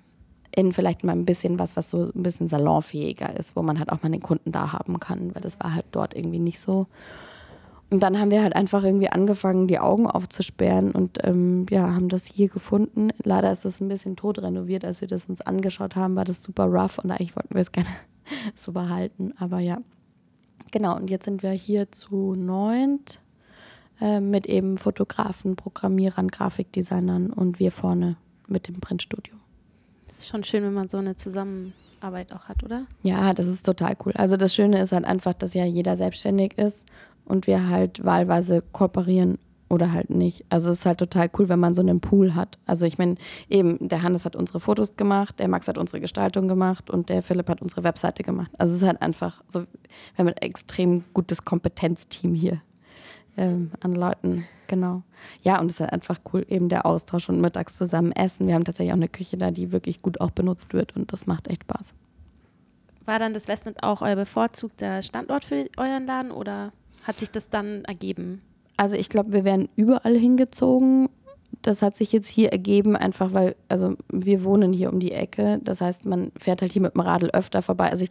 in 0.54 0.72
vielleicht 0.72 1.02
mal 1.02 1.12
ein 1.12 1.24
bisschen 1.24 1.58
was, 1.58 1.76
was 1.76 1.90
so 1.90 2.10
ein 2.14 2.22
bisschen 2.22 2.48
salonfähiger 2.48 3.36
ist, 3.36 3.56
wo 3.56 3.62
man 3.62 3.78
halt 3.78 3.90
auch 3.90 4.02
mal 4.02 4.10
den 4.10 4.20
Kunden 4.20 4.52
da 4.52 4.72
haben 4.72 5.00
kann, 5.00 5.34
weil 5.34 5.42
das 5.42 5.58
war 5.60 5.74
halt 5.74 5.86
dort 5.92 6.14
irgendwie 6.14 6.38
nicht 6.38 6.60
so. 6.60 6.86
Und 7.90 8.02
dann 8.02 8.18
haben 8.18 8.30
wir 8.30 8.42
halt 8.42 8.56
einfach 8.56 8.84
irgendwie 8.84 9.10
angefangen, 9.10 9.66
die 9.66 9.78
Augen 9.78 10.06
aufzusperren 10.06 10.92
und 10.92 11.18
ähm, 11.24 11.66
ja, 11.68 11.94
haben 11.94 12.08
das 12.08 12.26
hier 12.26 12.48
gefunden. 12.48 13.10
Leider 13.22 13.52
ist 13.52 13.66
das 13.66 13.80
ein 13.80 13.88
bisschen 13.88 14.16
tot 14.16 14.38
renoviert. 14.38 14.84
Als 14.84 15.02
wir 15.02 15.08
das 15.08 15.26
uns 15.26 15.42
angeschaut 15.42 15.94
haben, 15.94 16.16
war 16.16 16.24
das 16.24 16.42
super 16.42 16.64
rough 16.64 16.98
und 16.98 17.10
eigentlich 17.10 17.36
wollten 17.36 17.54
wir 17.54 17.60
es 17.60 17.72
gerne 17.72 17.90
so 18.56 18.72
behalten. 18.72 19.34
Aber 19.38 19.58
ja, 19.58 19.78
genau. 20.70 20.96
Und 20.96 21.10
jetzt 21.10 21.26
sind 21.26 21.42
wir 21.42 21.50
hier 21.50 21.92
zu 21.92 22.34
neunt 22.34 23.21
äh, 24.02 24.20
mit 24.20 24.48
eben 24.48 24.78
Fotografen, 24.78 25.54
Programmierern, 25.54 26.26
Grafikdesignern 26.26 27.30
und 27.30 27.60
wir 27.60 27.70
vorne 27.70 28.16
mit 28.48 28.66
dem 28.66 28.80
Printstudio. 28.80 29.34
Das 30.08 30.18
ist 30.18 30.28
schon 30.28 30.42
schön, 30.42 30.64
wenn 30.64 30.74
man 30.74 30.88
so 30.88 30.96
eine 30.96 31.14
Zusammenarbeit 31.14 32.32
auch 32.32 32.48
hat, 32.48 32.64
oder? 32.64 32.86
Ja, 33.04 33.32
das 33.32 33.46
ist 33.46 33.64
total 33.64 33.96
cool. 34.04 34.12
Also 34.16 34.36
das 34.36 34.56
Schöne 34.56 34.82
ist 34.82 34.90
halt 34.90 35.04
einfach, 35.04 35.34
dass 35.34 35.54
ja 35.54 35.64
jeder 35.64 35.96
selbstständig 35.96 36.58
ist 36.58 36.84
und 37.26 37.46
wir 37.46 37.68
halt 37.68 38.04
wahlweise 38.04 38.64
kooperieren 38.72 39.38
oder 39.68 39.92
halt 39.92 40.10
nicht. 40.10 40.44
Also 40.48 40.70
es 40.70 40.80
ist 40.80 40.86
halt 40.86 40.98
total 40.98 41.30
cool, 41.38 41.48
wenn 41.48 41.60
man 41.60 41.76
so 41.76 41.80
einen 41.80 42.00
Pool 42.00 42.34
hat. 42.34 42.58
Also 42.66 42.86
ich 42.86 42.98
meine, 42.98 43.14
eben, 43.48 43.88
der 43.88 44.02
Hannes 44.02 44.24
hat 44.24 44.34
unsere 44.34 44.58
Fotos 44.58 44.96
gemacht, 44.96 45.38
der 45.38 45.46
Max 45.46 45.68
hat 45.68 45.78
unsere 45.78 46.00
Gestaltung 46.00 46.48
gemacht 46.48 46.90
und 46.90 47.08
der 47.08 47.22
Philipp 47.22 47.48
hat 47.48 47.62
unsere 47.62 47.84
Webseite 47.84 48.24
gemacht. 48.24 48.50
Also 48.58 48.74
es 48.74 48.82
ist 48.82 48.88
halt 48.88 49.00
einfach 49.00 49.44
so, 49.46 49.60
wir 49.60 49.68
haben 50.18 50.26
ein 50.26 50.36
extrem 50.38 51.04
gutes 51.14 51.44
Kompetenzteam 51.44 52.34
hier 52.34 52.60
ähm, 53.36 53.70
an 53.80 53.92
Leuten. 53.92 54.44
Genau. 54.68 55.02
Ja, 55.42 55.60
und 55.60 55.66
es 55.66 55.74
ist 55.74 55.80
halt 55.80 55.92
einfach 55.92 56.20
cool, 56.32 56.46
eben 56.48 56.68
der 56.68 56.86
Austausch 56.86 57.28
und 57.28 57.40
mittags 57.40 57.76
zusammen 57.76 58.12
essen. 58.12 58.46
Wir 58.46 58.54
haben 58.54 58.64
tatsächlich 58.64 58.92
auch 58.92 58.96
eine 58.96 59.08
Küche 59.08 59.36
da, 59.36 59.50
die 59.50 59.72
wirklich 59.72 60.02
gut 60.02 60.20
auch 60.20 60.30
benutzt 60.30 60.72
wird 60.72 60.96
und 60.96 61.12
das 61.12 61.26
macht 61.26 61.48
echt 61.48 61.64
Spaß. 61.64 61.94
War 63.04 63.18
dann 63.18 63.32
das 63.32 63.48
Westend 63.48 63.82
auch 63.82 64.00
euer 64.02 64.16
bevorzugter 64.16 65.02
Standort 65.02 65.44
für 65.44 65.68
euren 65.76 66.06
Laden 66.06 66.30
oder 66.30 66.72
hat 67.04 67.18
sich 67.18 67.30
das 67.30 67.50
dann 67.50 67.84
ergeben? 67.84 68.40
Also 68.76 68.96
ich 68.96 69.08
glaube, 69.08 69.32
wir 69.32 69.44
wären 69.44 69.68
überall 69.76 70.16
hingezogen. 70.16 71.08
Das 71.60 71.82
hat 71.82 71.96
sich 71.96 72.12
jetzt 72.12 72.28
hier 72.28 72.50
ergeben, 72.50 72.96
einfach 72.96 73.34
weil, 73.34 73.56
also 73.68 73.96
wir 74.10 74.42
wohnen 74.42 74.72
hier 74.72 74.92
um 74.92 75.00
die 75.00 75.12
Ecke. 75.12 75.60
Das 75.62 75.80
heißt, 75.80 76.06
man 76.06 76.32
fährt 76.38 76.62
halt 76.62 76.72
hier 76.72 76.82
mit 76.82 76.94
dem 76.94 77.00
Radl 77.00 77.30
öfter 77.30 77.62
vorbei. 77.62 77.90
Also 77.90 78.04
ich, 78.04 78.10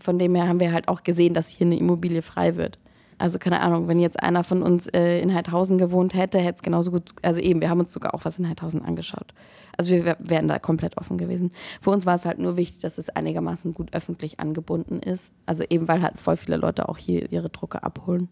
von 0.00 0.18
dem 0.18 0.34
her 0.34 0.48
haben 0.48 0.60
wir 0.60 0.72
halt 0.72 0.88
auch 0.88 1.02
gesehen, 1.02 1.34
dass 1.34 1.48
hier 1.48 1.66
eine 1.66 1.78
Immobilie 1.78 2.22
frei 2.22 2.56
wird. 2.56 2.78
Also 3.18 3.38
keine 3.38 3.60
Ahnung, 3.60 3.88
wenn 3.88 3.98
jetzt 3.98 4.22
einer 4.22 4.44
von 4.44 4.62
uns 4.62 4.88
äh, 4.88 5.20
in 5.20 5.34
Heidhausen 5.34 5.78
gewohnt 5.78 6.14
hätte, 6.14 6.38
hätte 6.38 6.56
es 6.56 6.62
genauso 6.62 6.90
gut, 6.90 7.12
also 7.22 7.40
eben, 7.40 7.60
wir 7.60 7.70
haben 7.70 7.80
uns 7.80 7.92
sogar 7.92 8.14
auch 8.14 8.24
was 8.24 8.38
in 8.38 8.48
Heidhausen 8.48 8.84
angeschaut. 8.84 9.32
Also 9.78 9.90
wir 9.90 10.16
wären 10.18 10.48
da 10.48 10.58
komplett 10.58 10.98
offen 10.98 11.18
gewesen. 11.18 11.50
Für 11.80 11.90
uns 11.90 12.06
war 12.06 12.14
es 12.14 12.24
halt 12.24 12.38
nur 12.38 12.56
wichtig, 12.56 12.80
dass 12.80 12.98
es 12.98 13.10
einigermaßen 13.10 13.74
gut 13.74 13.94
öffentlich 13.94 14.40
angebunden 14.40 15.00
ist. 15.00 15.32
Also 15.46 15.64
eben, 15.68 15.88
weil 15.88 16.02
halt 16.02 16.18
voll 16.18 16.36
viele 16.36 16.56
Leute 16.56 16.88
auch 16.88 16.98
hier 16.98 17.30
ihre 17.30 17.50
Drucke 17.50 17.82
abholen 17.82 18.28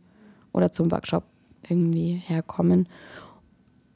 oder 0.53 0.73
zum 0.73 0.91
Workshop 0.91 1.25
irgendwie 1.69 2.15
herkommen. 2.15 2.89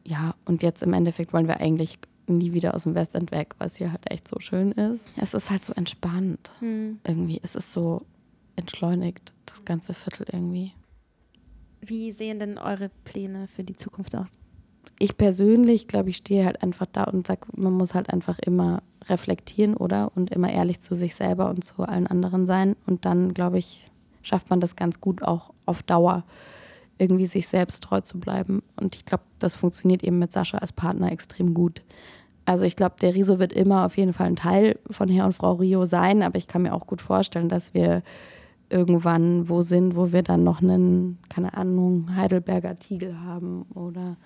Ja, 0.05 0.35
und 0.47 0.62
jetzt 0.62 0.83
im 0.83 0.93
Endeffekt 0.93 1.33
wollen 1.33 1.49
wir 1.49 1.61
eigentlich 1.61 1.99
nie 2.27 2.53
wieder 2.53 2.75
aus 2.75 2.83
dem 2.85 2.95
Westend 2.95 3.31
weg, 3.31 3.55
was 3.59 3.77
hier 3.77 3.91
halt 3.91 4.11
echt 4.11 4.29
so 4.29 4.39
schön 4.41 4.73
ist. 4.73 5.11
Es 5.17 5.35
ist 5.35 5.51
halt 5.51 5.65
so 5.65 5.73
entspannt. 5.75 6.51
Hm. 6.61 6.99
Irgendwie, 7.05 7.41
es 7.43 7.55
ist 7.55 7.73
so 7.73 8.03
entschleunigt, 8.57 9.33
das 9.47 9.65
ganze 9.65 9.95
Viertel 9.95 10.27
irgendwie. 10.33 10.73
Wie 11.81 12.12
sehen 12.12 12.39
denn 12.39 12.59
eure 12.59 12.91
Pläne 13.05 13.47
für 13.47 13.64
die 13.64 13.76
Zukunft 13.76 14.14
aus? 14.14 14.29
Ich 14.99 15.16
persönlich, 15.16 15.87
glaube 15.87 16.11
ich, 16.11 16.16
stehe 16.16 16.45
halt 16.45 16.62
einfach 16.62 16.87
da 16.91 17.05
und 17.05 17.26
sage, 17.26 17.43
man 17.55 17.72
muss 17.72 17.95
halt 17.95 18.11
einfach 18.11 18.39
immer 18.41 18.83
reflektieren, 19.09 19.76
oder? 19.76 20.11
Und 20.14 20.31
immer 20.31 20.51
ehrlich 20.51 20.81
zu 20.81 20.95
sich 20.95 21.14
selber 21.14 21.51
und 21.51 21.62
zu 21.64 21.83
allen 21.83 22.07
anderen 22.07 22.47
sein. 22.47 22.74
Und 22.87 23.05
dann, 23.05 23.33
glaube 23.33 23.59
ich, 23.59 23.89
schafft 24.22 24.51
man 24.51 24.61
das 24.61 24.76
ganz 24.76 25.01
gut 25.01 25.22
auch 25.22 25.53
auf 25.66 25.83
Dauer, 25.83 26.24
irgendwie 26.99 27.26
sich 27.26 27.47
selbst 27.47 27.85
treu 27.85 28.01
zu 28.01 28.18
bleiben. 28.18 28.62
Und 28.76 28.97
ich 28.97 29.05
glaube, 29.05 29.22
das 29.39 29.55
funktioniert 29.55 30.03
eben 30.03 30.18
mit 30.18 30.33
Sascha 30.33 30.59
als 30.59 30.72
Partner 30.72 31.12
extrem 31.12 31.55
gut. 31.55 31.83
Also 32.45 32.64
ich 32.64 32.76
glaube, 32.76 32.97
der 33.01 33.14
Riso 33.14 33.39
wird 33.39 33.53
immer 33.53 33.85
auf 33.85 33.97
jeden 33.97 34.12
Fall 34.12 34.26
ein 34.26 34.37
Teil 34.37 34.79
von 34.91 35.09
Herr 35.09 35.26
und 35.26 35.35
Frau 35.35 35.53
Rio 35.55 35.85
sein, 35.85 36.22
aber 36.22 36.39
ich 36.39 36.49
kann 36.49 36.62
mir 36.62 36.72
auch 36.72 36.87
gut 36.87 37.03
vorstellen, 37.03 37.49
dass 37.49 37.74
wir 37.74 38.03
irgendwann 38.71 39.49
wo 39.49 39.62
sind, 39.62 39.97
wo 39.97 40.12
wir 40.12 40.23
dann 40.23 40.45
noch 40.45 40.62
einen, 40.62 41.19
keine 41.29 41.55
Ahnung, 41.55 42.14
Heidelberger 42.14 42.79
Tiegel 42.79 43.21
haben 43.21 43.62
oder 43.75 44.16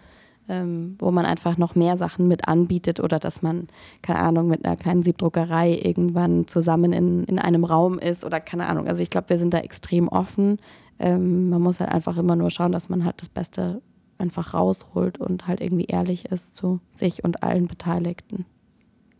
ähm, 0.49 0.97
wo 0.99 1.11
man 1.11 1.25
einfach 1.25 1.57
noch 1.57 1.75
mehr 1.75 1.97
Sachen 1.97 2.27
mit 2.29 2.49
anbietet 2.49 3.01
oder 3.01 3.19
dass 3.19 3.43
man, 3.43 3.69
keine 4.03 4.19
Ahnung, 4.19 4.49
mit 4.49 4.65
einer 4.65 4.77
kleinen 4.77 5.03
Siebdruckerei 5.03 5.81
irgendwann 5.83 6.47
zusammen 6.47 6.93
in, 6.93 7.25
in 7.25 7.39
einem 7.39 7.65
Raum 7.65 7.99
ist 7.99 8.25
oder 8.25 8.41
keine 8.41 8.67
Ahnung. 8.67 8.89
Also 8.89 9.03
ich 9.03 9.11
glaube, 9.11 9.31
wir 9.31 9.39
sind 9.39 9.55
da 9.55 9.59
extrem 9.59 10.09
offen. 10.09 10.59
Ähm, 10.99 11.49
man 11.49 11.63
muss 11.63 11.81
halt 11.81 11.91
einfach 11.91 12.19
immer 12.19 12.37
nur 12.37 12.51
schauen, 12.51 12.73
dass 12.73 12.89
man 12.89 13.05
halt 13.05 13.21
das 13.21 13.29
Beste 13.29 13.83
einfach 14.19 14.55
rausholt 14.55 15.19
und 15.19 15.47
halt 15.49 15.61
irgendwie 15.61 15.87
ehrlich 15.87 16.27
ist 16.27 16.55
zu 16.55 16.81
sich 16.91 17.25
und 17.25 17.43
allen 17.43 17.67
Beteiligten. 17.67 18.45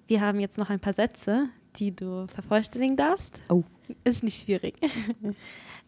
Wir 0.07 0.21
haben 0.21 0.41
jetzt 0.41 0.59
noch 0.59 0.71
ein 0.71 0.81
paar 0.81 0.93
Sätze, 0.93 1.49
die 1.77 1.95
du 1.95 2.27
vervollständigen 2.27 2.97
darfst. 2.97 3.41
Oh. 3.49 3.63
Ist 4.05 4.23
nicht 4.23 4.43
schwierig. 4.43 4.75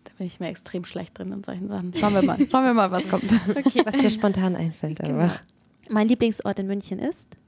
Da 0.05 0.11
bin 0.19 0.27
ich 0.27 0.39
mir 0.39 0.49
extrem 0.49 0.85
schlecht 0.85 1.19
drin 1.19 1.33
in 1.33 1.43
solchen 1.43 1.69
Sachen. 1.69 1.95
Schauen 1.97 2.13
wir 2.13 2.23
mal, 2.23 2.37
schauen 2.37 2.65
wir 2.65 2.75
mal, 2.75 2.91
was 2.91 3.09
kommt. 3.09 3.25
Okay, 3.49 3.81
was 3.87 3.97
dir 3.97 4.11
spontan 4.11 4.55
einfällt. 4.55 4.99
Genau. 4.99 5.19
Einfach. 5.19 5.43
Mein 5.89 6.09
Lieblingsort 6.09 6.59
in 6.59 6.67
München 6.67 6.99
ist? 6.99 7.39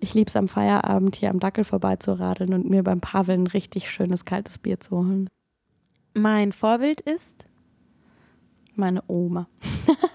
Ich 0.00 0.14
liebe 0.14 0.28
es 0.28 0.36
am 0.36 0.46
Feierabend 0.48 1.16
hier 1.16 1.30
am 1.30 1.40
Dackel 1.40 1.64
vorbeizuradeln 1.64 2.52
und 2.52 2.68
mir 2.68 2.82
beim 2.82 3.00
Pavel 3.00 3.38
ein 3.38 3.46
richtig 3.46 3.90
schönes 3.90 4.24
kaltes 4.24 4.58
Bier 4.58 4.78
zu 4.78 4.96
holen. 4.96 5.28
Mein 6.14 6.52
Vorbild 6.52 7.00
ist? 7.00 7.45
Meine 8.76 9.02
Oma. 9.08 9.48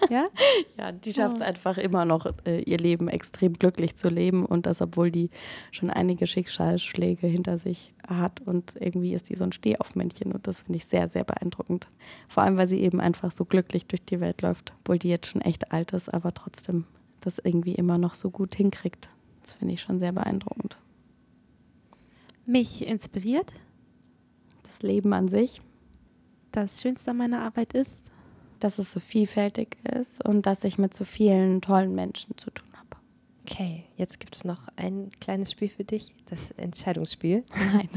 Ja? 0.09 0.27
Ja, 0.77 0.91
die 0.91 1.13
schafft 1.13 1.37
es 1.37 1.41
einfach 1.43 1.77
immer 1.77 2.05
noch, 2.05 2.25
äh, 2.45 2.61
ihr 2.61 2.77
Leben 2.77 3.07
extrem 3.07 3.53
glücklich 3.53 3.95
zu 3.97 4.09
leben 4.09 4.45
und 4.45 4.65
das, 4.65 4.81
obwohl 4.81 5.11
die 5.11 5.29
schon 5.71 5.91
einige 5.91 6.25
Schicksalsschläge 6.25 7.27
hinter 7.27 7.59
sich 7.59 7.93
hat 8.07 8.41
und 8.41 8.73
irgendwie 8.79 9.13
ist 9.13 9.29
die 9.29 9.35
so 9.35 9.43
ein 9.43 9.51
Stehaufmännchen 9.51 10.31
und 10.31 10.47
das 10.47 10.61
finde 10.61 10.77
ich 10.77 10.85
sehr, 10.85 11.07
sehr 11.07 11.23
beeindruckend. 11.23 11.87
Vor 12.27 12.41
allem, 12.41 12.57
weil 12.57 12.67
sie 12.67 12.79
eben 12.79 12.99
einfach 12.99 13.31
so 13.31 13.45
glücklich 13.45 13.85
durch 13.85 14.03
die 14.03 14.19
Welt 14.19 14.41
läuft, 14.41 14.73
obwohl 14.79 14.97
die 14.97 15.09
jetzt 15.09 15.27
schon 15.27 15.41
echt 15.41 15.71
alt 15.71 15.91
ist, 15.91 16.11
aber 16.11 16.33
trotzdem 16.33 16.85
das 17.19 17.37
irgendwie 17.37 17.75
immer 17.75 17.99
noch 17.99 18.15
so 18.15 18.31
gut 18.31 18.55
hinkriegt. 18.55 19.09
Das 19.43 19.53
finde 19.53 19.75
ich 19.75 19.81
schon 19.81 19.99
sehr 19.99 20.13
beeindruckend. 20.13 20.77
Mich 22.45 22.87
inspiriert. 22.87 23.53
Das 24.63 24.81
Leben 24.81 25.13
an 25.13 25.27
sich, 25.27 25.61
Das 26.51 26.81
Schönste 26.81 27.11
an 27.11 27.17
meiner 27.17 27.41
Arbeit 27.41 27.73
ist? 27.73 28.10
Dass 28.63 28.79
es 28.79 28.91
so 28.91 28.99
vielfältig 28.99 29.77
ist 29.99 30.25
und 30.25 30.45
dass 30.45 30.63
ich 30.63 30.77
mit 30.77 30.93
so 30.93 31.03
vielen 31.03 31.61
tollen 31.61 31.93
Menschen 31.93 32.37
zu 32.37 32.49
tun 32.51 32.67
habe. 32.73 33.01
Okay, 33.45 33.83
jetzt 33.97 34.19
gibt 34.19 34.35
es 34.35 34.43
noch 34.45 34.67
ein 34.75 35.11
kleines 35.19 35.51
Spiel 35.51 35.69
für 35.69 35.83
dich, 35.83 36.13
das 36.29 36.51
Entscheidungsspiel. 36.51 37.43
Nein. 37.73 37.89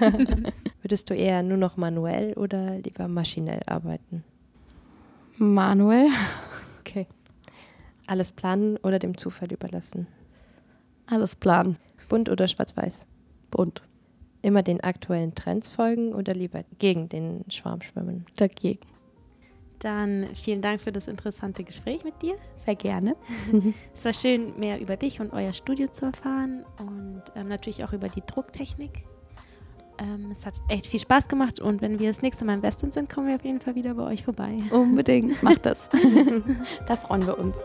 Würdest 0.82 1.10
du 1.10 1.14
eher 1.14 1.42
nur 1.42 1.58
noch 1.58 1.76
manuell 1.76 2.32
oder 2.34 2.78
lieber 2.78 3.06
maschinell 3.08 3.60
arbeiten? 3.66 4.24
Manuel, 5.36 6.08
Okay. 6.80 7.06
Alles 8.06 8.32
planen 8.32 8.78
oder 8.78 8.98
dem 8.98 9.16
Zufall 9.16 9.52
überlassen? 9.52 10.06
alles 11.06 11.36
planen. 11.36 11.76
Bunt 12.08 12.28
oder 12.28 12.48
schwarz-weiß? 12.48 13.06
Bunt. 13.50 13.82
Immer 14.42 14.62
den 14.62 14.80
aktuellen 14.82 15.34
Trends 15.34 15.70
folgen 15.70 16.14
oder 16.14 16.34
lieber 16.34 16.64
gegen 16.78 17.08
den 17.08 17.44
Schwarm 17.50 17.82
schwimmen? 17.82 18.24
Dagegen. 18.36 18.80
Dann 19.78 20.28
vielen 20.34 20.60
Dank 20.60 20.80
für 20.80 20.92
das 20.92 21.08
interessante 21.08 21.62
Gespräch 21.62 22.04
mit 22.04 22.20
dir. 22.22 22.36
Sehr 22.64 22.74
gerne. 22.74 23.16
Es 23.96 24.04
war 24.04 24.12
schön, 24.12 24.58
mehr 24.58 24.80
über 24.80 24.96
dich 24.96 25.20
und 25.20 25.32
euer 25.32 25.52
Studio 25.52 25.88
zu 25.88 26.06
erfahren 26.06 26.64
und 26.78 27.22
ähm, 27.34 27.48
natürlich 27.48 27.82
auch 27.84 27.92
über 27.92 28.08
die 28.08 28.22
Drucktechnik. 28.24 29.04
Ähm, 29.98 30.30
es 30.30 30.46
hat 30.46 30.54
echt 30.68 30.86
viel 30.86 31.00
Spaß 31.00 31.26
gemacht 31.26 31.58
und 31.58 31.80
wenn 31.82 31.98
wir 31.98 32.08
das 32.08 32.22
nächste 32.22 32.44
Mal 32.44 32.54
im 32.54 32.62
Westen 32.62 32.92
sind, 32.92 33.10
kommen 33.10 33.26
wir 33.26 33.34
auf 33.34 33.44
jeden 33.44 33.60
Fall 33.60 33.74
wieder 33.74 33.94
bei 33.94 34.04
euch 34.04 34.24
vorbei. 34.24 34.58
Unbedingt. 34.70 35.42
Macht 35.42 35.66
das. 35.66 35.88
da 36.86 36.96
freuen 36.96 37.26
wir 37.26 37.38
uns. 37.38 37.64